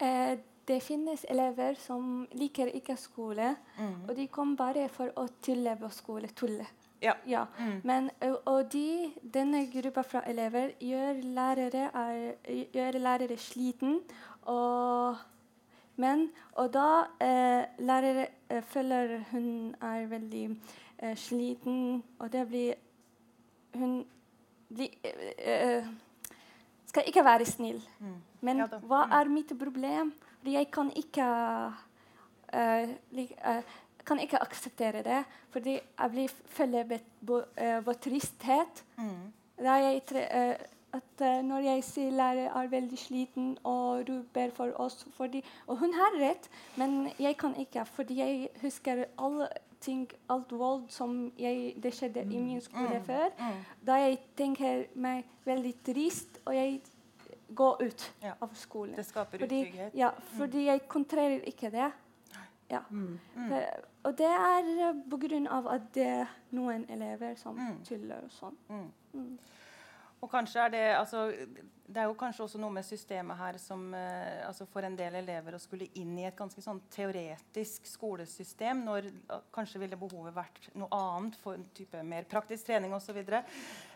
eh, 0.00 0.40
det 0.68 0.80
finnes 0.82 1.24
elever 1.28 1.74
som 1.80 2.26
liker 2.32 2.70
ikke 2.76 2.96
skole, 2.96 3.54
mm. 3.78 4.08
og 4.08 4.16
de 4.16 4.26
kommer 4.30 4.56
bare 4.56 4.88
for 4.92 5.12
å 5.18 5.26
tulle 5.42 5.76
på 5.80 5.90
skole. 5.94 6.30
Tulle. 6.36 6.66
Ja. 7.02 7.14
ja. 7.26 7.46
Mm. 7.58 7.80
Men, 7.84 8.10
og 8.44 8.72
de, 8.72 9.10
denne 9.34 9.64
gruppa 9.72 10.04
fra 10.04 10.22
elever 10.28 10.74
gjør 10.80 11.22
lærere, 11.22 11.88
er, 11.94 12.34
gjør 12.74 12.98
lærere 13.00 13.38
sliten. 13.40 14.00
Og, 14.52 15.16
men, 15.96 16.28
og 16.60 16.70
da 16.74 16.86
eh, 17.24 17.64
lærere 17.78 18.28
eh, 18.50 18.62
føler 18.62 19.18
hun 19.30 19.74
er 19.80 20.06
veldig 20.10 20.44
eh, 20.98 21.16
sliten, 21.16 22.02
og 22.18 22.32
det 22.32 22.46
blir 22.48 22.74
Hun 23.70 24.00
blir 24.68 24.88
skal 26.90 27.06
ikke 27.06 27.22
være 27.24 27.46
snill. 27.46 27.78
Mm. 28.00 28.16
Men 28.40 28.62
ja, 28.64 28.66
hva 28.66 29.04
mm. 29.06 29.12
er 29.14 29.28
mitt 29.30 29.52
problem? 29.58 30.10
Fordi 30.40 30.56
jeg 30.56 30.70
kan 30.72 30.90
ikke 30.96 31.28
uh, 32.54 32.88
like, 33.12 33.36
uh, 33.44 33.62
kan 34.06 34.20
ikke 34.20 34.42
akseptere 34.42 35.04
det. 35.04 35.22
Fordi 35.50 35.76
jeg 35.76 36.10
blir 36.10 36.34
føler 36.46 36.98
på 37.26 37.42
uh, 37.86 37.94
tristhet. 38.00 38.84
Mm. 38.96 39.32
Jeg, 39.60 40.02
at 40.92 41.22
når 41.44 41.58
jeg 41.58 41.82
sier 41.84 42.10
lærer 42.10 42.48
er 42.48 42.70
veldig 42.72 42.98
sliten 42.98 43.50
og 43.68 44.08
roper 44.08 44.50
for 44.56 44.72
oss 44.80 45.04
fordi, 45.14 45.44
Og 45.66 45.76
hun 45.78 45.92
har 45.94 46.16
rett, 46.18 46.48
men 46.76 47.10
jeg 47.18 47.36
kan 47.36 47.54
ikke. 47.56 47.84
Fordi 47.84 48.18
jeg 48.18 48.48
husker 48.62 49.04
alle 49.18 49.48
ting, 49.80 50.08
alt 50.28 50.52
vold 50.52 50.88
som 50.92 51.32
jeg, 51.38 51.74
det 51.82 51.92
skjedde 51.96 52.24
i 52.30 52.38
min 52.38 52.60
skole 52.60 52.98
mm. 52.98 53.04
før. 53.04 53.28
Mm. 53.38 53.60
Da 53.86 53.98
jeg 54.04 54.18
tenker 54.36 54.84
meg 54.94 55.28
veldig 55.44 55.74
trist, 55.86 56.40
og 56.44 56.56
jeg 56.56 56.80
gå 57.54 57.76
ut 57.80 58.12
ja. 58.22 58.34
av 58.38 58.54
skolen. 58.54 58.96
Det 58.96 59.04
skaper 59.04 59.38
fordi, 59.38 59.60
utrygghet. 59.60 59.94
Ja, 59.94 60.10
mm. 60.16 60.38
fordi 60.38 60.64
jeg 60.66 60.88
kontrerer 60.88 61.48
ikke 61.48 61.70
det. 61.70 61.90
Ja. 62.70 62.80
Mm. 62.90 63.18
Mm. 63.34 63.52
og 64.02 64.18
det 64.18 64.26
er 64.30 64.92
på 65.10 65.16
grunn 65.16 65.48
av 65.50 65.66
at 65.68 65.88
det 65.94 66.04
er 66.06 66.28
noen 66.54 66.84
elever 66.88 67.34
som 67.34 67.58
mm. 67.58 67.80
tuller 67.88 68.28
og 68.28 68.30
sånn. 68.30 68.60
Og 70.20 70.28
kanskje 70.30 70.64
er 70.64 70.72
det, 70.72 70.86
altså, 70.98 71.26
det 71.90 72.02
er 72.02 72.08
jo 72.10 72.16
kanskje 72.18 72.44
også 72.44 72.58
noe 72.60 72.74
med 72.74 72.84
systemet 72.84 73.38
her 73.40 73.56
som 73.60 73.86
eh, 73.96 74.42
altså 74.46 74.66
For 74.68 74.84
en 74.86 74.96
del 74.98 75.16
elever 75.22 75.56
å 75.56 75.60
skulle 75.62 75.88
inn 75.98 76.12
i 76.20 76.26
et 76.28 76.36
ganske 76.36 76.62
sånn 76.62 76.82
teoretisk 76.92 77.88
skolesystem 77.88 78.84
når 78.86 79.08
kanskje 79.54 79.80
ville 79.82 79.98
behovet 79.98 80.36
vært 80.36 80.68
noe 80.78 80.90
annet 80.94 81.38
for 81.40 81.56
en 81.56 81.64
type 81.76 82.02
mer 82.06 82.28
praktisk 82.30 82.68
trening 82.68 82.94
osv. 82.94 83.10
Så, 83.10 83.16
videre. 83.16 83.40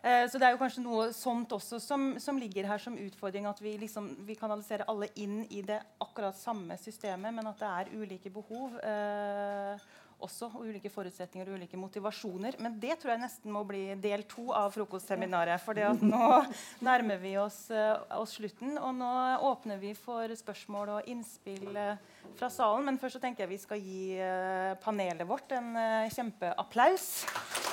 eh, 0.03 0.25
så 0.27 0.41
det 0.41 0.49
er 0.49 0.57
jo 0.57 0.63
kanskje 0.63 0.83
noe 0.83 1.11
sånt 1.15 1.53
også 1.55 1.79
som, 1.83 2.15
som 2.19 2.41
ligger 2.41 2.67
her 2.67 2.83
som 2.83 2.97
utfordring. 2.99 3.47
At 3.47 3.61
vi, 3.63 3.77
liksom, 3.79 4.09
vi 4.27 4.35
kanaliserer 4.39 4.89
alle 4.91 5.13
inn 5.23 5.45
i 5.55 5.63
det 5.63 5.79
akkurat 6.03 6.35
samme 6.41 6.79
systemet, 6.81 7.31
men 7.37 7.53
at 7.53 7.61
det 7.61 7.71
er 7.71 7.93
ulike 8.01 8.33
behov. 8.35 8.75
Eh, 8.81 9.87
også, 10.23 10.51
og 10.55 10.69
ulike 10.69 10.91
forutsetninger 10.93 11.49
og 11.49 11.59
ulike 11.59 11.79
motivasjoner. 11.81 12.59
Men 12.63 12.79
det 12.83 12.99
tror 13.01 13.15
jeg 13.15 13.23
nesten 13.25 13.55
må 13.55 13.65
bli 13.69 13.83
del 14.01 14.25
to 14.31 14.51
av 14.55 14.73
frokostseminaret. 14.75 15.63
For 15.65 15.79
nå 16.05 16.31
nærmer 16.89 17.21
vi 17.23 17.37
oss, 17.41 17.67
uh, 17.75 18.05
oss, 18.21 18.37
slutten, 18.39 18.79
og 18.79 18.95
nå 19.01 19.13
åpner 19.51 19.81
vi 19.83 19.95
for 19.99 20.31
spørsmål 20.39 20.97
og 20.99 21.13
innspill 21.13 21.71
uh, 21.75 21.95
fra 22.39 22.51
salen. 22.53 22.89
Men 22.89 23.01
først 23.03 23.19
så 23.19 23.25
tenker 23.27 23.45
jeg 23.45 23.55
vi 23.55 23.63
skal 23.63 23.85
gi 23.85 24.03
uh, 24.21 24.75
panelet 24.85 25.29
vårt 25.29 25.57
en 25.59 25.75
kjempeapplaus. 26.13 27.64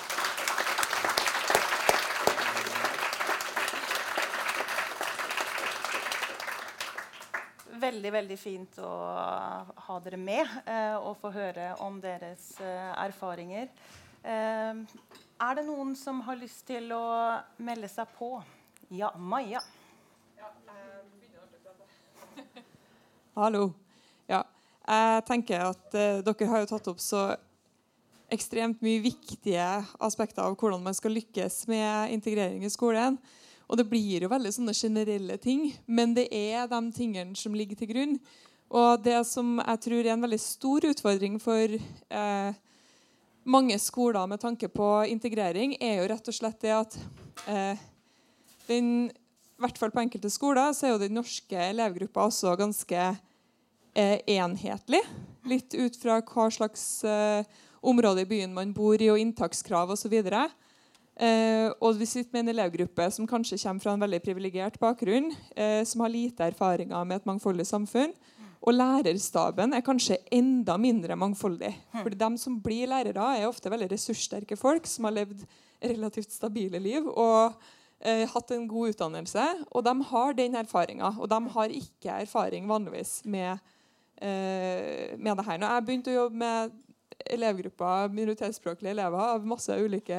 Veldig 7.81 8.11
veldig 8.13 8.37
fint 8.39 8.77
å 8.83 8.91
ha 9.87 9.97
dere 10.03 10.19
med 10.19 10.45
eh, 10.65 10.95
og 10.99 11.17
få 11.21 11.31
høre 11.33 11.71
om 11.83 11.99
deres 12.03 12.53
eh, 12.61 12.91
erfaringer. 13.01 13.69
Eh, 14.21 14.81
er 15.41 15.57
det 15.57 15.65
noen 15.65 15.95
som 15.97 16.21
har 16.27 16.39
lyst 16.39 16.65
til 16.69 16.91
å 16.93 17.03
melde 17.63 17.89
seg 17.91 18.09
på? 18.17 18.35
Ja, 18.93 19.11
Maja. 19.17 19.61
Hallo. 23.39 23.71
Ja, 24.29 24.43
jeg 24.85 25.23
tenker 25.27 25.71
at 25.71 25.95
uh, 25.95 26.19
dere 26.25 26.49
har 26.51 26.63
jo 26.63 26.69
tatt 26.69 26.89
opp 26.91 27.01
så 27.03 27.31
ekstremt 28.31 28.83
mye 28.83 29.01
viktige 29.03 29.65
aspekter 30.03 30.45
av 30.45 30.55
hvordan 30.59 30.83
man 30.83 30.95
skal 30.95 31.15
lykkes 31.15 31.65
med 31.71 32.13
integrering 32.15 32.63
i 32.63 32.71
skolen. 32.71 33.17
Og 33.71 33.79
det 33.79 33.87
blir 33.87 34.25
jo 34.25 34.31
veldig 34.31 34.51
sånne 34.51 34.75
generelle 34.75 35.37
ting, 35.39 35.69
men 35.87 36.11
det 36.17 36.27
er 36.35 36.67
de 36.67 36.81
tingene 36.91 37.37
som 37.39 37.55
ligger 37.55 37.79
til 37.79 37.87
grunn. 37.93 38.17
Og 38.71 38.99
det 39.03 39.15
som 39.27 39.61
jeg 39.61 39.79
tror 39.85 40.01
er 40.01 40.11
en 40.11 40.25
veldig 40.25 40.39
stor 40.43 40.87
utfordring 40.89 41.37
for 41.39 41.77
eh, 41.79 42.59
mange 43.47 43.79
skoler 43.79 44.27
med 44.27 44.43
tanke 44.43 44.67
på 44.67 44.89
integrering, 45.11 45.77
er 45.79 46.01
jo 46.01 46.11
rett 46.11 46.27
og 46.27 46.35
slett 46.35 46.59
det 46.63 46.75
at 46.75 46.97
eh, 47.47 47.79
den, 48.67 49.07
i 49.07 49.63
hvert 49.63 49.79
fall 49.79 49.91
på 49.95 50.03
enkelte 50.03 50.31
skoler 50.31 50.75
så 50.75 50.87
er 50.87 50.95
jo 50.95 51.03
den 51.05 51.15
norske 51.15 51.65
elevgruppa 51.71 52.27
også 52.27 52.57
ganske 52.59 53.01
eh, 53.01 54.17
enhetlig. 54.35 55.01
Litt 55.47 55.75
ut 55.79 55.95
fra 55.99 56.19
hva 56.19 56.49
slags 56.53 57.05
eh, 57.07 57.47
område 57.81 58.23
i 58.23 58.29
byen 58.29 58.53
man 58.55 58.75
bor 58.75 58.99
i, 58.99 59.09
og 59.11 59.19
inntakskrav 59.19 59.95
osv. 59.95 60.19
Og, 60.21 60.43
Eh, 61.21 61.69
og 61.77 61.99
vi 61.99 62.07
sitter 62.09 62.33
med 62.33 62.47
en 62.47 62.53
elevgruppe 62.55 63.05
som 63.13 63.27
kanskje 63.29 63.59
kommer 63.61 63.83
fra 63.83 63.93
en 63.93 64.01
veldig 64.01 64.19
privilegert 64.25 64.79
bakgrunn, 64.81 65.29
eh, 65.55 65.83
som 65.85 66.01
har 66.01 66.09
lite 66.09 66.47
erfaringer 66.49 67.05
med 67.05 67.21
et 67.21 67.29
mangfoldig 67.29 67.65
samfunn. 67.67 68.15
Og 68.61 68.73
lærerstaben 68.73 69.73
er 69.73 69.81
kanskje 69.85 70.19
enda 70.31 70.77
mindre 70.77 71.15
mangfoldig. 71.17 71.73
For 71.91 72.03
Fordi 72.03 72.17
De 72.17 72.37
som 72.37 72.59
blir 72.61 72.87
lærere, 72.87 73.37
er 73.37 73.47
ofte 73.47 73.69
veldig 73.69 73.89
ressurssterke 73.91 74.57
folk 74.57 74.85
som 74.85 75.05
har 75.05 75.13
levd 75.13 75.45
relativt 75.81 76.31
stabile 76.31 76.79
liv 76.79 77.07
og 77.07 77.53
eh, 77.99 78.27
hatt 78.29 78.51
en 78.51 78.67
god 78.67 78.93
utdannelse. 78.93 79.65
Og 79.71 79.83
de 79.83 79.95
har 80.11 80.33
den 80.33 80.55
erfaringa. 80.55 81.15
Og 81.19 81.29
de 81.29 81.39
har 81.55 81.69
ikke 81.69 82.21
erfaring 82.21 82.69
vanligvis 82.69 83.21
med, 83.25 83.57
eh, 84.21 85.17
med 85.17 85.37
det 85.37 85.45
her. 85.45 85.57
Når 85.57 85.73
jeg 85.73 85.85
begynte 85.85 86.13
å 86.13 86.19
jobbe 86.23 86.37
med 86.37 86.71
elevgruppa 87.25 88.07
minoritetsspråklige 88.13 88.93
elever 88.95 89.35
av 89.35 89.45
masse 89.47 89.75
ulike 89.77 90.17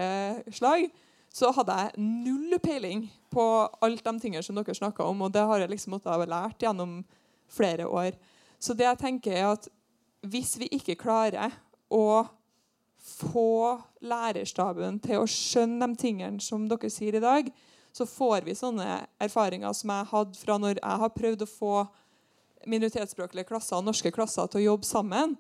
slag, 0.54 0.88
så 1.32 1.48
hadde 1.56 1.76
jeg 1.78 2.04
null 2.04 2.58
peiling 2.60 3.06
på 3.32 3.44
alt 3.80 4.04
de 4.04 4.12
tingene 4.20 4.44
som 4.44 4.58
dere 4.58 4.76
snakka 4.76 5.06
om. 5.08 5.24
Og 5.24 5.32
det 5.32 5.44
har 5.48 5.62
jeg 5.62 5.72
liksom 5.72 5.96
måttet 5.96 6.12
ha 6.12 6.28
lært 6.28 6.60
gjennom 6.62 7.00
flere 7.52 7.88
år. 7.88 8.18
Så 8.60 8.76
det 8.76 8.86
jeg 8.86 9.00
tenker 9.00 9.36
er 9.36 9.48
at 9.54 9.68
hvis 10.28 10.54
vi 10.60 10.68
ikke 10.76 11.00
klarer 11.00 11.54
å 11.92 12.22
få 13.02 13.80
lærerstaben 14.04 15.00
til 15.02 15.22
å 15.22 15.28
skjønne 15.28 15.88
de 15.90 15.98
tingene 15.98 16.42
som 16.44 16.68
dere 16.70 16.90
sier 16.92 17.16
i 17.18 17.24
dag, 17.24 17.48
så 17.92 18.06
får 18.08 18.46
vi 18.46 18.54
sånne 18.56 19.02
erfaringer 19.20 19.74
som 19.76 19.90
jeg 19.92 20.10
hadde 20.12 20.38
fra 20.40 20.58
når 20.60 20.78
jeg 20.78 21.00
har 21.02 21.16
prøvd 21.16 21.44
å 21.44 21.50
få 21.50 21.74
minoritetsspråklige 22.70 23.48
klasser 23.48 23.80
og 23.80 23.88
norske 23.88 24.12
klasser 24.14 24.46
til 24.48 24.62
å 24.62 24.66
jobbe 24.70 24.88
sammen. 24.88 25.34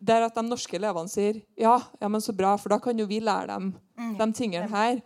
Der 0.00 0.26
at 0.26 0.34
de 0.36 0.42
norske 0.44 0.76
elevene 0.76 1.08
sier 1.08 1.38
ja, 1.56 1.78
ja, 2.00 2.08
men 2.08 2.20
så 2.20 2.32
bra, 2.36 2.56
for 2.60 2.68
da 2.68 2.78
kan 2.78 2.98
jo 2.98 3.06
vi 3.06 3.20
lære 3.20 3.46
dem 3.48 3.70
de 4.18 4.32
tingene 4.32 4.68
her. 4.68 5.00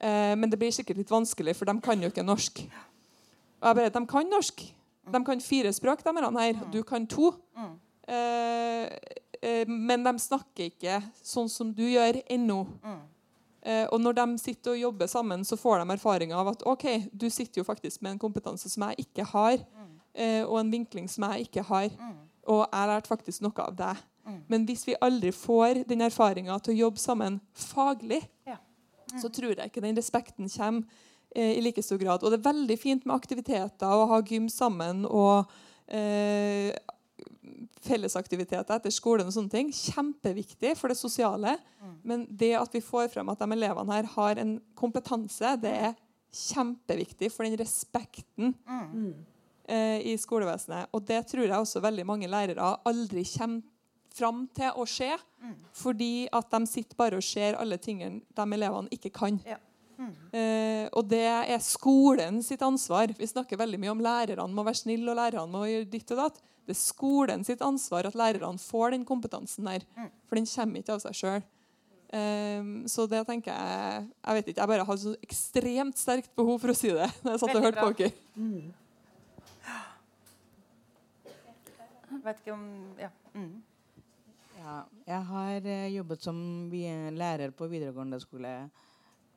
Eh, 0.00 0.34
men 0.36 0.50
det 0.50 0.58
blir 0.58 0.72
sikkert 0.72 0.96
litt 0.96 1.10
vanskelig, 1.10 1.54
for 1.56 1.64
de 1.68 1.80
kan 1.80 2.00
jo 2.00 2.08
ikke 2.08 2.24
norsk. 2.24 2.62
Og 3.60 3.68
jeg 3.68 3.76
bare, 3.76 3.90
De 3.90 4.06
kan 4.06 4.26
norsk. 4.26 4.62
De 5.12 5.24
kan 5.24 5.40
fire 5.40 5.72
språk, 5.72 6.02
de 6.04 6.38
her. 6.38 6.54
Du 6.72 6.82
kan 6.82 7.06
to. 7.06 7.32
Eh, 8.08 8.86
eh, 9.42 9.66
men 9.68 10.02
de 10.04 10.12
snakker 10.18 10.70
ikke 10.70 11.02
sånn 11.22 11.48
som 11.50 11.72
du 11.72 11.82
gjør 11.82 12.22
ennå. 12.30 12.66
Eh, 13.62 13.86
og 13.92 14.00
når 14.00 14.12
de 14.18 14.38
sitter 14.38 14.72
og 14.72 14.78
jobber 14.80 15.06
sammen, 15.06 15.44
så 15.44 15.56
får 15.56 15.84
de 15.84 15.92
erfaring 15.94 16.32
av 16.34 16.48
at 16.48 16.62
ok, 16.66 17.08
du 17.14 17.28
sitter 17.30 17.60
jo 17.60 17.64
faktisk 17.64 18.02
med 18.02 18.12
en 18.16 18.18
kompetanse 18.18 18.68
som 18.68 18.88
jeg 18.88 19.04
ikke 19.06 19.24
har, 19.24 19.58
eh, 20.14 20.42
og 20.42 20.58
en 20.60 20.70
vinkling 20.72 21.08
som 21.08 21.30
jeg 21.30 21.46
ikke 21.46 21.62
har. 21.62 21.90
Og 22.48 22.66
jeg 22.72 22.88
lærte 22.88 23.06
faktisk 23.08 23.42
noe 23.42 23.52
av 23.62 23.76
deg. 23.76 23.96
Men 24.48 24.66
hvis 24.68 24.84
vi 24.86 24.94
aldri 25.02 25.32
får 25.34 25.82
den 25.88 26.00
erfaringa 26.06 26.58
til 26.62 26.74
å 26.74 26.78
jobbe 26.86 26.98
sammen 27.02 27.40
faglig, 27.54 28.22
Ja. 28.46 28.56
så 29.20 29.28
tror 29.32 29.56
jeg 29.56 29.70
ikke 29.70 29.82
den 29.82 29.96
respekten 29.96 30.48
kommer 30.48 30.84
eh, 31.34 31.58
i 31.58 31.60
like 31.60 31.82
stor 31.82 31.98
grad. 31.98 32.22
Og 32.22 32.30
det 32.30 32.38
er 32.40 32.52
veldig 32.52 32.78
fint 32.78 33.04
med 33.06 33.16
aktiviteter 33.16 33.86
og 33.88 34.04
å 34.06 34.08
ha 34.14 34.20
gym 34.22 34.48
sammen 34.48 35.04
og 35.06 35.48
eh, 35.88 36.72
fellesaktiviteter 37.82 38.76
etter 38.76 38.92
skolen 38.94 39.26
og 39.26 39.34
sånne 39.34 39.50
ting. 39.52 39.72
Kjempeviktig 39.74 40.76
for 40.78 40.92
det 40.92 40.98
sosiale. 41.00 41.56
Men 42.06 42.26
det 42.30 42.52
at 42.58 42.72
vi 42.74 42.80
får 42.84 43.10
frem 43.12 43.28
at 43.32 43.38
de 43.42 43.50
elevene 43.56 43.92
her 43.96 44.08
har 44.14 44.38
en 44.38 44.60
kompetanse, 44.78 45.56
det 45.62 45.72
er 45.90 45.96
kjempeviktig 46.32 47.28
for 47.34 47.44
den 47.44 47.58
respekten 47.60 48.54
eh, 49.66 49.98
i 50.12 50.14
skolevesenet. 50.16 50.88
Og 50.94 51.04
det 51.06 51.24
tror 51.28 51.44
jeg 51.44 51.58
også 51.58 51.82
veldig 51.84 52.06
mange 52.08 52.30
lærere 52.30 52.76
aldri 52.88 53.24
kommer 53.36 53.62
fram 54.16 54.44
til 54.54 54.70
å 54.78 54.86
se. 54.88 55.10
Fordi 55.74 56.28
at 56.32 56.50
de 56.54 56.66
sitter 56.70 56.96
bare 56.98 57.18
og 57.18 57.26
ser 57.26 57.58
alle 57.58 57.78
tingene 57.82 58.22
de 58.36 58.58
elevene 58.58 58.92
ikke 58.94 59.10
kan. 59.14 59.40
Ja. 59.48 59.58
Eh, 60.34 60.88
og 60.98 61.06
det 61.10 61.22
er 61.28 61.62
skolen 61.62 62.40
sitt 62.42 62.62
ansvar. 62.66 63.12
Vi 63.18 63.28
snakker 63.28 63.60
veldig 63.60 63.78
mye 63.82 63.92
om 63.92 64.02
lærerne 64.02 64.54
må 64.54 64.64
være 64.66 64.80
snille 64.80 65.10
og 65.12 65.18
lærerne 65.20 65.50
må 65.52 65.66
gjøre 65.68 65.90
ditt 65.92 66.10
og 66.14 66.22
datt. 66.24 66.40
Det 66.66 66.74
er 66.74 66.78
skolen 66.78 67.42
sitt 67.46 67.62
ansvar 67.62 68.06
at 68.08 68.18
lærerne 68.18 68.58
får 68.62 68.94
den 68.96 69.04
kompetansen 69.06 69.66
der. 69.66 69.84
For 70.28 70.38
den 70.38 70.46
kommer 70.46 70.82
ikke 70.82 70.96
av 70.96 71.02
seg 71.06 71.18
sjøl. 71.18 71.42
så 72.92 73.06
det 73.08 73.22
tenker 73.26 73.54
jeg 73.56 74.08
Jeg 74.26 74.34
vet 74.36 74.48
ikke, 74.48 74.60
jeg 74.60 74.68
bare 74.68 74.84
har 74.84 74.96
så 75.00 75.14
ekstremt 75.22 75.96
sterkt 75.96 76.34
behov 76.36 76.60
for 76.60 76.68
å 76.70 76.76
si 76.76 76.90
det. 76.92 77.08
når 77.22 77.32
jeg 77.32 77.40
satt 77.40 77.56
og 77.56 77.62
hørte 77.62 77.86
på 77.86 77.92
bra. 77.96 78.10
Mm. 78.36 78.72
Vet 82.22 82.42
ikke 82.42 82.52
om 82.52 82.66
Ja. 82.98 83.08
Mm. 83.34 83.62
Ja, 84.62 84.82
jeg 85.08 85.26
har 85.26 85.64
eh, 85.66 85.88
jobbet 85.90 86.22
som 86.22 86.36
lærer 86.70 87.50
på 87.50 87.66
videregående 87.66 88.20
skole 88.22 88.50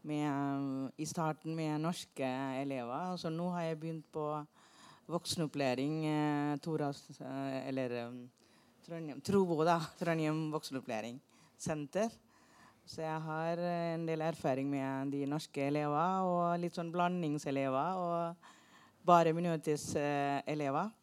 med, 0.06 0.92
i 1.02 1.06
starten 1.10 1.56
med 1.58 1.82
norske 1.82 2.28
elever. 2.60 3.16
Så 3.18 3.32
nå 3.34 3.48
har 3.56 3.64
jeg 3.66 3.80
begynt 3.82 4.06
på 4.14 4.26
voksenopplæring. 5.10 5.96
Eh, 6.06 6.52
Toras, 6.62 7.02
eh, 7.18 7.68
eller 7.72 7.96
eh, 8.04 8.20
Trondheim, 8.86 9.24
Trovo, 9.26 9.64
da. 9.66 9.80
Trondheim 10.00 10.52
voksenopplæringssenter. 10.54 12.14
Så 12.86 13.02
jeg 13.02 13.22
har 13.26 13.58
eh, 13.58 13.96
en 13.96 14.06
del 14.06 14.22
erfaring 14.22 14.70
med 14.70 15.16
de 15.16 15.24
norske 15.26 15.72
elever, 15.72 16.30
og 16.30 16.62
litt 16.62 16.78
sånn 16.78 16.94
blandingselever. 16.94 17.98
Og 17.98 19.10
bare 19.10 19.34
minoritetselever. 19.34 20.94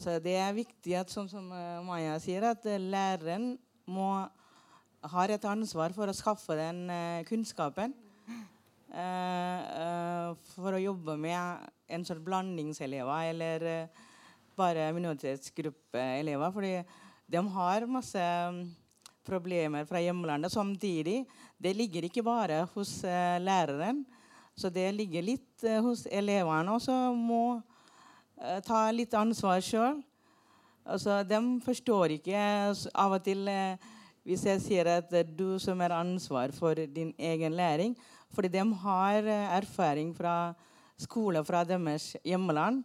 Så 0.00 0.14
det 0.24 0.32
er 0.40 0.54
viktig 0.56 0.94
at 0.96 1.10
sånn 1.12 1.26
som 1.28 1.50
eh, 1.52 1.80
Maja 1.84 2.14
sier, 2.24 2.46
at 2.48 2.64
eh, 2.64 2.80
læreren 2.80 3.52
må 3.84 4.06
har 5.12 5.32
et 5.32 5.44
ansvar 5.44 5.92
for 5.92 6.08
å 6.08 6.14
skaffe 6.16 6.56
den 6.56 6.86
eh, 6.92 7.24
kunnskapen. 7.28 7.92
for 10.50 10.74
å 10.74 10.80
jobbe 10.82 11.14
med 11.20 11.68
en 11.94 12.04
sånn 12.04 12.24
blandingselever 12.26 13.28
eller 13.28 13.64
bare 14.58 14.88
minoritetsgruppeelever. 14.96 16.50
Fordi 16.56 16.72
de 17.30 17.42
har 17.54 17.86
masse 17.86 18.24
mm, 18.24 18.64
problemer 19.22 19.86
fra 19.86 20.02
hjemlandet. 20.02 20.50
Samtidig, 20.50 21.22
det 21.54 21.76
ligger 21.76 22.08
ikke 22.08 22.24
bare 22.26 22.64
hos 22.72 22.96
læreren. 23.04 24.02
Så 24.58 24.72
det 24.74 24.88
ligger 24.96 25.28
litt 25.28 25.68
hos 25.84 26.08
elevene 26.10 26.74
også. 26.80 26.98
Må 27.14 27.60
ta 28.64 28.86
litt 28.94 29.14
ansvar 29.14 29.60
sjøl. 29.64 30.00
Altså, 30.84 31.20
de 31.28 31.38
forstår 31.64 32.16
ikke 32.16 32.38
av 32.96 33.16
og 33.18 33.24
til 33.24 33.44
eh, 33.52 33.76
hvis 34.24 34.46
jeg 34.48 34.62
sier 34.64 34.88
at 34.88 35.10
det 35.12 35.20
er 35.22 35.34
du 35.36 35.58
som 35.60 35.80
er 35.84 35.92
ansvar 35.92 36.54
for 36.56 36.74
din 36.74 37.12
egen 37.18 37.52
læring. 37.56 37.94
Fordi 38.32 38.48
de 38.48 38.64
har 38.82 39.28
eh, 39.28 39.56
erfaring 39.58 40.14
fra 40.16 40.54
skole 40.98 41.44
fra 41.44 41.64
deres 41.64 42.16
hjemland. 42.24 42.82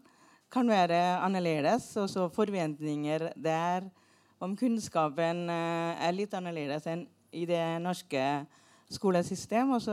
Kan 0.51 0.69
være 0.69 1.17
annerledes. 1.23 1.95
Og 1.97 2.09
så 2.09 2.27
forventninger 2.29 3.31
der 3.35 3.89
om 4.39 4.55
kunnskapen 4.57 5.49
eh, 5.49 6.07
er 6.07 6.15
litt 6.15 6.33
annerledes 6.35 6.87
enn 6.91 7.07
i 7.35 7.47
det 7.47 7.81
norske 7.83 8.45
skolesystemet. 8.91 9.87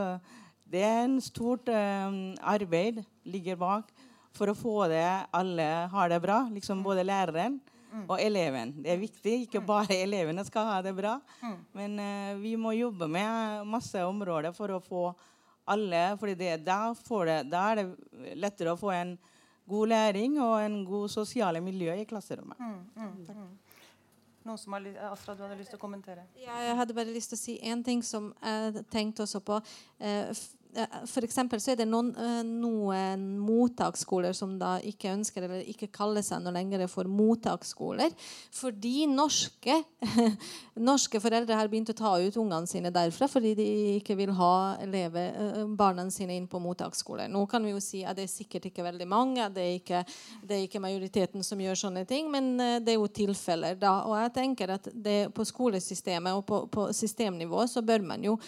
Det 0.66 0.82
er 0.82 1.04
en 1.04 1.20
stort 1.20 1.68
eh, 1.70 2.34
arbeid 2.42 3.04
ligger 3.24 3.56
bak 3.56 3.94
for 4.36 4.52
å 4.52 4.56
få 4.56 4.76
det 4.92 5.04
alle 5.34 5.68
har 5.92 6.12
det 6.12 6.20
bra. 6.24 6.42
Liksom 6.52 6.82
både 6.84 7.04
læreren 7.06 7.60
og 8.06 8.16
eleven. 8.20 8.72
Det 8.82 8.92
er 8.94 9.00
viktig. 9.00 9.34
Ikke 9.46 9.62
bare 9.64 9.98
elevene 10.02 10.44
skal 10.48 10.68
ha 10.70 10.78
det 10.84 10.94
bra. 10.96 11.18
Men 11.76 11.98
uh, 12.00 12.40
vi 12.40 12.54
må 12.56 12.74
jobbe 12.76 13.08
med 13.10 13.68
masse 13.68 14.04
områder 14.06 14.54
for 14.56 14.72
å 14.72 14.80
få 14.82 15.10
alle 15.72 16.16
fordi 16.18 16.34
da, 16.58 16.78
da 17.46 17.60
er 17.70 17.78
det 17.78 18.34
lettere 18.34 18.72
å 18.72 18.80
få 18.80 18.90
en 18.96 19.12
god 19.70 19.92
læring 19.92 20.40
og 20.42 20.56
en 20.58 20.80
god 20.84 21.12
sosiale 21.12 21.60
miljø 21.62 21.94
i 21.94 22.06
klasserommet. 22.08 22.58
Noen 24.42 24.58
som 24.58 24.74
har, 24.74 24.88
Astra, 25.12 25.36
du 25.38 25.44
hadde 25.44 25.60
lyst 25.60 25.70
til 25.70 25.78
å 25.78 25.82
kommentere? 25.84 26.24
Ja, 26.34 26.56
jeg 26.66 26.74
hadde 26.80 26.96
bare 26.96 27.14
lyst 27.14 27.30
til 27.30 27.38
å 27.38 27.42
si 27.44 27.54
en 27.70 27.84
ting 27.86 28.02
som 28.02 28.32
jeg 28.42 28.82
tenkte 28.90 29.22
også 29.22 29.38
på. 29.46 29.60
Eh, 30.02 30.32
For 30.72 31.20
eksempel 31.20 31.60
så 31.60 31.74
er 31.74 31.82
det 31.82 31.86
noen, 31.88 32.14
eh, 32.16 32.38
noen 32.48 33.26
mottaksskoler 33.44 34.32
som 34.32 34.54
da 34.56 34.78
ikke 34.80 35.10
ønsker 35.12 35.44
eller 35.44 35.66
ikke 35.68 35.90
kaller 35.92 36.24
seg 36.24 36.40
noe 36.40 36.54
lenger 36.56 36.86
for 36.88 37.04
mottaksskoler. 37.04 38.14
Fordi 38.56 39.04
norske, 39.10 39.76
norske 40.88 41.20
foreldre 41.20 41.58
har 41.58 41.68
begynt 41.68 41.92
å 41.92 41.96
ta 41.98 42.14
ut 42.16 42.38
ungene 42.40 42.70
sine 42.70 42.92
derfra 42.94 43.28
fordi 43.28 43.52
de 43.58 43.68
ikke 43.98 44.16
vil 44.16 44.32
ha 44.38 44.78
elever, 44.80 45.36
eh, 45.36 45.60
barna 45.68 46.06
sine 46.10 46.38
inn 46.40 46.48
på 46.48 46.62
mottaksskoler. 46.64 47.28
Nå 47.28 47.44
kan 47.50 47.68
vi 47.68 47.74
jo 47.74 47.84
si 47.84 48.00
at 48.08 48.16
det 48.16 48.24
er 48.24 48.32
sikkert 48.32 48.70
ikke 48.72 48.88
veldig 48.88 49.10
mange, 49.12 49.50
det 49.52 49.66
er 49.66 49.76
ikke, 49.76 50.02
det 50.40 50.56
er 50.56 50.66
ikke 50.70 50.84
majoriteten 50.86 51.44
som 51.44 51.60
gjør 51.60 51.82
sånne 51.84 52.06
ting, 52.08 52.32
men 52.32 52.52
eh, 52.56 52.78
det 52.80 52.96
er 52.96 53.00
jo 53.00 53.12
tilfeller. 53.12 53.76
da, 53.76 53.98
Og 54.08 54.16
jeg 54.22 54.36
tenker 54.40 54.72
at 54.78 54.88
det 54.94 55.20
på 55.36 55.44
skolesystemet 55.44 56.32
og 56.32 56.46
på, 56.48 56.64
på 56.72 56.88
systemnivå 56.96 57.68
så 57.68 57.84
bør 57.84 58.08
man 58.14 58.24
jo 58.24 58.38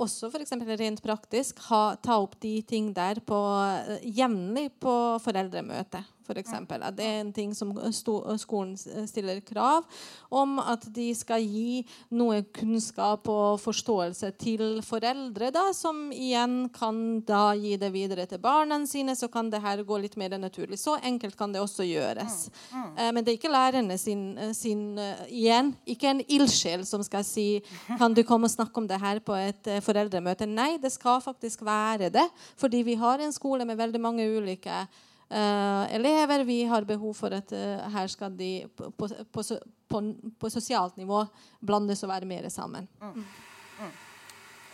også 0.00 0.30
eksempel 0.44 0.76
rent 0.80 1.02
praktisk 1.04 1.60
ha, 1.68 1.96
ta 2.02 2.18
opp 2.22 2.38
de 2.42 2.56
ting 2.66 2.90
der 2.96 3.20
på, 3.26 3.38
eh, 3.66 4.06
jevnlig 4.20 4.70
på 4.80 4.94
foreldremøte. 5.24 6.02
Eksempel. 6.38 6.82
At 6.86 6.96
det 6.96 7.06
er 7.06 7.20
en 7.24 7.32
ting 7.32 7.54
som 7.56 7.72
skolen 7.92 8.76
stiller 8.78 9.40
krav 9.40 9.86
om 10.30 10.58
at 10.62 10.86
de 10.94 11.08
skal 11.16 11.42
gi 11.42 11.82
noe 12.14 12.42
kunnskap 12.54 13.28
og 13.30 13.58
forståelse 13.62 14.30
til 14.40 14.80
foreldre, 14.86 15.50
da, 15.54 15.70
som 15.76 16.08
igjen 16.14 16.68
kan 16.74 17.20
da 17.26 17.50
gi 17.58 17.76
det 17.80 17.90
videre 17.94 18.26
til 18.30 18.42
barna 18.42 18.78
sine. 18.86 19.16
Så 19.18 19.28
kan 19.32 19.50
det 19.50 19.62
her 19.62 19.82
gå 19.86 19.98
litt 19.98 20.16
mer 20.20 20.36
naturlig. 20.38 20.78
Så 20.78 20.96
enkelt 21.02 21.36
kan 21.38 21.52
det 21.52 21.62
også 21.62 21.86
gjøres. 21.88 22.48
Eh, 22.72 23.10
men 23.10 23.24
det 23.24 23.34
er 23.34 23.40
ikke 23.40 23.52
lærerne 23.52 23.98
sin, 23.98 24.38
sin 24.54 24.98
eh, 24.98 25.26
Igjen, 25.40 25.72
ikke 25.88 26.10
en 26.10 26.22
ildsjel 26.26 26.82
som 26.86 27.02
skal 27.06 27.24
si 27.26 27.60
Kan 27.98 28.14
du 28.14 28.22
komme 28.26 28.48
og 28.48 28.52
snakke 28.52 28.80
om 28.80 28.86
det 28.88 28.98
her 29.00 29.20
på 29.24 29.34
et 29.38 29.70
eh, 29.70 29.82
foreldremøte? 29.84 30.48
Nei, 30.48 30.74
det 30.82 30.92
skal 30.94 31.20
faktisk 31.24 31.64
være 31.66 32.10
det. 32.12 32.26
Fordi 32.60 32.82
vi 32.86 32.96
har 33.00 33.20
en 33.20 33.32
skole 33.32 33.64
med 33.64 33.78
veldig 33.78 34.00
mange 34.02 34.26
ulike 34.36 34.82
eh, 34.82 34.98
elever. 35.30 36.44
Vi 36.44 36.64
har 36.64 36.84
behov 36.84 37.14
for 37.14 37.34
at 37.36 37.52
eh, 37.54 37.84
her 37.94 38.10
skal 38.10 38.34
de 38.36 38.66
på, 38.76 38.90
på, 38.90 39.08
på, 39.30 40.00
på, 40.38 40.50
sosialt 40.50 40.96
nivå 40.98 41.22
blandes 41.60 42.02
og 42.02 42.10
være 42.10 42.26
mer 42.26 42.48
sammen. 42.50 42.88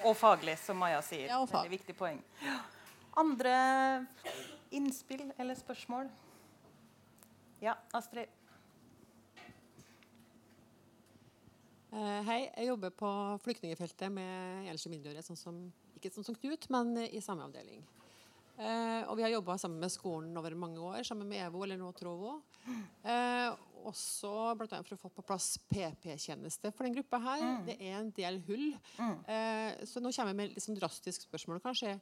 Og 0.07 0.17
faglig, 0.17 0.57
som 0.63 0.79
Maja 0.79 1.03
sier. 1.03 1.29
Ja. 1.29 1.43
Veldig 1.51 1.73
viktig 1.73 1.97
poeng. 1.99 2.21
Andre 3.17 3.53
innspill 4.71 5.33
eller 5.39 5.57
spørsmål? 5.59 6.11
Ja, 7.65 7.75
Astrid. 7.97 8.29
Eh, 11.97 12.23
Hei, 12.29 12.41
jeg 12.51 12.69
jobber 12.69 12.93
på 12.93 13.11
flyktningfeltet 13.45 14.13
med 14.13 14.69
enslige 14.69 14.93
mindreårige, 14.99 15.25
sånn 15.25 15.39
som, 15.41 15.61
ikke 15.97 16.13
sånn 16.13 16.27
som 16.29 16.37
Knut, 16.37 16.69
men 16.75 16.93
i 17.07 17.23
samme 17.25 17.47
avdeling. 17.47 17.81
Eh, 18.57 19.03
og 19.05 19.17
vi 19.19 19.25
har 19.27 19.35
jobba 19.35 19.59
sammen 19.61 19.83
med 19.83 19.93
skolen 19.93 20.37
over 20.39 20.55
mange 20.57 20.81
år, 20.81 21.03
sammen 21.05 21.29
med 21.29 21.43
EVO, 21.45 21.65
eller 21.67 21.81
nå 21.81 21.91
Trovo. 21.97 22.39
Eh, 23.05 23.51
også 23.87 24.31
bl.a. 24.59 24.81
for 24.83 24.97
å 24.97 25.01
få 25.01 25.11
på 25.15 25.25
plass 25.29 25.53
PP-tjeneste 25.71 26.73
for 26.75 26.89
den 26.89 26.97
gruppa 26.97 27.21
her. 27.23 27.45
Mm. 27.45 27.67
Det 27.69 27.77
er 27.77 27.99
en 28.01 28.09
del 28.17 28.41
hull. 28.49 28.71
Eh, 28.99 29.85
så 29.87 30.03
nå 30.03 30.11
kommer 30.11 30.33
jeg 30.33 30.39
med 30.41 30.49
et 30.49 30.57
litt 30.57 30.67
sånn 30.67 30.79
drastisk 30.79 31.29
spørsmål, 31.29 31.61
kanskje. 31.65 31.99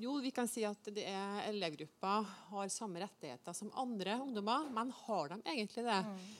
Jo, 0.00 0.16
vi 0.18 0.32
kan 0.34 0.48
si 0.50 0.64
at 0.66 0.90
det 0.94 1.04
er 1.06 1.44
elevgruppa 1.52 2.16
har 2.50 2.72
samme 2.72 3.04
rettigheter 3.04 3.54
som 3.54 3.70
andre 3.78 4.18
ungdommer, 4.24 4.66
men 4.74 4.90
har 5.04 5.30
de 5.30 5.38
egentlig 5.54 5.86
det? 5.86 6.00
Eh, 6.02 6.32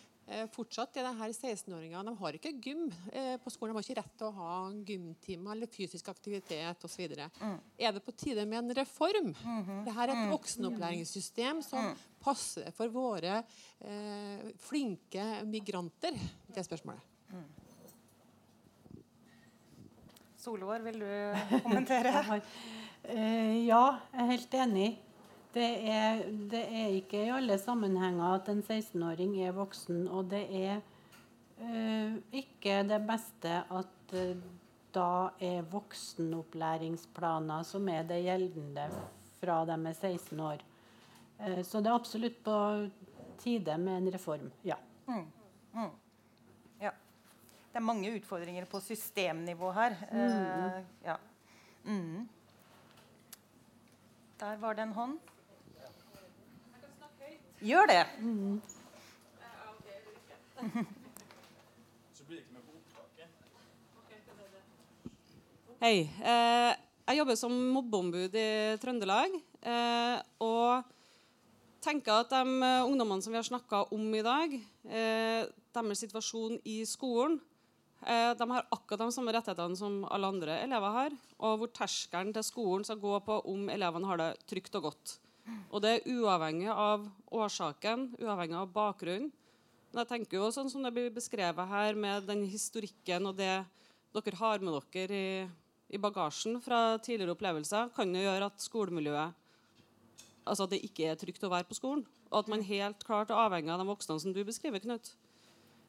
fortsatt 0.54 0.96
er 0.96 1.04
det 1.04 1.16
her 1.18 1.32
16-åringer 1.34 2.06
de 2.08 2.14
har 2.16 2.36
ikke 2.38 2.52
gym 2.64 2.86
eh, 3.12 3.34
på 3.42 3.52
skolen. 3.52 3.74
De 3.74 3.80
har 3.80 3.84
ikke 3.84 3.98
rett 3.98 4.14
til 4.20 4.28
å 4.30 4.36
ha 4.38 4.54
gymtimer 4.88 5.52
eller 5.52 5.70
fysisk 5.70 6.08
aktivitet 6.12 6.86
osv. 6.88 7.16
Mm. 7.40 7.58
Er 7.76 7.92
det 7.92 8.04
på 8.06 8.14
tide 8.16 8.46
med 8.48 8.62
en 8.62 8.76
reform? 8.80 9.34
Mhm. 9.34 9.82
Dette 9.84 10.06
er 10.06 10.14
et 10.14 10.30
voksenopplæringssystem 10.32 11.60
som 11.66 11.92
passer 12.24 12.72
for 12.76 12.88
våre 12.94 13.42
eh, 13.84 14.48
flinke 14.64 15.44
migranter. 15.50 16.16
Det 16.48 16.62
er 16.62 16.68
spørsmålet. 16.70 17.12
Solvår, 20.44 20.82
vil 20.88 21.04
du 21.04 21.60
kommentere? 21.64 22.14
Eh, 23.04 23.66
ja, 23.66 23.98
jeg 24.14 24.22
er 24.22 24.28
helt 24.30 24.54
enig. 24.56 24.86
Det 25.54 25.70
er, 25.86 26.24
det 26.50 26.64
er 26.66 26.86
ikke 26.98 27.20
i 27.22 27.30
alle 27.30 27.58
sammenhenger 27.62 28.34
at 28.34 28.48
en 28.50 28.62
16-åring 28.62 29.36
er 29.46 29.52
voksen, 29.54 30.08
og 30.08 30.30
det 30.32 30.42
er 30.50 30.80
eh, 31.62 32.12
ikke 32.34 32.82
det 32.88 33.06
beste 33.06 33.62
at 33.70 34.14
eh, 34.18 34.36
da 34.94 35.30
er 35.42 35.62
voksenopplæringsplaner 35.70 37.62
som 37.66 37.88
er 37.90 38.02
det 38.06 38.22
gjeldende 38.24 38.88
fra 39.40 39.64
de 39.68 39.74
er 39.74 39.92
16 39.92 40.40
år. 40.40 40.58
Uh, 41.40 41.62
så 41.66 41.80
det 41.82 41.90
er 41.90 41.94
absolutt 41.98 42.44
på 42.44 42.88
tide 43.42 43.78
med 43.78 43.96
en 43.98 44.12
reform. 44.14 44.52
Ja. 44.64 44.76
Mm. 45.08 45.26
Mm. 45.74 45.90
Ja. 46.80 46.90
Det 47.72 47.76
er 47.80 47.80
mange 47.80 48.14
utfordringer 48.14 48.64
på 48.70 48.80
systemnivå 48.80 49.72
her. 49.74 49.90
Eh, 50.10 50.82
ja. 51.04 51.16
Mm. 51.84 52.28
Der 54.40 54.56
var 54.56 54.74
det 54.74 54.82
en 54.82 54.92
hånd. 54.92 55.18
Gjør 57.64 57.88
det. 57.88 58.00
Hei. 65.80 65.94
Eh, 66.04 66.72
jeg 67.08 67.18
jobber 67.22 67.38
som 67.40 67.54
mobbeombud 67.72 68.36
i 68.36 68.44
Trøndelag. 68.82 69.38
Eh, 69.64 70.18
og 70.44 70.92
tenker 71.84 72.20
at 72.20 72.36
de 72.36 72.68
eh, 72.68 72.84
ungdommene 72.84 73.24
som 73.24 73.32
vi 73.32 73.40
har 73.40 73.48
snakka 73.48 73.86
om 73.96 74.12
i 74.12 74.22
dag, 74.28 74.60
deres 74.84 76.04
situasjon 76.04 76.60
i 76.68 76.82
skolen 76.84 77.38
De 78.04 78.46
har 78.50 78.66
akkurat 78.68 79.00
de 79.00 79.14
samme 79.16 79.32
rettighetene 79.32 79.78
som 79.80 80.02
alle 80.12 80.28
andre 80.28 80.60
elever 80.66 80.98
har. 81.00 81.20
Og 81.40 81.62
hvor 81.62 81.72
terskelen 81.72 82.36
til 82.36 82.44
skolen 82.44 82.84
skal 82.84 83.00
gå 83.00 83.16
på 83.24 83.40
om 83.48 83.70
elevene 83.72 84.12
har 84.12 84.20
det 84.20 84.32
trygt 84.52 84.76
og 84.76 84.90
godt. 84.92 85.20
Og 85.70 85.82
det 85.84 85.90
er 85.90 86.12
uavhengig 86.14 86.70
av 86.70 87.06
årsaken, 87.34 88.12
uavhengig 88.22 88.56
av 88.60 88.70
bakgrunnen. 88.72 89.32
Men 89.92 90.02
jeg 90.02 90.10
tenker 90.10 90.40
jo 90.40 90.50
sånn 90.54 90.70
som 90.72 90.82
det 90.82 90.92
blir 90.94 91.12
beskrevet 91.14 91.70
her, 91.70 91.94
med 91.94 92.26
den 92.26 92.44
historikken 92.50 93.30
og 93.30 93.36
det 93.38 93.52
dere 94.14 94.38
har 94.40 94.62
med 94.62 94.78
dere 94.94 95.18
i, 95.18 95.46
i 95.94 96.00
bagasjen 96.00 96.60
fra 96.62 96.98
tidligere 96.98 97.34
opplevelser, 97.34 97.90
kan 97.94 98.14
jo 98.14 98.22
gjøre 98.24 98.50
at 98.50 98.62
skolemiljøet 98.62 99.40
Altså 100.44 100.66
at 100.66 100.74
det 100.74 100.82
ikke 100.84 101.06
er 101.08 101.16
trygt 101.16 101.44
å 101.46 101.48
være 101.48 101.64
på 101.64 101.76
skolen. 101.78 102.02
Og 102.28 102.42
at 102.42 102.50
man 102.52 102.64
helt 102.66 103.04
klart 103.06 103.30
er 103.32 103.38
avhengig 103.46 103.72
av 103.72 103.80
de 103.80 103.86
voksne 103.88 104.18
som 104.20 104.34
du 104.34 104.42
beskriver, 104.44 104.82
Knut. 104.82 105.14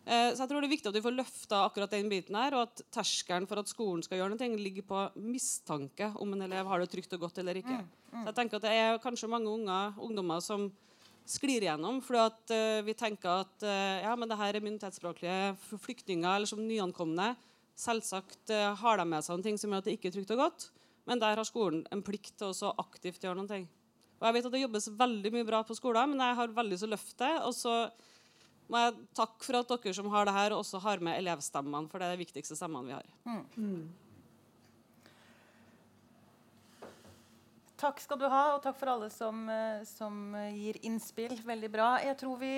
Eh, 0.05 0.31
så 0.35 0.43
jeg 0.43 0.51
tror 0.51 0.61
det 0.61 0.67
er 0.67 0.75
viktig 0.75 0.89
at 0.91 0.97
vi 0.99 1.01
får 1.01 1.15
løfta 1.17 1.59
akkurat 1.65 1.93
den 1.95 2.09
biten 2.11 2.37
her, 2.37 2.53
og 2.53 2.67
at 2.67 2.83
terskelen 2.93 3.47
for 3.49 3.61
at 3.61 3.69
skolen 3.71 4.03
skal 4.05 4.19
gjøre 4.19 4.35
noe, 4.35 4.49
ligger 4.61 4.85
på 4.85 5.01
mistanke 5.17 6.11
om 6.21 6.35
en 6.35 6.45
elev 6.45 6.69
har 6.69 6.83
det 6.83 6.91
trygt 6.93 7.15
og 7.17 7.25
godt 7.25 7.41
eller 7.41 7.57
ikke. 7.57 7.79
Så 8.13 8.25
jeg 8.29 8.37
tenker 8.37 8.59
at 8.59 8.67
det 8.67 8.75
er 8.77 8.99
kanskje 9.01 9.31
mange 9.31 9.49
unger, 9.49 9.97
ungdommer 9.97 10.43
som 10.45 10.69
sklir 11.25 11.63
igjennom 11.65 12.03
fordi 12.05 12.21
at 12.21 12.51
eh, 12.53 12.83
vi 12.85 12.93
tenker 12.93 13.41
at 13.41 13.65
eh, 13.65 14.03
ja, 14.05 14.13
men 14.13 14.29
det 14.29 14.37
her 14.37 14.53
er 14.53 14.61
minoritetsspråklige 14.61 15.79
flyktninger 15.81 16.29
eller 16.29 16.49
som 16.49 16.61
nyankomne. 16.61 17.31
Selvsagt 17.75 18.53
har 18.79 19.01
de 19.01 19.03
med 19.09 19.25
seg 19.25 19.33
noen 19.33 19.43
ting 19.43 19.57
som 19.59 19.73
gjør 19.73 19.81
at 19.81 19.87
det 19.89 19.97
ikke 19.97 20.07
er 20.07 20.13
trygt 20.15 20.29
og 20.31 20.45
godt, 20.45 20.67
men 21.09 21.19
der 21.19 21.41
har 21.41 21.47
skolen 21.49 21.81
en 21.91 22.05
plikt 22.05 22.37
til 22.37 22.53
å 22.53 22.55
så 22.55 22.69
aktivt 22.79 23.25
gjøre 23.25 23.43
ting. 23.49 23.65
Og 24.21 24.29
jeg 24.29 24.37
vet 24.37 24.47
at 24.47 24.53
det 24.53 24.61
jobbes 24.61 24.87
veldig 25.01 25.31
mye 25.33 25.47
bra 25.47 25.59
på 25.67 25.75
skolen, 25.75 26.13
men 26.13 26.23
jeg 26.23 26.37
har 26.37 26.53
veldig 26.55 26.77
lyst 26.77 26.85
til 26.85 26.93
å 26.93 26.95
løfte. 26.95 27.31
Og 27.49 27.55
så 27.57 27.73
må 28.71 28.81
jeg 28.81 28.95
takke 29.17 29.45
for 29.45 29.59
at 29.59 29.75
dere 29.75 29.93
som 29.97 30.09
har 30.13 30.25
det 30.27 30.33
her, 30.35 30.55
også 30.55 30.81
har 30.83 31.03
med 31.03 31.19
elevstemmene, 31.19 31.89
for 31.91 32.01
det 32.01 32.07
er 32.07 32.17
de 32.17 32.25
viktigste 32.25 32.57
stemmene 32.57 32.89
vi 32.89 32.95
har. 32.97 33.05
Takk 37.75 37.99
skal 37.99 38.17
du 38.17 38.23
ha, 38.31 38.43
og 38.55 38.61
takk 38.63 38.77
for 38.79 38.89
alle 38.93 39.09
som, 39.11 39.41
eh, 39.51 39.83
som 39.83 40.31
gir 40.55 40.79
innspill. 40.87 41.35
Veldig 41.43 41.69
bra. 41.73 41.89
Jeg 41.99 42.15
tror 42.21 42.39
vi, 42.39 42.53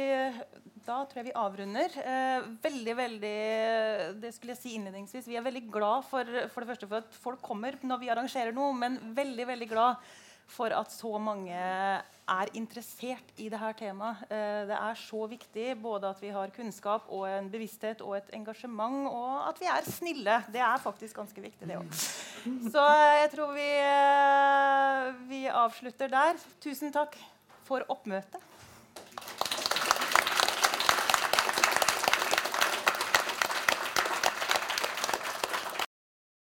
da 0.85 0.99
tror 1.09 1.19
jeg 1.19 1.25
vi 1.31 1.33
avrunder. 1.41 1.97
Eh, 1.97 2.45
veldig, 2.61 2.95
veldig 3.01 4.21
Det 4.21 4.31
skulle 4.35 4.53
jeg 4.53 4.61
si 4.61 4.75
innledningsvis. 4.77 5.27
Vi 5.27 5.35
er 5.35 5.41
veldig 5.41 5.65
glad 5.73 6.05
for, 6.05 6.23
for 6.53 6.61
det 6.61 6.69
første 6.69 6.87
for 6.87 7.01
at 7.01 7.19
folk 7.25 7.41
kommer 7.41 7.75
når 7.81 7.99
vi 7.99 8.13
arrangerer 8.13 8.53
noe, 8.53 8.71
men 8.77 8.99
veldig, 9.17 9.47
veldig 9.47 9.69
glad 9.73 9.97
for 10.47 10.73
at 10.73 10.91
så 10.93 11.17
mange 11.19 11.55
er 12.27 12.51
interessert 12.57 13.31
i 13.39 13.47
dette 13.51 13.71
temaet. 13.79 14.23
Eh, 14.31 14.63
det 14.69 14.75
er 14.77 14.99
så 14.99 15.27
viktig 15.29 15.67
både 15.81 16.11
at 16.11 16.21
vi 16.23 16.31
har 16.35 16.51
kunnskap 16.55 17.07
og 17.13 17.27
en 17.29 17.49
bevissthet 17.51 18.03
og 18.03 18.17
et 18.19 18.33
engasjement, 18.35 19.07
og 19.11 19.47
at 19.49 19.61
vi 19.61 19.69
er 19.71 19.87
snille. 19.87 20.41
Det 20.51 20.63
er 20.63 20.83
faktisk 20.83 21.19
ganske 21.19 21.43
viktig, 21.43 21.67
det 21.67 21.79
òg. 21.79 22.03
Så 22.73 22.83
jeg 23.21 23.31
tror 23.35 23.55
vi, 23.55 23.69
eh, 23.83 25.09
vi 25.31 25.41
avslutter 25.51 26.11
der. 26.11 26.39
Tusen 26.63 26.95
takk 26.95 27.17
for 27.67 27.83
oppmøtet. 27.91 28.43